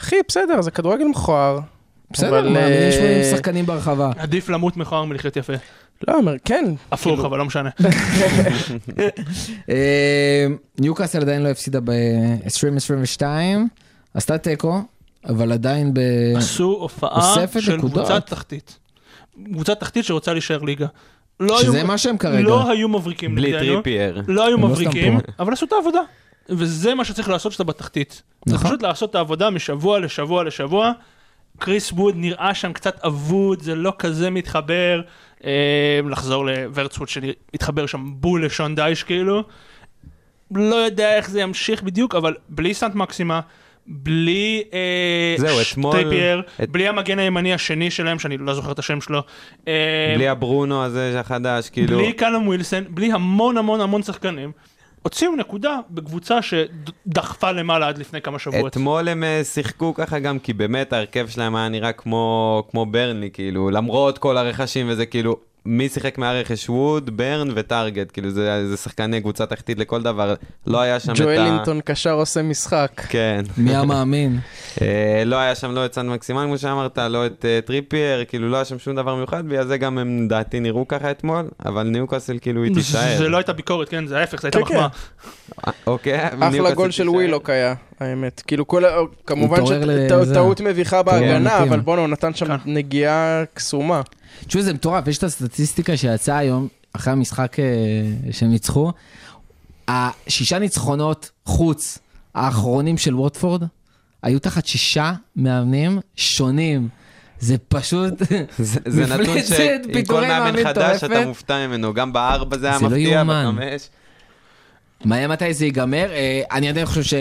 אחי, 0.00 0.16
בסדר, 0.28 0.62
זה 0.62 0.70
כדורגל 0.70 1.04
מכוער. 1.04 1.58
בסדר, 2.10 2.28
אבל, 2.28 2.48
מאמינים 2.48 2.82
אה, 2.82 2.92
שמונים 2.92 3.22
שחקנים 3.36 3.66
ברחבה. 3.66 4.10
עדיף 4.18 4.48
למות 4.48 4.76
מכוער 4.76 5.04
מלחיות 5.04 5.36
יפה. 5.36 5.52
לא, 6.08 6.14
אומר, 6.14 6.34
כן. 6.44 6.64
הפוך, 6.92 7.12
כאילו- 7.12 7.26
אבל 7.26 7.38
לא 7.38 7.44
משנה. 7.44 7.70
אה, 9.70 10.46
ניוקאסל 10.78 11.20
עדיין 11.20 11.42
לא 11.42 11.48
הפסידה 11.48 11.80
ב-2022, 11.84 13.22
עשתה 14.14 14.38
תיקו, 14.38 14.82
אבל 15.28 15.52
עדיין 15.52 15.94
ב... 15.94 16.00
עשו 16.36 16.64
הופעה 16.80 17.34
של. 17.60 17.78
קבוצת 17.78 18.26
תחתית. 18.26 18.78
קבוצת 19.52 19.80
תחתית 19.80 20.04
שרוצה 20.04 20.32
להישאר 20.32 20.62
ליגה. 20.62 20.86
לא 21.40 21.58
שזה 21.62 21.76
היו- 21.78 21.86
מה 21.86 21.98
שהם 21.98 22.18
כרגע. 22.18 22.40
לא 22.40 22.70
היו 22.70 22.88
מבריקים 22.88 23.34
בלי. 23.34 23.52
טריפייר. 23.52 24.22
לא 24.28 24.46
היו 24.46 24.56
לא 24.56 24.68
מבריקים, 24.68 25.18
אבל 25.38 25.52
עשו 25.52 25.66
את 25.66 25.72
העבודה. 25.72 26.00
וזה 26.48 26.94
מה 26.94 27.04
שצריך 27.04 27.28
לעשות 27.28 27.50
כשאתה 27.52 27.64
בתחתית. 27.64 28.22
זה 28.46 28.54
נכון. 28.54 28.66
פשוט 28.70 28.82
לעשות 28.82 29.10
את 29.10 29.14
העבודה 29.14 29.50
משבוע 29.50 30.00
לשבוע 30.00 30.44
לשבוע. 30.44 30.92
קריס 31.60 31.92
ווד 31.92 32.14
נראה 32.16 32.54
שם 32.54 32.72
קצת 32.72 33.00
אבוד, 33.04 33.60
זה 33.62 33.74
לא 33.74 33.92
כזה 33.98 34.30
מתחבר. 34.30 35.00
אה, 35.44 35.50
לחזור 36.10 36.46
לוורצווד 36.46 37.08
שהתחבר 37.08 37.86
שם 37.86 38.04
בול 38.14 38.44
לשון 38.44 38.74
דייש 38.74 39.02
כאילו. 39.02 39.42
לא 40.54 40.74
יודע 40.74 41.16
איך 41.16 41.30
זה 41.30 41.40
ימשיך 41.40 41.82
בדיוק, 41.82 42.14
אבל 42.14 42.34
בלי 42.48 42.74
סן 42.74 42.94
מקסימן, 42.94 43.40
בלי 43.86 44.62
אה, 44.72 45.34
זהו, 45.38 45.64
ש- 45.64 45.72
אתמול- 45.72 45.92
טריפייר, 45.92 46.42
את- 46.62 46.70
בלי 46.70 46.88
המגן 46.88 47.18
הימני 47.18 47.54
השני 47.54 47.90
שלהם, 47.90 48.18
שאני 48.18 48.38
לא 48.38 48.54
זוכר 48.54 48.72
את 48.72 48.78
השם 48.78 49.00
שלו. 49.00 49.20
אה, 49.68 50.12
בלי 50.16 50.28
הברונו 50.28 50.84
הזה 50.84 51.20
החדש, 51.20 51.70
כאילו... 51.70 51.98
בלי 51.98 52.12
קאלום 52.12 52.48
ווילסון, 52.48 52.84
בלי 52.88 53.12
המון 53.12 53.56
המון 53.56 53.80
המון 53.80 54.02
שחקנים, 54.02 54.52
הוציאו 55.02 55.36
נקודה 55.36 55.78
בקבוצה 55.90 56.38
שדחפה 56.42 57.52
למעלה 57.52 57.88
עד 57.88 57.98
לפני 57.98 58.20
כמה 58.22 58.38
שבועות. 58.38 58.72
אתמול 58.72 59.08
הם 59.08 59.24
אה, 59.24 59.44
שיחקו 59.44 59.94
ככה 59.94 60.18
גם 60.18 60.38
כי 60.38 60.52
באמת 60.52 60.92
ההרכב 60.92 61.28
שלהם 61.28 61.56
היה 61.56 61.68
נראה 61.68 61.92
כמו, 61.92 62.64
כמו 62.70 62.86
ברנלי, 62.86 63.30
כאילו, 63.32 63.70
למרות 63.70 64.18
כל 64.18 64.36
הרכשים 64.36 64.86
וזה 64.88 65.06
כאילו, 65.06 65.36
מי 65.66 65.88
שיחק 65.88 66.18
מהרכש? 66.18 66.68
ווד, 66.68 67.16
ברן 67.16 67.48
וטארגט, 67.54 68.10
כאילו 68.12 68.30
זה, 68.30 68.68
זה 68.68 68.76
שחקני 68.76 69.20
קבוצה 69.20 69.46
תחתית 69.46 69.78
לכל 69.78 70.02
דבר, 70.02 70.34
לא 70.66 70.80
היה 70.80 71.00
שם 71.00 71.12
את 71.12 71.20
ה... 71.20 71.22
ג'ואלינגטון 71.22 71.80
קשר 71.84 72.12
עושה 72.12 72.42
משחק. 72.42 72.90
כן, 73.08 73.42
מי 73.56 73.74
המאמין? 73.76 74.38
אה, 74.82 75.22
לא 75.26 75.36
היה 75.36 75.54
שם 75.54 75.70
לא 75.74 75.84
את 75.84 75.94
סן 75.94 76.08
מקסימן 76.08 76.44
כמו 76.46 76.58
שאמרת, 76.58 76.98
לא 76.98 77.26
את 77.26 77.44
אה, 77.44 77.60
טריפייר, 77.64 78.24
כאילו 78.24 78.48
לא 78.48 78.56
היה 78.56 78.64
שם 78.64 78.78
שום 78.78 78.96
דבר 78.96 79.14
מיוחד, 79.14 79.46
בגלל 79.46 79.66
זה 79.66 79.78
גם 79.78 79.98
הם 79.98 80.24
לדעתי 80.24 80.60
נראו 80.60 80.88
ככה 80.88 81.10
אתמול, 81.10 81.48
אבל 81.66 81.82
ניוקאסל 81.82 82.38
כאילו 82.40 82.64
היא 82.64 82.74
תישאר. 82.74 83.18
זה 83.18 83.28
לא 83.28 83.36
הייתה 83.36 83.52
ביקורת, 83.52 83.88
כן, 83.88 84.06
זה 84.06 84.18
ההפך, 84.18 84.40
זה 84.42 84.48
הייתה 84.48 84.58
כן, 84.58 84.64
מחמאה. 84.64 84.88
אה, 85.66 85.72
אוקיי, 85.86 86.26
אחלה 86.26 86.74
גול 86.74 86.90
של. 86.90 87.08
ווילוק 87.08 87.50
היה, 87.50 87.74
האמת. 88.00 88.42
כאילו 88.46 88.66
כל, 88.68 88.84
ה- 88.84 88.96
כמובן. 89.26 89.60
שטעות 90.30 90.60
מביכה 90.60 91.02
בהגנה, 91.02 91.54
מתאים. 91.54 91.72
אבל 91.72 91.80
בואנה, 91.80 92.00
הוא 92.00 92.08
נתן 92.08 92.34
שם 92.34 92.46
כן. 92.46 92.54
נגיעה 92.66 93.42
קסומה. 93.54 94.00
תשמעו, 94.46 94.64
זה 94.64 94.72
מטורף, 94.72 95.08
יש 95.08 95.18
את 95.18 95.22
הסטטיסטיקה 95.22 95.96
שיצאה 95.96 96.38
היום, 96.38 96.68
אחרי 96.92 97.12
המשחק 97.12 97.60
אה, 97.60 97.64
שהם 98.32 98.50
ניצחו. 98.50 98.92
השישה 99.88 100.58
ניצחונות 100.58 101.30
חוץ 101.44 101.98
האחרונים 102.34 102.98
של 102.98 103.14
ווטפורד, 103.14 103.62
היו 104.22 104.38
תחת 104.38 104.66
שישה 104.66 105.12
מאמנים 105.36 105.98
שונים. 106.16 106.88
זה 107.40 107.56
פשוט... 107.68 108.14
זה, 108.58 108.80
זה 108.86 109.06
נתון 109.16 109.42
שעם 109.42 110.04
כל 110.06 110.20
מאמן 110.20 110.64
חדש. 110.64 111.04
אתה 111.04 111.26
מופתע 111.26 111.66
ממנו, 111.66 111.94
גם 111.94 112.12
בארבע 112.12 112.58
זה 112.58 112.66
היה 112.66 112.78
לא 112.82 112.88
מפתיע, 112.88 113.08
יאומן. 113.08 113.52
בחמש. 113.56 113.88
מעניין 115.04 115.30
מתי 115.30 115.54
זה 115.54 115.64
ייגמר. 115.64 116.10
אה, 116.10 116.42
אני 116.52 116.68
עדיין 116.68 116.86
חושב 116.86 117.18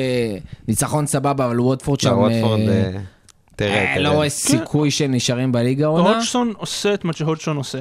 שניצחון 0.67 1.07
סבבה, 1.07 1.45
אבל 1.45 1.59
ווטפורד 1.59 1.99
שם... 1.99 2.17
תראה, 3.59 3.93
אה, 3.93 3.99
לא 3.99 4.03
תראה. 4.03 4.15
רואה 4.15 4.29
סיכוי 4.29 4.91
שהם 4.91 5.11
נשארים 5.13 5.51
בליגה 5.51 5.85
העונה. 5.85 6.09
הודשסון 6.09 6.53
עושה 6.57 6.93
את 6.93 7.05
מה 7.05 7.13
שהודשסון 7.13 7.57
עושה. 7.57 7.79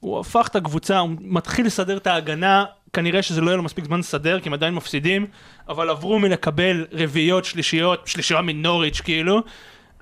הוא 0.00 0.20
הפך 0.20 0.48
את 0.50 0.56
הקבוצה, 0.56 0.98
הוא 0.98 1.10
מתחיל 1.20 1.66
לסדר 1.66 1.96
את 1.96 2.06
ההגנה, 2.06 2.64
כנראה 2.92 3.22
שזה 3.22 3.40
לא 3.40 3.46
יהיה 3.46 3.56
לו 3.56 3.62
מספיק 3.62 3.84
זמן 3.84 3.98
לסדר, 3.98 4.40
כי 4.40 4.48
הם 4.48 4.52
עדיין 4.52 4.74
מפסידים, 4.74 5.26
אבל 5.68 5.90
עברו 5.90 6.18
מלקבל 6.18 6.86
רביעיות, 6.92 7.44
שלישיות, 7.44 8.06
שלישייה 8.06 8.42
מנוריץ' 8.42 9.00
כאילו, 9.00 9.42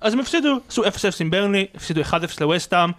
אז 0.00 0.12
הם 0.12 0.20
הפסידו, 0.20 0.58
עשו 0.68 0.84
0-0 0.84 0.86
עם 1.20 1.30
ברנלי, 1.30 1.66
הפסידו 1.74 2.00
1-0 2.00 2.14
לווסטהאם, 2.40 2.90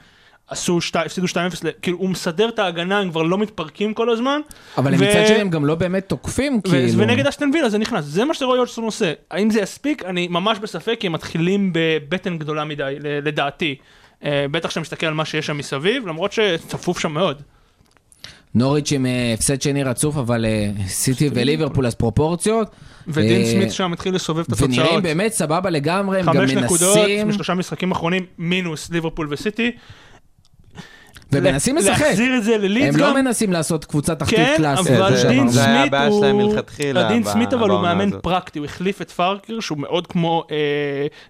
עשו 0.50 0.82
שתי- 0.82 1.00
הפסידו 1.00 1.28
2-0, 1.28 1.36
ל- 1.64 1.70
כאילו 1.82 1.98
הוא 1.98 2.10
מסדר 2.10 2.50
את 2.50 2.60
ההגנה, 2.60 3.00
הם 3.00 3.10
כבר 3.12 3.22
לא 3.24 3.38
מתפרקים 3.38 3.94
כל 3.94 4.10
הזמן. 4.10 4.40
אבל 4.78 4.92
ו- 4.94 4.96
מצד 4.98 5.28
שני 5.28 5.42
הם 5.42 5.50
גם 5.50 5.66
לא 5.66 5.76
באמת 5.76 6.10
תוקפים, 6.10 6.60
ו- 6.68 6.70
כאילו. 6.70 7.00
ונגד 7.00 7.28
אסטון 7.28 7.52
וילה 7.54 7.70
זה 7.70 7.78
נכנס, 7.78 8.06
זה 8.06 8.26
מה 8.26 8.34
שרועי 8.34 8.60
הודשסון 8.60 8.84
עושה. 8.84 9.14
האם 9.32 9.50
זה 9.50 9.60
יספיק? 9.62 10.04
אני 10.06 10.28
ממש 10.28 10.60
בספק, 10.60 10.96
כי 11.00 11.08
הם 11.08 11.14
מתחילים 11.14 11.72
בבטן 11.74 12.38
גדולה 12.38 12.66
מדי, 12.66 12.96
לדעתי. 13.00 13.76
אה, 14.26 14.46
בטח 14.52 14.68
כשאתה 14.70 14.82
מסתכל 14.82 15.06
על 15.06 15.14
מה 15.14 15.26
שיש 15.26 15.46
שם 15.46 15.58
מסביב, 15.58 16.08
למרות 16.08 16.32
שצפוף 16.32 17.00
שם 17.00 17.12
מאוד. 17.12 17.42
נוריץ' 18.56 18.92
עם 18.92 19.06
אה, 19.06 19.34
הפסד 19.34 19.62
שני 19.62 19.84
רצוף, 19.84 20.18
אבל 20.18 20.46
אה, 20.46 20.70
סיטי 20.88 21.30
וליברפול 21.34 21.88
אז 21.88 21.96
פרופורציות. 21.96 22.70
ודין 23.08 23.46
סמית 23.46 23.72
שם 23.72 23.94
התחיל 23.94 24.16
לסובב 24.16 24.40
את 24.40 24.48
התוצאות. 24.48 24.70
ונראים 24.70 25.02
באמת 25.02 25.32
סבבה 25.32 25.70
לגמרי, 25.70 26.20
הם 26.20 26.26
גם 26.26 26.34
חמש 26.34 26.52
נקודות 26.52 26.98
מנסים, 26.98 27.28
משלושה 27.30 27.54
משחקים 27.54 27.92
אחרונים, 27.92 28.26
מינוס 28.38 28.90
ליברפול 28.90 29.28
וסיטי. 29.32 29.72
ומנסים 31.32 31.78
לשחק. 31.78 32.02
להחזיר 32.02 32.38
את 32.38 32.44
זה 32.44 32.58
ללידס 32.58 32.96
הם 32.96 33.02
גם. 33.02 33.08
לא 33.08 33.16
מנסים 33.22 33.54
לעשות 33.54 33.86
קבוצה 33.86 34.16
תחתית 34.16 34.38
כן, 34.38 34.54
קלאסית. 34.58 34.92
אבל 34.92 35.16
זה- 35.18 35.28
דין 35.28 35.48
זה 35.48 35.66
היה 35.66 35.78
סמית 35.80 35.88
הבעיה 35.94 36.08
הוא... 36.08 36.22
שלהם 36.22 36.38
מלכתחילה 36.38 37.08
דין 37.08 37.24
סמית 37.24 37.54
אבל 37.54 37.70
הוא 37.70 37.82
מאמן 37.82 38.08
הזאת. 38.08 38.24
פרקטי, 38.24 38.60
הוא 38.60 38.66
החליף 38.66 39.02
את 39.02 39.12
פארקר 39.12 39.60
שהוא 39.60 39.78
מאוד 39.78 40.08
כמו 40.08 40.44
אה, 40.52 40.58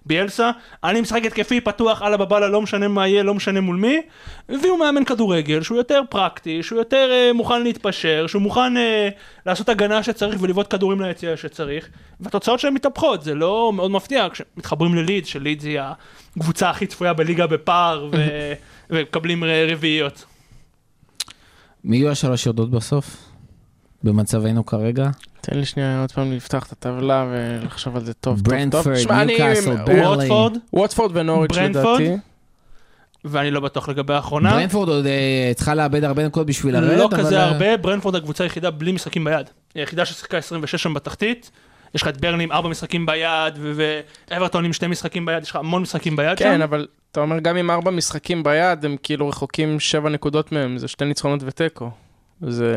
ביאלסה. 0.06 0.50
אני 0.84 1.00
משחק 1.00 1.20
התקפי 1.26 1.60
פתוח, 1.60 2.02
אללה 2.02 2.16
בבאללה, 2.16 2.48
לא 2.48 2.62
משנה 2.62 2.88
מה 2.88 3.08
יהיה, 3.08 3.22
לא 3.22 3.34
משנה 3.34 3.60
מול 3.60 3.76
מי. 3.76 4.00
והוא 4.48 4.78
מאמן 4.78 5.04
כדורגל 5.04 5.62
שהוא 5.62 5.78
יותר 5.78 6.00
פרקטי, 6.10 6.62
שהוא 6.62 6.78
יותר 6.78 7.08
אה, 7.12 7.32
מוכן 7.32 7.62
להתפשר, 7.62 8.24
שהוא 8.26 8.42
מוכן 8.42 8.76
אה, 8.76 9.08
לעשות 9.46 9.68
הגנה 9.68 10.02
שצריך 10.02 10.36
ולבעוט 10.42 10.66
כדורים 10.74 11.00
ליציאה 11.00 11.36
שצריך. 11.36 11.88
והתוצאות 12.20 12.60
שלהם 12.60 12.74
מתהפכות, 12.74 13.22
זה 13.22 13.34
לא 13.34 13.72
מאוד 13.74 13.90
מפתיע 13.90 14.26
כשמתחברים 14.32 14.94
ללידס, 14.94 15.28
שלידס 15.28 15.64
היא 15.64 15.78
הקבוצה 16.36 16.70
הכי 16.70 16.86
צפויה 16.86 17.12
בליגה 17.12 17.46
בפער 17.46 18.08
ו- 18.12 18.52
ומקבלים 18.90 19.44
רביעיות. 19.44 20.24
מי 21.84 21.96
יהיו 21.96 22.10
השלוש 22.10 22.46
יורדות 22.46 22.70
בסוף? 22.70 23.16
במצבנו 24.02 24.66
כרגע? 24.66 25.08
תן 25.40 25.58
לי 25.58 25.64
שנייה 25.64 26.00
עוד 26.00 26.12
פעם 26.12 26.32
לפתוח 26.32 26.66
את 26.66 26.72
הטבלה 26.72 27.26
ולחשוב 27.32 27.96
על 27.96 28.04
זה 28.04 28.14
טוב 28.14 28.36
טוב 28.36 28.44
טוב. 28.44 28.54
ברנדפורד, 28.54 28.96
שמע, 28.96 29.22
אני- 29.22 29.26
ניוקאסל, 29.38 29.76
ברלי. 29.76 30.00
ווטפורד, 30.06 30.56
ווטפורד 30.72 31.10
ונוריץ'? 31.16 31.52
לדעתי. 31.56 32.10
ואני 33.24 33.50
לא 33.50 33.60
בטוח 33.60 33.88
לגבי 33.88 34.14
האחרונה. 34.14 34.50
ברנפורד 34.50 34.88
עוד 34.88 35.06
אה, 35.06 35.52
צריכה 35.54 35.74
לאבד 35.74 36.04
הרבה 36.04 36.26
נקודות 36.26 36.46
בשביל 36.46 36.74
לרדת, 36.74 36.98
לא 36.98 37.06
אבל, 37.06 37.18
כזה 37.18 37.38
אה, 37.38 37.44
הרבה, 37.44 37.76
ברנפורד 37.76 38.14
הקבוצה 38.14 38.44
היחידה 38.44 38.70
בלי 38.70 38.92
משחקים 38.92 39.24
ביד. 39.24 39.46
היא 39.74 39.80
היחידה 39.80 40.04
ששיחקה 40.04 40.36
26 40.36 40.82
שם 40.82 40.94
בתחתית. 40.94 41.50
יש 41.94 42.02
לך 42.02 42.08
את 42.08 42.20
ברני 42.20 42.44
עם 42.44 42.52
4 42.52 42.68
משחקים 42.68 43.06
ביד, 43.06 43.54
ו- 43.60 44.00
ואברטון 44.30 44.64
עם 44.64 44.72
2 44.72 44.90
משחקים 44.90 45.26
ביד, 45.26 45.42
יש 45.42 45.50
לך 45.50 45.56
המון 45.56 45.82
משחקים 45.82 46.16
ביד 46.16 46.38
כן, 46.38 46.54
שם. 46.58 46.62
אבל 46.62 46.86
אתה 47.12 47.20
אומר 47.20 47.38
גם 47.38 47.56
עם 47.56 47.70
ארבע 47.70 47.90
משחקים 47.90 48.42
ביד, 48.42 48.84
הם 48.84 48.96
כאילו 49.02 49.28
רחוקים 49.28 49.80
שבע 49.80 50.08
נקודות 50.08 50.52
מהם, 50.52 50.78
זה 50.78 50.88
שתי 50.88 51.04
ניצחונות 51.04 51.40
ותיקו. 51.44 51.90
זה 52.40 52.74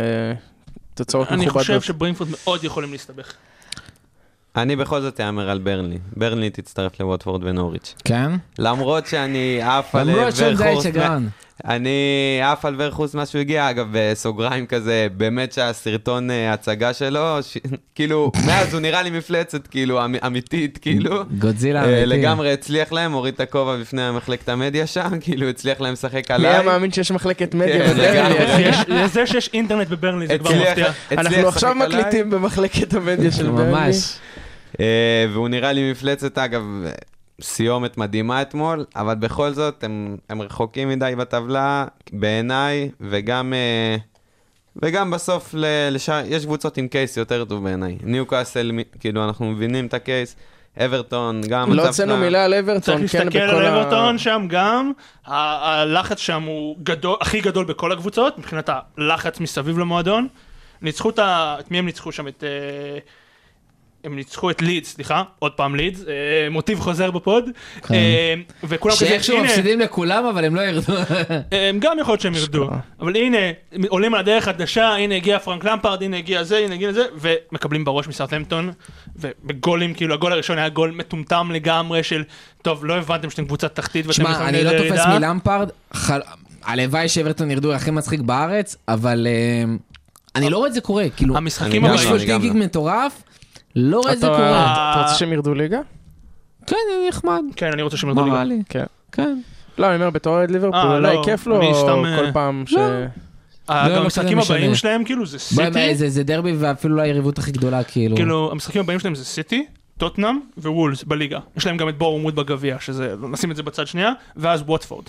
תוצאות 0.94 1.28
אני 1.32 1.46
מכובדות. 1.46 1.62
חושב 1.62 1.82
שברנפורד 1.82 2.30
מאוד 2.44 2.64
יכולים 2.64 2.92
להסתבך. 2.92 3.34
אני 4.56 4.76
בכל 4.76 5.02
זאת 5.02 5.20
אאמר 5.22 5.50
על 5.50 5.60
ברנלי. 5.60 5.98
ברנלי 6.18 6.50
תצטרף 6.50 7.00
לווטפורד 7.00 7.44
ונוריץ'. 7.44 7.96
כן? 8.06 8.32
למרות 8.60 9.08
שאני 9.08 9.62
עף 9.62 9.96
על 9.96 10.10
למרות 10.10 10.36
שון 10.36 10.56
די 10.56 10.76
שגרן. 10.84 11.28
אני 11.66 11.90
עף 12.44 12.66
על 12.66 12.76
ורכוס 12.78 13.16
מה 13.16 13.26
שהוא 13.26 13.40
הגיע, 13.40 13.70
אגב, 13.70 13.88
בסוגריים 13.92 14.66
כזה, 14.66 15.08
באמת 15.18 15.54
שהסרטון 15.54 16.32
אה, 16.32 16.54
הצגה 16.54 16.94
שלו, 16.94 17.38
ש... 17.42 17.58
כאילו, 17.96 18.32
מאז 18.46 18.74
הוא 18.74 18.82
נראה 18.82 19.02
לי 19.02 19.10
מפלצת, 19.10 19.68
כאילו, 19.68 20.06
אמ... 20.06 20.16
אמיתית, 20.26 20.78
כאילו. 20.78 21.24
גודזילה 21.40 21.80
אה, 21.80 21.86
אמיתי. 21.86 22.06
לגמרי 22.06 22.54
הצליח 22.54 22.92
להם, 22.92 23.12
הוריד 23.12 23.34
את 23.34 23.40
הכובע 23.40 23.78
בפני 23.78 24.02
מחלקת 24.12 24.50
המדיה 24.50 24.88
שם, 24.88 25.10
כאילו 25.22 25.50
הצליח 25.50 25.82
להם 25.82 25.94
לשחק 25.94 26.30
מי 26.32 26.36
עליי. 26.36 26.52
היה 26.52 26.62
מאמין 26.62 26.92
שיש 26.92 27.12
מחלקת 27.12 27.54
מדיה 27.56 27.88
כן, 27.88 27.94
בברנלי, 27.94 28.12
לגמרי. 28.40 28.46
אחי? 28.54 28.62
יש- 28.62 29.12
זה 29.12 29.28
שיש 29.28 29.50
אינטרנט 29.54 29.88
בברנלי 29.88 30.28
זה 30.28 30.38
כבר 30.38 30.52
מפתיע. 30.56 30.92
אנחנו 31.12 31.48
עכשיו. 31.48 31.76
מקליטים 31.76 32.30
במחלקת 32.30 32.94
המדיה 32.94 33.32
של 33.32 33.50
ברנלי. 33.50 33.72
ממש. 33.72 34.14
אה, 34.80 35.26
והוא 35.34 35.50
נראה 35.50 35.72
לי 35.72 35.92
מפלצת, 35.92 36.38
אגב, 36.38 36.62
סיומת 37.42 37.98
מדהימה 37.98 38.42
אתמול, 38.42 38.86
אבל 38.96 39.16
בכל 39.16 39.52
זאת, 39.52 39.84
הם, 39.84 40.18
הם 40.30 40.42
רחוקים 40.42 40.90
מדי 40.90 41.14
בטבלה, 41.18 41.86
בעיניי, 42.14 42.90
וגם, 43.02 43.54
אה, 43.54 43.96
וגם 44.76 45.12
בסוף, 45.12 45.54
ל, 45.54 45.66
לשאר, 45.92 46.24
יש 46.26 46.46
קבוצות 46.46 46.78
עם 46.78 46.88
קייס 46.88 47.18
יותר 47.18 47.46
טוב 47.46 47.64
בעיניי. 47.64 47.98
ניוקאסל, 48.04 48.72
מ- 48.72 49.00
כאילו, 49.00 49.26
אנחנו 49.26 49.46
מבינים 49.46 49.86
את 49.86 49.94
הקייס, 49.94 50.36
אברטון, 50.78 51.42
גם 51.50 51.74
לא 51.74 51.88
הוצאנו 51.88 52.18
מילה 52.18 52.46
על 52.46 52.54
אברטון, 52.54 52.82
צריך 52.82 53.12
כן, 53.12 53.26
להסתכל 53.26 53.48
בכל 53.48 53.56
על 53.56 53.66
ה... 53.66 53.82
אברטון 53.82 54.18
שם 54.18 54.46
גם, 54.50 54.92
הלחץ 55.26 56.20
שם 56.20 56.44
הוא 56.44 56.76
גדול, 56.84 57.18
הכי 57.22 57.42
גדול 57.42 57.66
בכל 57.66 57.92
הקבוצות, 57.92 58.38
מבחינת 58.38 58.70
הלחץ 58.98 59.40
מסביב 59.40 59.80
למועדון. 59.80 60.28
ניצחו 60.82 61.10
את 61.10 61.20
ה... 61.20 61.56
את 61.60 61.72
מי 61.72 61.80
הם 61.80 61.86
ניצחו 61.86 62.12
שם? 62.12 62.28
את... 62.28 62.44
אה, 62.44 63.00
הם 64.04 64.16
ניצחו 64.16 64.50
את 64.50 64.62
לידס, 64.62 64.94
סליחה, 64.94 65.24
עוד 65.40 65.52
פעם 65.52 65.76
לידס, 65.76 66.00
אה, 66.08 66.50
מוטיב 66.50 66.80
חוזר 66.80 67.12
בפוד, 67.12 67.50
כן. 67.82 67.94
אה, 67.94 68.34
וכולם 68.64 68.96
כזה, 68.96 69.06
שאיכשהו 69.06 69.38
הנה, 69.38 69.46
מפסידים 69.46 69.80
לכולם, 69.80 70.26
אבל 70.26 70.46
הם 70.46 70.56
לא 70.56 70.62
ירדו. 70.62 70.94
הם 71.52 71.80
גם 71.80 71.98
יכול 72.00 72.12
להיות 72.12 72.22
שהם 72.22 72.36
ירדו. 72.36 72.70
אבל 73.00 73.16
הנה, 73.16 73.38
עולים 73.88 74.14
על 74.14 74.20
הדרך 74.20 74.44
חדשה, 74.44 74.88
הנה 74.90 75.16
הגיע 75.16 75.40
פרנק 75.40 75.64
למפרד, 75.64 76.04
הנה 76.04 76.18
הגיע 76.18 76.44
זה, 76.44 76.58
הנה 76.58 76.74
הגיע 76.74 76.92
זה, 76.92 77.06
ומקבלים 77.20 77.86
בראש 77.86 78.08
מסארטהמפטון, 78.08 78.72
ובגולים, 79.16 79.94
כאילו 79.94 80.14
הגול 80.14 80.32
הראשון 80.34 80.58
היה 80.58 80.70
גול 80.70 80.92
מטומטם 80.92 81.50
לגמרי 81.54 82.04
של, 82.04 82.24
טוב, 82.62 82.86
לא 82.86 82.94
הבנתם 82.98 83.30
שאתם 83.30 83.46
קבוצת 83.46 83.76
תחתית 83.76 84.06
ואתם 84.08 84.16
שמע, 84.16 84.48
אני 84.50 84.64
לא 84.64 84.72
לירידה." 84.72 84.96
תופס 84.96 85.06
מלמפרד, 85.08 85.70
חל- 85.94 86.22
הלוואי 86.64 87.10
שאברטון 87.10 87.52
ירדו 87.52 87.74
הכי 87.74 87.92
מצחיק 87.92 88.20
בארץ, 88.20 88.76
אבל 88.88 89.28
אה, 89.30 89.64
אני 90.36 90.50
לא 90.50 90.58
רואה 90.58 90.68
את 90.70 90.74
זה 90.74 90.82
קורה, 90.82 91.06
כאילו, 91.16 91.38
המשחקים 91.38 91.86
הבאים, 91.86 92.10
לא. 92.44 92.66
מטורף, 92.66 93.24
לא 93.76 94.00
רואה 94.00 94.14
את 94.14 94.20
זה 94.20 94.28
אתה 94.28 94.36
קורה. 94.36 94.92
אתה 94.92 95.02
רוצה 95.02 95.14
שהם 95.16 95.34
ירדו 95.34 95.54
ליגה? 95.54 95.80
כן, 96.68 96.76
זה 96.90 97.08
נחמד, 97.10 97.42
כן, 97.56 97.72
אני 97.74 97.82
רוצה 97.82 97.98
שהם 97.98 98.10
ירדו 98.10 98.26
ליגה. 98.26 98.44
לי? 98.44 98.62
כן. 98.70 98.84
כן. 99.12 99.40
לא, 99.78 99.88
אני 99.88 99.96
אומר, 99.96 100.10
בתור 100.10 100.34
אוהד 100.34 100.52
ליברפול, 100.52 100.80
אה, 100.80 100.98
אולי 100.98 101.16
לא, 101.16 101.22
כיף 101.26 101.48
לו 101.48 101.62
כל 101.86 102.26
אה, 102.26 102.34
פעם 102.34 102.64
ש... 102.68 102.74
לא. 102.74 102.80
אה, 103.70 103.88
לא, 103.88 103.96
גם 103.96 103.96
לא 103.96 104.04
המשחקים 104.04 104.40
הבאים. 104.40 104.76
שלהם, 104.76 105.04
כאילו, 105.04 105.26
זה 105.26 105.40
סיטי, 105.40 105.96
זה 105.96 106.10
זה 106.10 106.24
דרבי 106.24 106.54
ואפילו 106.58 106.96
לא 106.96 107.02
היריבות 107.02 107.38
הכי 107.38 107.52
גדולה, 107.52 107.84
כאילו. 107.84 108.16
כאילו, 108.16 108.52
המשחקים 108.52 108.82
הבאים 108.82 109.00
שלהם 109.00 109.16
זה 109.16 109.26
סיטי, 109.26 109.66
טוטנאם 109.98 110.40
ווולס 110.58 111.04
בליגה. 111.04 111.40
יש 111.58 111.66
להם 111.66 111.78
גם 111.78 111.90
את 111.90 111.98
בורמוט 111.98 112.34
בגביע, 112.34 112.78
שזה, 112.80 113.16
נשים 113.32 113.52
את 113.52 113.56
זה 113.56 113.64
בצד 113.64 113.88
שנייה, 113.88 114.12
ואז 114.36 114.62
ווטפורד. 114.62 115.06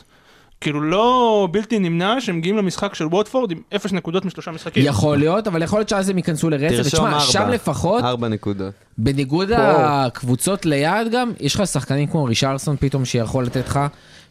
כאילו 0.62 0.80
לא 0.80 1.48
בלתי 1.52 1.78
נמנע 1.78 2.20
שהם 2.20 2.38
מגיעים 2.38 2.56
למשחק 2.56 2.94
של 2.94 3.06
ווטפורד 3.06 3.50
עם 3.50 3.58
אפס 3.76 3.92
נקודות 3.92 4.24
משלושה 4.24 4.50
משחקים. 4.50 4.86
יכול 4.86 5.16
להיות, 5.18 5.46
אבל 5.46 5.62
יכול 5.62 5.78
להיות 5.78 5.88
שאז 5.88 6.08
הם 6.08 6.16
ייכנסו 6.16 6.50
לרצף. 6.50 6.76
תרשום 6.76 7.04
ותשמע, 7.04 7.20
שם 7.20 7.38
ארבע. 7.38 7.54
לפחות, 7.54 8.04
ארבע 8.04 8.28
נקודות. 8.28 8.72
בניגוד 8.98 9.50
לקבוצות 9.50 10.66
ליד 10.66 11.12
גם, 11.12 11.32
יש 11.40 11.54
לך 11.54 11.66
שחקנים 11.66 12.06
כמו 12.06 12.24
רישרסון 12.24 12.76
פתאום 12.80 13.04
שיכול 13.04 13.44
לתת 13.44 13.68
לך, 13.68 13.80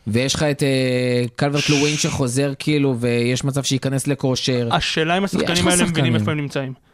ויש 0.07 0.35
לך 0.35 0.43
את 0.43 0.63
אה, 0.63 1.23
קלברט 1.35 1.69
לווין 1.69 1.95
שחוזר 1.95 2.53
כאילו, 2.59 2.95
ויש 2.99 3.43
מצב 3.43 3.63
שייכנס 3.63 4.07
לכושר. 4.07 4.69
השאלה 4.71 5.17
אם 5.17 5.23
השחקנים 5.23 5.67
האלה 5.67 5.83
מבינים. 5.85 6.15
איפה 6.15 6.31
הם 6.31 6.37
נמצאים. 6.37 6.90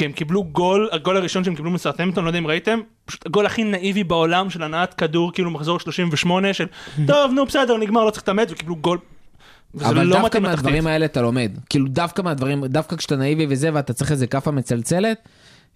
כי 0.00 0.04
הם 0.04 0.12
קיבלו 0.12 0.44
גול, 0.44 0.88
הגול 0.92 1.16
הראשון 1.16 1.44
שהם 1.44 1.54
קיבלו 1.54 1.70
מסרטמפטון, 1.70 2.24
לא 2.24 2.28
יודע 2.28 2.38
אם 2.38 2.46
ראיתם, 2.46 2.80
פשוט 3.04 3.26
הגול 3.26 3.46
הכי 3.46 3.64
נאיבי 3.64 4.04
בעולם 4.04 4.50
של 4.50 4.62
הנעת 4.62 4.94
כדור, 4.94 5.32
כאילו 5.32 5.50
מחזור 5.50 5.80
38 5.80 6.52
של 6.52 6.66
טוב 7.06 7.32
נו 7.32 7.46
בסדר 7.46 7.76
נגמר 7.76 8.04
לא 8.04 8.10
צריך 8.10 8.22
להתאמץ 8.22 8.52
וקיבלו 8.52 8.76
גול. 8.76 8.98
אבל 9.80 10.06
לא 10.06 10.20
דווקא. 10.20 10.38
מהדברים 10.38 10.86
האלה 10.86 11.04
אתה 11.04 11.22
לומד. 11.22 11.52
כאילו 11.70 11.88
דווקא 11.88 12.22
מהדברים, 12.22 12.66
דווקא 12.66 12.96
כשאתה 12.96 13.16
נאיבי 13.16 13.46
וזה, 13.48 13.70
ואתה 13.72 13.92
צריך 13.92 14.12
איזה 14.12 14.26
כאפה 14.26 14.50
מצלצלת, 14.50 15.28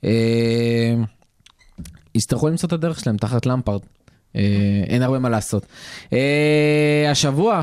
אה, 0.05 0.95
יצטרכו 2.15 2.49
למצוא 2.49 2.67
את 2.67 2.73
הדרך 2.73 3.01
שלהם 3.01 3.17
תחת 3.17 3.47
למפרד. 3.47 3.81
אה, 4.37 4.41
אין 4.87 5.03
הרבה 5.03 5.19
מה 5.19 5.29
לעשות. 5.29 5.67
אה, 6.13 7.09
השבוע, 7.11 7.63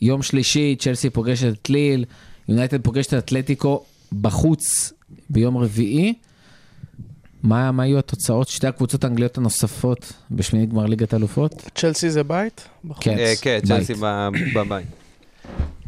יום 0.00 0.22
שלישי, 0.22 0.76
צ'לסי 0.78 1.10
פוגשת 1.10 1.52
את 1.52 1.70
ליל, 1.70 2.04
יונייטד 2.48 2.82
פוגשת 2.82 3.14
את 3.14 3.24
אתלטיקו 3.24 3.84
בחוץ 4.12 4.92
ביום 5.30 5.56
רביעי. 5.56 6.14
מה, 7.42 7.72
מה 7.72 7.86
יהיו 7.86 7.98
התוצאות 7.98 8.48
שתי 8.48 8.66
הקבוצות 8.66 9.04
האנגליות 9.04 9.38
הנוספות 9.38 10.12
בשמינית 10.30 10.70
גמר 10.70 10.86
ליגת 10.86 11.12
האלופות? 11.12 11.52
צ'לסי 11.74 12.10
זה 12.10 12.22
בית? 12.24 12.68
כן. 13.00 13.18
אה, 13.18 13.34
כן. 13.40 13.58
צ'לסי 13.64 13.94
בבית. 14.54 14.86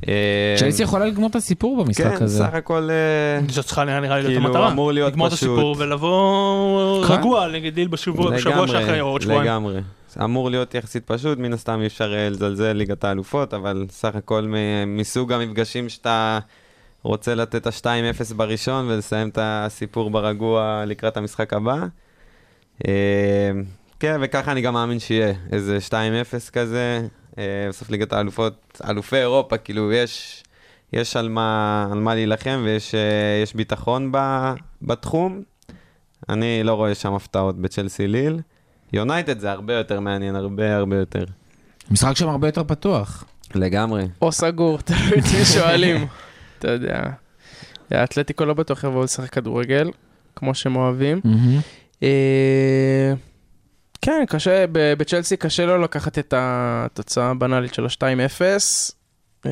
אה, 0.08 0.54
צ'לסי 0.58 0.82
יכולה 0.82 1.06
לגמור 1.06 1.30
את 1.30 1.36
הסיפור 1.36 1.84
במשחק 1.84 2.18
כן, 2.18 2.24
הזה. 2.24 2.38
סך 2.38 2.54
הכל... 2.54 2.88
אה, 2.90 3.46
זאת 3.48 3.64
צריכה 3.64 3.84
נראה 3.84 4.00
לי 4.00 4.08
להיות 4.08 4.26
כאילו, 4.26 4.46
המטרה. 4.46 4.72
אמור 4.72 4.92
להיות 4.92 5.12
לגמור 5.12 5.26
את 5.26 5.32
פשוט. 5.32 5.48
הסיפור 5.48 5.76
ולבוא 5.78 7.06
כן. 7.06 7.12
רגוע 7.12 7.48
נגד 7.48 7.76
ליל 7.76 7.88
בשבוע 7.88 8.38
שאחרי 8.38 9.00
או 9.00 9.06
עוד 9.06 9.20
שבועיים. 9.20 9.42
לגמרי. 9.42 9.80
אמור 10.24 10.50
להיות 10.50 10.74
יחסית 10.74 11.04
פשוט, 11.06 11.38
מן 11.38 11.52
הסתם 11.52 11.80
אי 11.80 11.86
אפשר 11.86 12.12
לזלזל 12.30 12.72
ליגת 12.72 13.04
האלופות, 13.04 13.54
אבל 13.54 13.86
סך 13.90 14.14
הכל 14.14 14.42
מ- 14.42 14.96
מסוג 14.96 15.32
המפגשים 15.32 15.88
שאתה 15.88 16.38
רוצה 17.02 17.34
לתת 17.34 17.56
את 17.56 17.66
ה-2-0 17.66 18.34
בראשון 18.34 18.88
ולסיים 18.88 19.28
את 19.28 19.38
הסיפור 19.42 20.10
ברגוע 20.10 20.84
לקראת 20.86 21.16
המשחק 21.16 21.52
הבא. 21.52 21.86
אה, 22.88 23.50
כן, 24.00 24.18
וככה 24.22 24.52
אני 24.52 24.60
גם 24.60 24.74
מאמין 24.74 24.98
שיהיה, 24.98 25.34
איזה 25.52 25.78
2-0 25.88 25.92
כזה, 26.52 27.06
אה, 27.38 27.44
בסוף 27.68 27.90
ליגת 27.90 28.12
האלופות, 28.12 28.80
אלופי 28.88 29.16
אירופה, 29.16 29.56
כאילו 29.56 29.92
יש, 29.92 30.44
יש 30.92 31.16
על 31.16 31.28
מה, 31.28 31.88
על 31.92 31.98
מה 31.98 32.14
להילחם 32.14 32.60
ויש 32.64 32.94
אה, 32.94 33.40
יש 33.42 33.54
ביטחון 33.54 34.12
ב, 34.12 34.18
בתחום. 34.82 35.42
אני 36.28 36.62
לא 36.64 36.74
רואה 36.74 36.94
שם 36.94 37.14
הפתעות 37.14 37.58
בצ'לסי 37.58 38.08
ליל. 38.08 38.40
יונייטד 38.92 39.38
זה 39.38 39.52
הרבה 39.52 39.74
יותר 39.74 40.00
מעניין, 40.00 40.36
הרבה 40.36 40.76
הרבה 40.76 40.96
יותר. 40.96 41.24
משחק 41.90 42.16
שם 42.16 42.28
הרבה 42.28 42.48
יותר 42.48 42.64
פתוח. 42.64 43.24
לגמרי. 43.54 44.08
או 44.22 44.32
סגור, 44.32 44.78
תלוי 44.78 45.18
את 45.18 45.24
מי 45.38 45.44
שואלים. 45.44 46.06
אתה 46.60 46.70
יודע. 46.70 47.02
האתלטיקו 47.90 48.44
לא 48.44 48.54
בטוח 48.54 48.84
יבואו 48.84 49.04
לשחק 49.04 49.30
כדורגל, 49.30 49.90
כמו 50.36 50.54
שהם 50.54 50.76
אוהבים. 50.76 51.20
אה, 52.02 53.12
כן, 54.02 54.24
קשה, 54.28 54.64
בצ'לסי 54.72 55.36
קשה 55.36 55.66
לו 55.66 55.78
לקחת 55.78 56.18
את 56.18 56.34
התוצאה 56.36 57.30
הבנאלית 57.30 57.74
של 57.74 57.84
ה-2-0. 57.84 58.42
אה, 59.46 59.50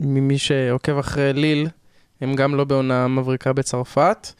ממי 0.00 0.38
שעוקב 0.38 0.98
אחרי 0.98 1.32
ליל, 1.32 1.68
הם 2.20 2.34
גם 2.34 2.54
לא 2.54 2.64
בעונה 2.64 3.08
מבריקה 3.08 3.52
בצרפת. 3.52 4.32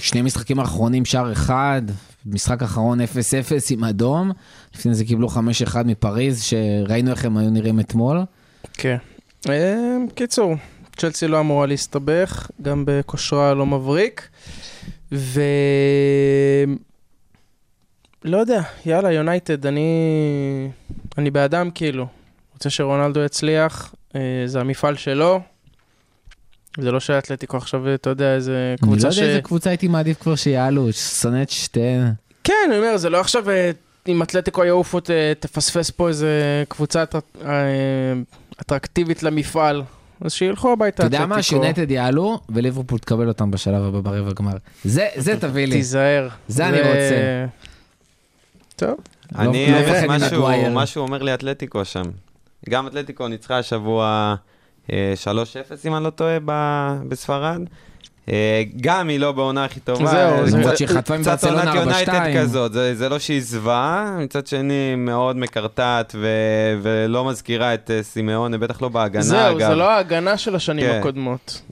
שני 0.00 0.22
משחקים 0.22 0.60
האחרונים, 0.60 1.04
שער 1.04 1.32
אחד, 1.32 1.82
משחק 2.26 2.62
אחרון 2.62 3.00
0-0 3.00 3.04
עם 3.70 3.84
אדום. 3.84 4.30
לפני 4.74 4.94
זה 4.94 5.04
קיבלו 5.04 5.28
5-1 5.28 5.32
מפריז, 5.84 6.42
שראינו 6.42 7.10
איך 7.10 7.24
הם 7.24 7.36
היו 7.36 7.50
נראים 7.50 7.80
אתמול. 7.80 8.20
כן. 8.72 8.96
אה, 9.48 9.76
קיצור, 10.14 10.54
צ'לסי 10.96 11.28
לא 11.28 11.40
אמורה 11.40 11.66
להסתבך, 11.66 12.50
גם 12.62 12.84
בכושרה 12.86 13.54
לא 13.54 13.66
מבריק. 13.66 14.28
ו... 15.12 15.40
לא 18.24 18.36
יודע, 18.38 18.62
יאללה, 18.86 19.12
יונייטד, 19.12 19.66
אני... 19.66 19.88
אני 21.18 21.30
בעדם 21.30 21.70
כאילו. 21.70 22.06
רוצה 22.54 22.70
שרונלדו 22.70 23.20
יצליח, 23.20 23.94
אה, 24.16 24.20
זה 24.46 24.60
המפעל 24.60 24.96
שלו. 24.96 25.40
זה 26.80 26.92
לא 26.92 27.00
שהאתלטיקו 27.00 27.56
עכשיו, 27.56 27.94
אתה 27.94 28.10
יודע, 28.10 28.34
איזה 28.34 28.74
אני 28.82 28.90
לא 28.90 28.96
קבוצה 28.96 29.06
יודע 29.06 29.16
ש... 29.16 29.18
איזה 29.18 29.40
קבוצה 29.40 29.70
הייתי 29.70 29.88
מעדיף 29.88 30.22
כבר 30.22 30.34
שיעלו, 30.34 30.92
שונא 30.92 31.42
את 31.42 31.50
שתיהן. 31.50 32.12
כן, 32.44 32.54
אני 32.68 32.76
אומר, 32.78 32.96
זה 32.96 33.10
לא 33.10 33.20
עכשיו, 33.20 33.50
אה, 33.50 33.70
אם 34.08 34.22
אתלטיקו 34.22 34.64
יעופו, 34.64 35.00
ת- 35.00 35.10
תפספס 35.40 35.90
פה 35.90 36.08
איזה 36.08 36.64
קבוצה 36.68 37.04
אה, 37.44 37.48
אטרקטיבית 38.62 39.22
למפעל. 39.22 39.82
אז 40.20 40.32
שילכו 40.32 40.72
הביתה, 40.72 40.96
אתה 40.96 41.06
יודע 41.06 41.26
מה? 41.26 41.42
שיונייטד 41.42 41.90
יעלו, 41.90 42.40
וליברפול 42.48 42.98
תקבל 42.98 43.28
אותם 43.28 43.50
בשלב 43.50 43.82
הבא 43.82 44.00
ברבע 44.00 44.32
גמר. 44.32 44.52
זה, 44.84 45.08
זה 45.16 45.40
תביא 45.40 45.66
לי. 45.66 45.76
תיזהר. 45.76 46.28
זה 46.48 46.68
אני 46.68 46.78
רוצה. 46.78 47.46
טוב. 48.76 48.96
אני, 49.38 49.66
לא 49.72 49.78
משהו, 50.08 50.08
ממגווייר. 50.08 50.72
משהו 50.74 51.02
אומר 51.02 51.22
לי 51.22 51.34
אתלטיקו 51.34 51.84
שם. 51.84 52.02
גם 52.68 52.86
אתלטיקו 52.86 53.28
ניצחה 53.28 53.58
השבוע 53.58 54.34
אה, 54.92 55.14
3-0, 55.24 55.28
אם 55.84 55.94
אני 55.94 56.04
לא 56.04 56.10
טועה, 56.10 56.38
בספרד. 57.08 57.60
אה, 58.28 58.62
גם 58.80 59.08
היא 59.08 59.20
לא 59.20 59.32
בעונה 59.32 59.64
הכי 59.64 59.80
טובה. 59.80 60.06
זהו, 60.06 60.38
אה, 60.38 60.50
זה- 60.50 60.56
למרות 60.58 60.76
שהיא 60.76 60.88
חטפה 60.88 61.14
עם 61.14 61.20
קצת 61.20 61.44
עונת 61.44 61.54
ברצלונה 61.64 61.80
יונייטד 61.80 62.14
4-2. 62.14 62.36
כזאת, 62.38 62.72
זה, 62.72 62.94
זה 62.94 63.08
לא 63.08 63.18
שהיא 63.18 63.40
זוועה, 63.42 64.16
מצד 64.20 64.46
שני 64.46 64.94
מאוד 64.96 65.36
מקרטעת 65.36 66.14
ו, 66.18 66.26
ולא 66.82 67.24
מזכירה 67.24 67.74
את 67.74 67.90
אה, 67.90 68.02
סימאונה, 68.02 68.58
בטח 68.58 68.82
לא 68.82 68.88
בהגנה 68.88 69.22
זהו, 69.22 69.56
אגב. 69.56 69.68
זה 69.68 69.74
לא 69.74 69.90
ההגנה 69.90 70.36
של 70.38 70.54
השנים 70.56 70.86
כן. 70.86 70.98
הקודמות. 71.00 71.62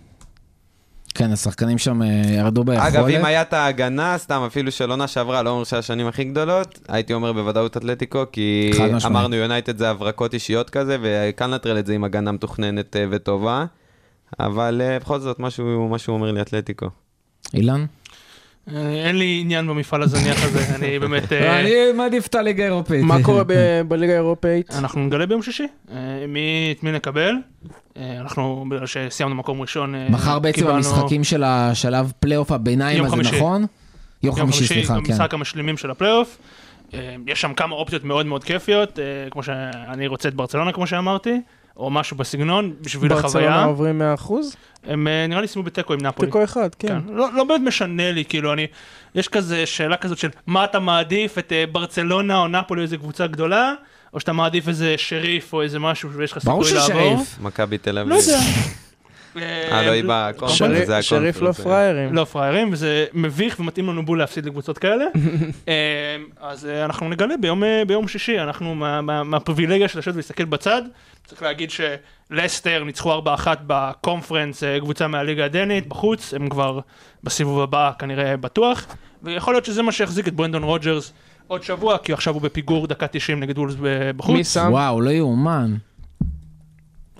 כן, 1.14 1.32
השחקנים 1.32 1.78
שם 1.78 2.00
ירדו 2.36 2.64
ביכולת. 2.64 2.94
אגב, 2.94 3.06
אם 3.08 3.24
היה 3.24 3.42
את 3.42 3.52
ההגנה, 3.52 4.18
סתם 4.18 4.42
אפילו 4.46 4.72
של 4.72 4.90
עונה 4.90 5.06
שעברה, 5.06 5.42
לא 5.42 5.50
אומר 5.50 5.64
שהשנים 5.64 6.06
הכי 6.06 6.24
גדולות, 6.24 6.78
הייתי 6.88 7.12
אומר 7.12 7.32
בוודאות 7.32 7.76
אתלטיקו, 7.76 8.24
כי. 8.32 8.70
אמרנו 9.06 9.34
יונייטד 9.36 9.78
זה 9.78 9.90
הברקות 9.90 10.34
אישיות 10.34 10.70
כזה, 10.70 10.96
וקל 11.02 11.46
לנטרל 11.46 11.78
את 11.78 11.86
זה 11.86 11.94
עם 11.94 12.04
הגנה 12.04 12.32
מתוכננת 12.32 12.96
וטובה, 13.10 13.64
אבל 14.38 14.80
אה, 14.84 14.98
בכל 14.98 15.18
זאת, 15.18 15.40
משהו 15.40 15.88
משהו 15.88 16.14
אומר 16.14 16.32
לי 16.32 16.40
אתלטיקו. 16.40 16.86
אילן? 17.54 17.84
אה, 18.74 19.06
אין 19.06 19.16
לי 19.16 19.38
עניין 19.40 19.66
במפעל 19.66 20.02
הזניח 20.02 20.44
הזה, 20.44 20.74
אני 20.74 20.98
באמת... 21.02 21.32
אה, 21.32 21.60
אני 21.60 21.72
מעדיף 21.96 22.26
את 22.26 22.34
הליגה 22.34 22.62
האירופית. 22.62 23.02
מה 23.02 23.22
קורה 23.22 23.42
בליגה 23.88 24.12
האירופאית? 24.12 24.70
אנחנו 24.74 25.06
נגלה 25.06 25.26
ביום 25.26 25.42
שישי, 25.42 25.66
מי, 26.28 26.74
את 26.78 26.82
מי 26.82 26.92
נקבל. 26.92 27.34
אנחנו, 27.96 28.64
בגלל 28.70 28.86
שסיימנו 28.86 29.34
מקום 29.34 29.60
ראשון, 29.60 29.94
מחר 30.08 30.38
בעצם 30.38 30.66
המשחקים 30.66 31.24
של 31.24 31.44
השלב 31.44 32.12
פלייאוף 32.20 32.52
הביניים 32.52 33.04
הזה. 33.04 33.16
נכון? 33.16 33.66
יום 34.22 34.34
חמישי, 34.34 34.66
סליחה, 34.66 34.94
כן. 34.94 35.12
המשחק 35.12 35.34
המשלימים 35.34 35.76
של 35.76 35.90
הפלייאוף. 35.90 36.38
יש 37.26 37.40
שם 37.40 37.54
כמה 37.54 37.74
אופציות 37.74 38.04
מאוד 38.04 38.26
מאוד 38.26 38.44
כיפיות, 38.44 38.98
כמו 39.30 39.42
שאני 39.42 40.06
רוצה 40.06 40.28
את 40.28 40.34
ברצלונה 40.34 40.72
כמו 40.72 40.86
שאמרתי, 40.86 41.40
או 41.76 41.90
משהו 41.90 42.16
בסגנון, 42.16 42.72
בשביל 42.80 43.08
ברצלונה 43.08 43.46
החוויה. 43.46 43.64
עוברים 43.64 44.02
100%? 44.16 44.32
הם 44.84 45.08
אה, 45.08 45.26
נראה 45.26 45.40
לי 45.40 45.48
סיימו 45.48 45.66
בתיקו 45.66 45.92
עם 45.92 46.00
נפולי. 46.00 46.26
תיקו 46.26 46.44
אחד, 46.44 46.74
כן. 46.74 46.88
כן. 46.88 47.14
לא, 47.14 47.28
לא 47.34 47.44
באמת 47.44 47.60
משנה 47.64 48.12
לי, 48.12 48.24
כאילו, 48.24 48.52
אני, 48.52 48.66
יש 49.14 49.28
כזה 49.28 49.66
שאלה 49.66 49.96
כזאת 49.96 50.18
של 50.18 50.28
מה 50.46 50.64
אתה 50.64 50.78
מעדיף, 50.78 51.38
את 51.38 51.52
אה, 51.52 51.64
ברצלונה 51.72 52.38
או 52.38 52.48
נפולי, 52.48 52.82
איזה 52.82 52.96
קבוצה 52.96 53.26
גדולה, 53.26 53.72
או 54.14 54.20
שאתה 54.20 54.32
מעדיף 54.32 54.68
איזה 54.68 54.94
שריף 54.96 55.52
או 55.52 55.62
איזה 55.62 55.78
משהו 55.78 56.10
ויש 56.10 56.32
לך 56.32 56.44
ברור 56.44 56.64
סיכוי 56.64 56.78
לעבור. 56.80 57.24
ששריף. 57.24 57.38
מכבי 57.40 57.78
תל 57.78 57.98
אביב. 57.98 58.12
לא 58.12 58.18
יודע. 58.18 58.38
אה, 59.36 59.82
לא, 59.86 59.90
היא 59.90 60.04
שריף- 60.48 60.84
זה 60.86 61.02
שריף 61.02 61.36
לא 61.36 61.40
הקונפרנס. 61.40 61.60
פראיירים. 61.66 62.14
לא 62.14 62.24
פראיירים, 62.24 62.68
וזה 62.72 63.06
מביך 63.12 63.60
ומתאים 63.60 63.88
לנו 63.88 64.06
בול 64.06 64.18
להפסיד 64.18 64.46
לקבוצות 64.46 64.78
כאלה. 64.78 65.04
אה, 65.68 65.72
אז 66.40 66.66
אה, 66.66 66.84
אנחנו 66.84 67.08
נגלה 67.08 67.34
ביום, 67.40 67.64
אה, 67.64 67.82
ביום 67.86 68.08
שישי, 68.08 68.40
אנחנו 68.40 68.74
מה- 68.74 69.00
מה- 69.00 69.24
מהפריבילגיה 69.24 69.88
של 69.88 69.98
לשבת 69.98 70.14
ולהסתכל 70.14 70.44
בצד. 70.44 70.82
צריך 71.26 71.42
להגיד 71.42 71.70
שלסטר 71.70 72.84
ניצחו 72.84 73.12
4-1 73.18 73.22
בקונפרנס, 73.66 74.64
אה, 74.64 74.80
קבוצה 74.80 75.08
מהליגה 75.08 75.44
הדנית, 75.44 75.86
בחוץ, 75.86 76.34
הם 76.34 76.48
כבר 76.48 76.80
בסיבוב 77.24 77.60
הבא 77.60 77.90
כנראה 77.98 78.36
בטוח. 78.36 78.86
ויכול 79.22 79.54
להיות 79.54 79.64
שזה 79.64 79.82
מה 79.82 79.92
שיחזיק 79.92 80.28
את 80.28 80.34
ברנדון 80.34 80.62
רוג'רס 80.62 81.12
עוד 81.46 81.62
שבוע, 81.62 81.98
כי 81.98 82.12
עכשיו 82.12 82.34
הוא 82.34 82.42
בפיגור 82.42 82.86
דקה 82.86 83.06
90 83.06 83.40
נגד 83.40 83.58
וולס 83.58 83.74
בחוץ. 84.16 84.36
מי 84.36 84.44
שם? 84.44 84.68
וואו, 84.70 85.00
לא 85.00 85.10
יאומן. 85.10 85.74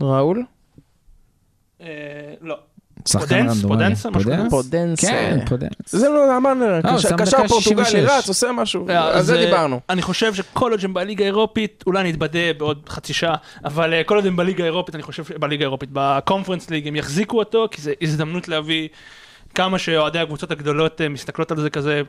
ראול? 0.00 0.42
אה, 1.80 1.86
לא. 2.40 2.58
פודנס? 3.12 3.62
פודנס? 3.62 4.06
פודנס. 4.50 5.00
כן, 5.00 5.38
אה, 5.40 5.46
פודנס. 5.46 5.70
זה 5.86 6.08
לא, 6.08 6.36
אמרנו, 6.36 6.64
הוא 6.64 6.98
שם 6.98 7.16
קשר 7.16 7.48
פורטוגלי 7.48 7.84
66. 7.84 8.10
רץ, 8.10 8.28
עושה 8.28 8.52
משהו, 8.52 8.88
אה, 8.88 9.06
על 9.06 9.12
אז, 9.12 9.26
זה 9.26 9.36
דיברנו. 9.36 9.80
אני 9.90 10.02
חושב 10.02 10.34
שכל 10.34 10.70
עוד 10.70 10.80
שהם 10.80 10.94
בליגה 10.94 11.24
האירופית, 11.24 11.84
אולי 11.86 12.08
נתבדה 12.08 12.52
בעוד 12.58 12.88
חצי 12.88 13.12
שעה, 13.12 13.36
אבל 13.64 14.02
כל 14.06 14.16
עוד 14.16 14.26
הם 14.26 14.36
בליגה 14.36 14.64
האירופית, 14.64 14.94
אני 14.94 15.02
חושב, 15.02 15.22
בליגה 15.38 15.64
האירופית, 15.64 15.88
בקונפרנס 15.92 16.70
ליג, 16.70 16.88
הם 16.88 16.96
יחזיקו 16.96 17.38
אותו, 17.38 17.68
כי 17.70 17.82
זו 17.82 17.90
הזדמנות 18.02 18.48
להביא 18.48 18.88
כמה 19.54 19.78
שאוהדי 19.78 20.18
הקבוצות 20.18 20.50
הגדולות 20.50 21.00
מסתכלות 21.10 21.50
על 21.50 21.60
זה 21.60 21.70
כזה 21.70 22.02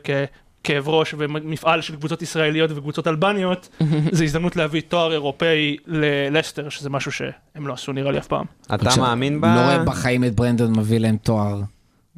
ככאב 0.64 0.88
ראש 0.88 1.14
ומפעל 1.18 1.80
של 1.80 1.96
קבוצות 1.96 2.22
ישראליות 2.22 2.70
וקבוצות 2.74 3.06
אלבניות, 3.08 3.68
זו 4.12 4.24
הזדמנות 4.24 4.56
להביא 4.56 4.82
תואר 4.88 5.12
אירופאי 5.12 5.76
ללסטר, 5.86 6.68
שזה 6.68 6.90
משהו 6.90 7.12
שהם 7.12 7.66
לא 7.66 7.72
עשו 7.72 7.92
נראה 7.92 8.12
לי 8.12 8.18
אף 8.18 8.26
פעם. 8.26 8.44
אתה 8.74 8.88
עכשיו, 8.88 9.04
מאמין 9.04 9.40
ב... 9.40 9.44
לא 9.44 9.60
רואה 9.60 9.84
בחיים 9.84 10.24
את 10.24 10.34
ברנדון 10.34 10.78
מביא 10.78 10.98
להם 10.98 11.16
תואר. 11.16 11.60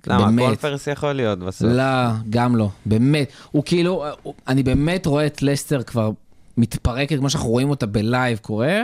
למה? 0.06 0.26
באמת. 0.26 0.46
קונפרנס 0.46 0.86
יכול 0.86 1.12
להיות 1.12 1.38
בסוף. 1.38 1.68
לא, 1.70 1.84
גם 2.30 2.56
לא. 2.56 2.68
באמת. 2.86 3.32
הוא 3.50 3.62
כאילו, 3.66 4.04
אני 4.48 4.62
באמת 4.62 5.06
רואה 5.06 5.26
את 5.26 5.42
לסטר 5.42 5.82
כבר 5.82 6.10
מתפרקת, 6.56 7.18
כמו 7.18 7.30
שאנחנו 7.30 7.48
רואים 7.48 7.70
אותה 7.70 7.86
בלייב 7.86 8.38
קורה, 8.38 8.82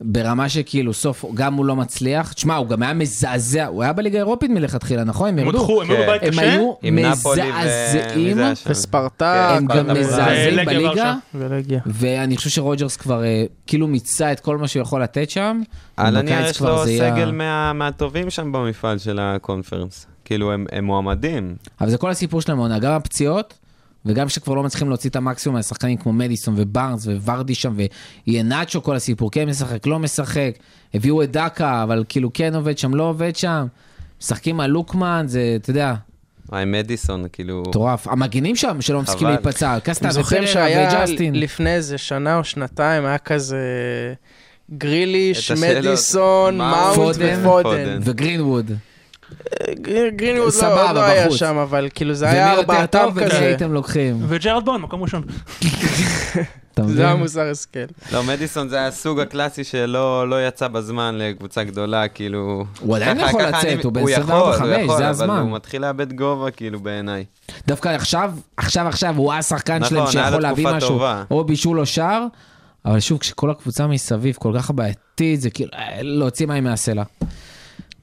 ברמה 0.00 0.48
שכאילו 0.48 0.92
סוף, 0.94 1.24
גם 1.34 1.54
הוא 1.54 1.64
לא 1.66 1.76
מצליח. 1.76 2.32
תשמע, 2.32 2.56
הוא 2.56 2.68
גם 2.68 2.82
היה 2.82 2.92
מזעזע, 2.92 3.66
הוא 3.66 3.82
היה 3.82 3.92
בליגה 3.92 4.18
האירופית 4.18 4.50
מלכתחילה, 4.50 5.04
נכון? 5.04 5.28
הם 5.28 5.38
הם 5.38 5.46
ירדו. 5.46 5.82
הם 5.82 5.90
היו. 5.90 6.02
בבית 6.02 6.22
הם 6.22 6.30
קשה, 6.30 6.40
היו 6.52 6.72
עם 6.82 6.98
נפולי 6.98 7.42
ו... 7.42 7.44
מי 7.44 8.34
מזעזעים? 8.34 8.38
וספרטה, 8.66 9.56
הם 9.56 9.66
כן, 9.68 9.76
גם 9.78 9.84
ספרטה 9.84 10.00
מזעזעים 10.00 10.66
בליגה. 10.66 11.14
ואני 11.86 12.36
חושב 12.36 12.50
שרוג'רס 12.50 12.96
כבר 12.96 13.24
אה, 13.24 13.44
כאילו 13.66 13.86
מיצה 13.86 14.32
את 14.32 14.40
כל 14.40 14.56
מה 14.58 14.68
שהוא 14.68 14.82
יכול 14.82 15.02
לתת 15.02 15.30
שם. 15.30 15.60
על 15.96 16.16
הנייר 16.16 16.46
יש 16.46 16.60
לו 16.60 16.84
סגל 16.86 17.30
מה- 17.30 17.72
מהטובים 17.72 18.30
שם 18.30 18.52
במפעל 18.52 18.98
של 18.98 19.18
הקונפרנס. 19.22 20.06
כאילו, 20.24 20.52
הם 20.52 20.66
הם 20.72 20.84
מועמדים. 20.84 21.56
אבל 21.80 21.90
זה 21.90 21.98
כל 21.98 22.10
הסיפור 22.10 22.40
שלהם 22.40 22.78
גם 22.78 22.92
הפציעות, 22.92 23.54
וגם 24.08 24.28
שכבר 24.28 24.54
לא 24.54 24.62
מצליחים 24.62 24.88
להוציא 24.88 25.10
את 25.10 25.16
המקסימום 25.16 25.56
מהשחקנים 25.56 25.96
כמו 25.96 26.12
מדיסון 26.12 26.54
ובארנס 26.56 27.06
וורדי 27.06 27.54
שם, 27.54 27.74
ויהיה 28.26 28.42
נאצ'ו 28.42 28.82
כל 28.82 28.96
הסיפור, 28.96 29.30
כן 29.30 29.48
משחק, 29.48 29.86
לא 29.86 29.98
משחק, 29.98 30.50
הביאו 30.94 31.22
את 31.22 31.30
דקה, 31.30 31.82
אבל 31.82 32.04
כאילו 32.08 32.30
כן 32.34 32.54
עובד 32.54 32.78
שם, 32.78 32.94
לא 32.94 33.02
עובד 33.02 33.36
שם. 33.36 33.66
משחקים 34.20 34.60
על 34.60 34.70
לוקמן, 34.70 35.24
זה, 35.28 35.56
אתה 35.56 35.70
יודע, 35.70 35.94
וואי, 36.48 36.64
מדיסון, 36.64 37.24
כאילו... 37.32 37.62
מטורף. 37.68 38.08
המגינים 38.08 38.56
שם 38.56 38.80
שלא 38.80 39.02
מפסיקים 39.02 39.26
חבל. 39.26 39.30
להתפצע, 39.30 39.78
קסטה 39.82 40.08
ופררה 40.14 40.66
וג'סטין. 40.88 41.34
לפני 41.34 41.74
איזה 41.74 41.98
שנה 41.98 42.36
או 42.36 42.44
שנתיים, 42.44 43.04
היה 43.04 43.18
כזה 43.18 43.58
גריליש. 44.70 45.50
מדיסון, 45.50 46.58
מאונט. 46.58 47.16
ופודן. 47.40 47.98
וגרינווד. 48.02 48.72
גרינווד 50.16 50.50
סבבה, 50.50 50.92
לא 50.92 51.00
לא 51.00 51.04
היה. 51.04 51.30
שם, 51.30 51.56
אבל 51.56 51.88
כאילו 51.94 52.14
זה 52.14 52.30
היה 52.30 52.52
ארבעתם 52.52 52.86
טוב 53.04 53.16
ומי 53.16 53.26
כזה. 53.26 53.38
הייתם 53.38 53.72
לוקחים. 53.72 54.16
וג'רד 54.28 54.64
בון, 54.64 54.82
מקום 54.82 55.02
ראשון. 55.02 55.22
זה 56.86 57.04
היה 57.06 57.14
מוסר 57.14 57.50
השכל. 57.50 57.78
לא, 58.12 58.22
מדיסון 58.24 58.68
זה 58.68 58.76
היה 58.76 58.86
הסוג 58.86 59.20
הקלאסי 59.20 59.64
שלא 59.64 60.28
לא 60.28 60.46
יצא 60.48 60.68
בזמן 60.68 61.14
לקבוצה 61.18 61.64
גדולה, 61.64 62.08
כאילו... 62.08 62.64
הוא 62.80 62.96
עדיין 62.96 63.18
ככה- 63.18 63.28
יכול 63.28 63.42
ככה 63.52 63.58
לצאת, 63.58 63.84
הוא 63.84 63.92
בן 63.92 64.00
יכול, 64.00 64.12
24, 64.12 64.44
הוא 64.44 64.54
יכול, 64.54 64.96
זה 64.96 65.02
אבל 65.04 65.10
הזמן. 65.10 65.38
הוא 65.40 65.52
מתחיל 65.52 65.82
לאבד 65.82 66.12
גובה, 66.12 66.50
כאילו, 66.50 66.80
בעיניי. 66.80 67.24
דווקא 67.66 67.88
עכשיו, 67.88 68.32
עכשיו, 68.56 68.86
עכשיו, 68.88 69.14
הוא 69.16 69.32
השחקן 69.32 69.76
נכון, 69.78 69.88
שלהם 69.90 70.04
לו 70.04 70.12
שיכול 70.12 70.42
להביא 70.42 70.66
משהו. 70.68 71.00
או 71.30 71.44
בישול 71.44 71.80
או 71.80 71.86
שער, 71.86 72.26
אבל 72.84 73.00
שוב, 73.00 73.18
כשכל 73.18 73.50
הקבוצה 73.50 73.86
מסביב 73.86 74.36
כל 74.38 74.52
כך 74.58 74.70
בעייתית, 74.70 75.40
זה 75.40 75.50
כאילו 75.50 75.70
אה, 75.74 75.98
להוציא 76.02 76.46
מים 76.46 76.64
מהסלע. 76.64 77.02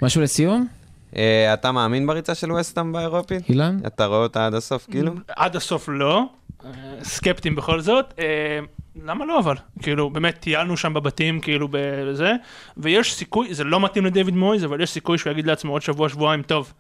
משהו 0.04 0.22
לסיום? 0.22 0.68
אה, 1.16 1.54
אתה 1.54 1.72
מאמין 1.72 2.08
בריצה 2.08 2.36
של 2.36 2.52
ווסטהאם 2.52 2.92
באירופית? 2.92 3.50
אילן? 3.50 3.78
אתה 3.88 4.06
רואה 4.06 4.20
אותה 4.20 4.46
עד 4.46 4.54
הסוף, 4.54 4.88
כאילו? 4.92 5.14
עד 5.28 5.56
הסוף 5.56 5.90
לא, 5.90 6.24
אה, 6.66 6.70
סקפטים 7.04 7.56
בכל 7.56 7.82
זאת. 7.82 8.14
אה, 8.20 8.60
למה 9.04 9.26
לא 9.26 9.40
אבל? 9.40 9.56
כאילו, 9.82 10.10
באמת 10.10 10.38
טיילנו 10.40 10.78
שם 10.78 10.94
בבתים, 10.94 11.40
כאילו, 11.40 11.68
בזה, 11.72 12.34
ויש 12.78 13.14
סיכוי, 13.14 13.54
זה 13.54 13.64
לא 13.64 13.80
מתאים 13.80 14.06
לדיוויד 14.06 14.36
מויז, 14.36 14.66
אבל 14.66 14.82
יש 14.82 14.90
סיכוי 14.90 15.18
שהוא 15.18 15.32
יגיד 15.32 15.48
לעצמו 15.48 15.72
עוד 15.72 15.82
שבוע, 15.82 16.10
שבועיים, 16.10 16.42
טוב. 16.42 16.74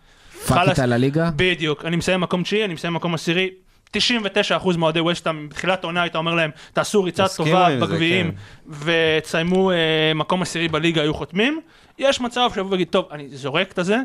fuck. 0.48 0.70
איתה 0.70 0.86
לליגה? 0.86 1.30
בדיוק, 1.36 1.86
אני 1.86 1.96
מסיים 1.96 2.22
מקום 2.22 2.44
תשיעי, 2.44 2.66
אני 2.66 2.74
מסיים 2.74 2.94
מקום 2.94 3.14
עשירי. 3.14 3.50
99% 3.98 4.78
מאוהדי 4.78 5.00
ווסטהאם, 5.00 5.50
בתחילת 5.50 5.84
העונה 5.84 6.02
היית 6.02 6.16
אומר 6.16 6.36
להם, 6.36 6.52
תעשו 6.74 7.04
ריצה 7.04 7.26
טובה 7.38 7.80
בגביעים, 7.82 8.32
כן. 8.32 8.92
ותסיימו 9.20 9.72
אה, 9.72 9.76
מקום 10.16 10.42
עשירי 10.42 10.68
בליגה, 10.68 11.02
היו 11.02 11.14
חותמים. 11.14 11.60
יש 12.00 12.22
מצב 12.22 12.50
שיבוא 12.54 12.72
ויגיד, 12.72 12.88
טוב, 12.88 13.06
אני 13.12 13.28
זורק 13.30 13.72
את 13.72 13.80
הזה, 13.80 13.98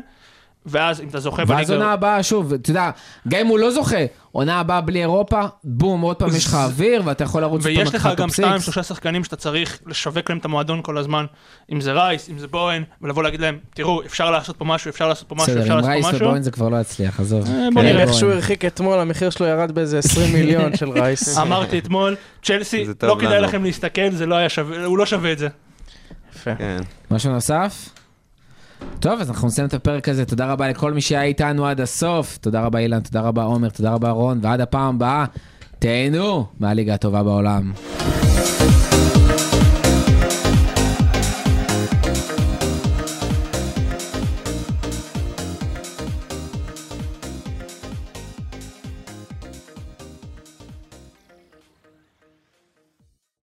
ואז 0.65 1.01
אם 1.01 1.07
אתה 1.07 1.19
זוכה 1.19 1.43
ואז 1.47 1.67
בליגה... 1.67 1.73
עונה 1.73 1.93
הבאה, 1.93 2.23
שוב, 2.23 2.53
אתה 2.53 2.69
יודע, 2.69 2.89
גם 3.27 3.39
אם 3.39 3.47
הוא 3.47 3.59
לא 3.59 3.71
זוכה, 3.71 4.05
עונה 4.31 4.59
הבאה 4.59 4.81
בלי 4.81 4.99
אירופה, 4.99 5.41
בום, 5.63 6.01
עוד 6.01 6.15
פעם 6.15 6.29
יש 6.35 6.45
לך 6.45 6.53
אוויר, 6.53 7.01
ואתה 7.05 7.23
יכול 7.23 7.41
לרוץ 7.41 7.63
פעם 7.63 7.71
ויש 7.71 7.95
לך 7.95 8.09
גם 8.17 8.29
סיקס. 8.29 8.63
שלושה 8.63 8.83
שחקנים 8.83 9.23
שאתה 9.23 9.35
צריך 9.35 9.79
לשווק 9.85 10.29
להם 10.29 10.39
את 10.39 10.45
המועדון 10.45 10.81
כל 10.81 10.97
הזמן, 10.97 11.25
אם 11.71 11.81
זה 11.81 11.91
רייס, 11.91 12.29
אם 12.29 12.39
זה 12.39 12.47
בואן, 12.47 12.83
ולבוא 13.01 13.23
להגיד 13.23 13.41
להם, 13.41 13.57
תראו, 13.73 14.01
אפשר 14.05 14.31
לעשות 14.31 14.57
פה 14.57 14.65
משהו, 14.65 14.89
אפשר 14.89 15.07
לעשות 15.07 15.27
פה 15.27 15.35
משהו, 15.35 15.47
בסדר, 15.47 15.61
אפשר 15.61 15.73
עם 15.73 15.77
לעשות 15.77 15.89
רייס 15.89 16.05
פה 16.05 16.11
משהו. 16.11 16.27
ובואן 16.27 16.43
זה 16.43 16.51
כבר 16.51 16.69
לא 16.69 16.81
יצליח, 16.81 17.19
עזוב. 17.19 17.47
אה, 17.47 17.67
בוא 17.73 17.81
כן, 17.81 17.87
נראה. 17.87 18.01
איך. 18.03 18.13
שהוא 18.13 18.31
הרחיק 18.31 18.65
אתמול, 18.65 18.99
המחיר 18.99 19.29
שלו 19.29 19.45
ירד 19.45 19.71
באיזה 19.71 19.99
20 19.99 20.33
מיליון 20.35 20.75
של 20.77 20.89
רייס. 20.89 21.37
אמרתי 21.37 21.79
אתמול, 21.79 22.15
צ'לסי, 22.43 22.85
לא 23.03 23.17
כדאי. 23.19 23.41
לכם 23.41 23.63
להסתכל, 23.63 24.11
זה 24.11 24.25
לא 24.25 24.35
היה 24.35 24.49
שווה, 24.49 24.85
הוא 24.85 24.97
לא 24.97 25.05
שווה 25.05 25.31
את 25.31 25.37
זה. 25.39 25.47
יפה. 26.35 26.55
כן. 26.55 26.81
משהו 27.11 27.31
נוסף? 27.31 27.89
טוב, 28.99 29.21
אז 29.21 29.29
אנחנו 29.29 29.47
נסיים 29.47 29.67
את 29.67 29.73
הפרק 29.73 30.09
הזה. 30.09 30.25
תודה 30.25 30.51
רבה 30.51 30.69
לכל 30.69 30.93
מי 30.93 31.01
שהיה 31.01 31.23
איתנו 31.23 31.65
עד 31.65 31.81
הסוף. 31.81 32.37
תודה 32.37 32.61
רבה 32.61 32.79
אילן, 32.79 32.99
תודה 32.99 33.21
רבה 33.21 33.43
עומר, 33.43 33.69
תודה 33.69 33.93
רבה 33.93 34.11
רון, 34.11 34.39
ועד 34.41 34.61
הפעם 34.61 34.95
הבאה, 34.95 35.25
תהנו 35.79 36.45
מהליגה 36.59 36.93
הטובה 36.93 37.23
בעולם. 37.23 37.71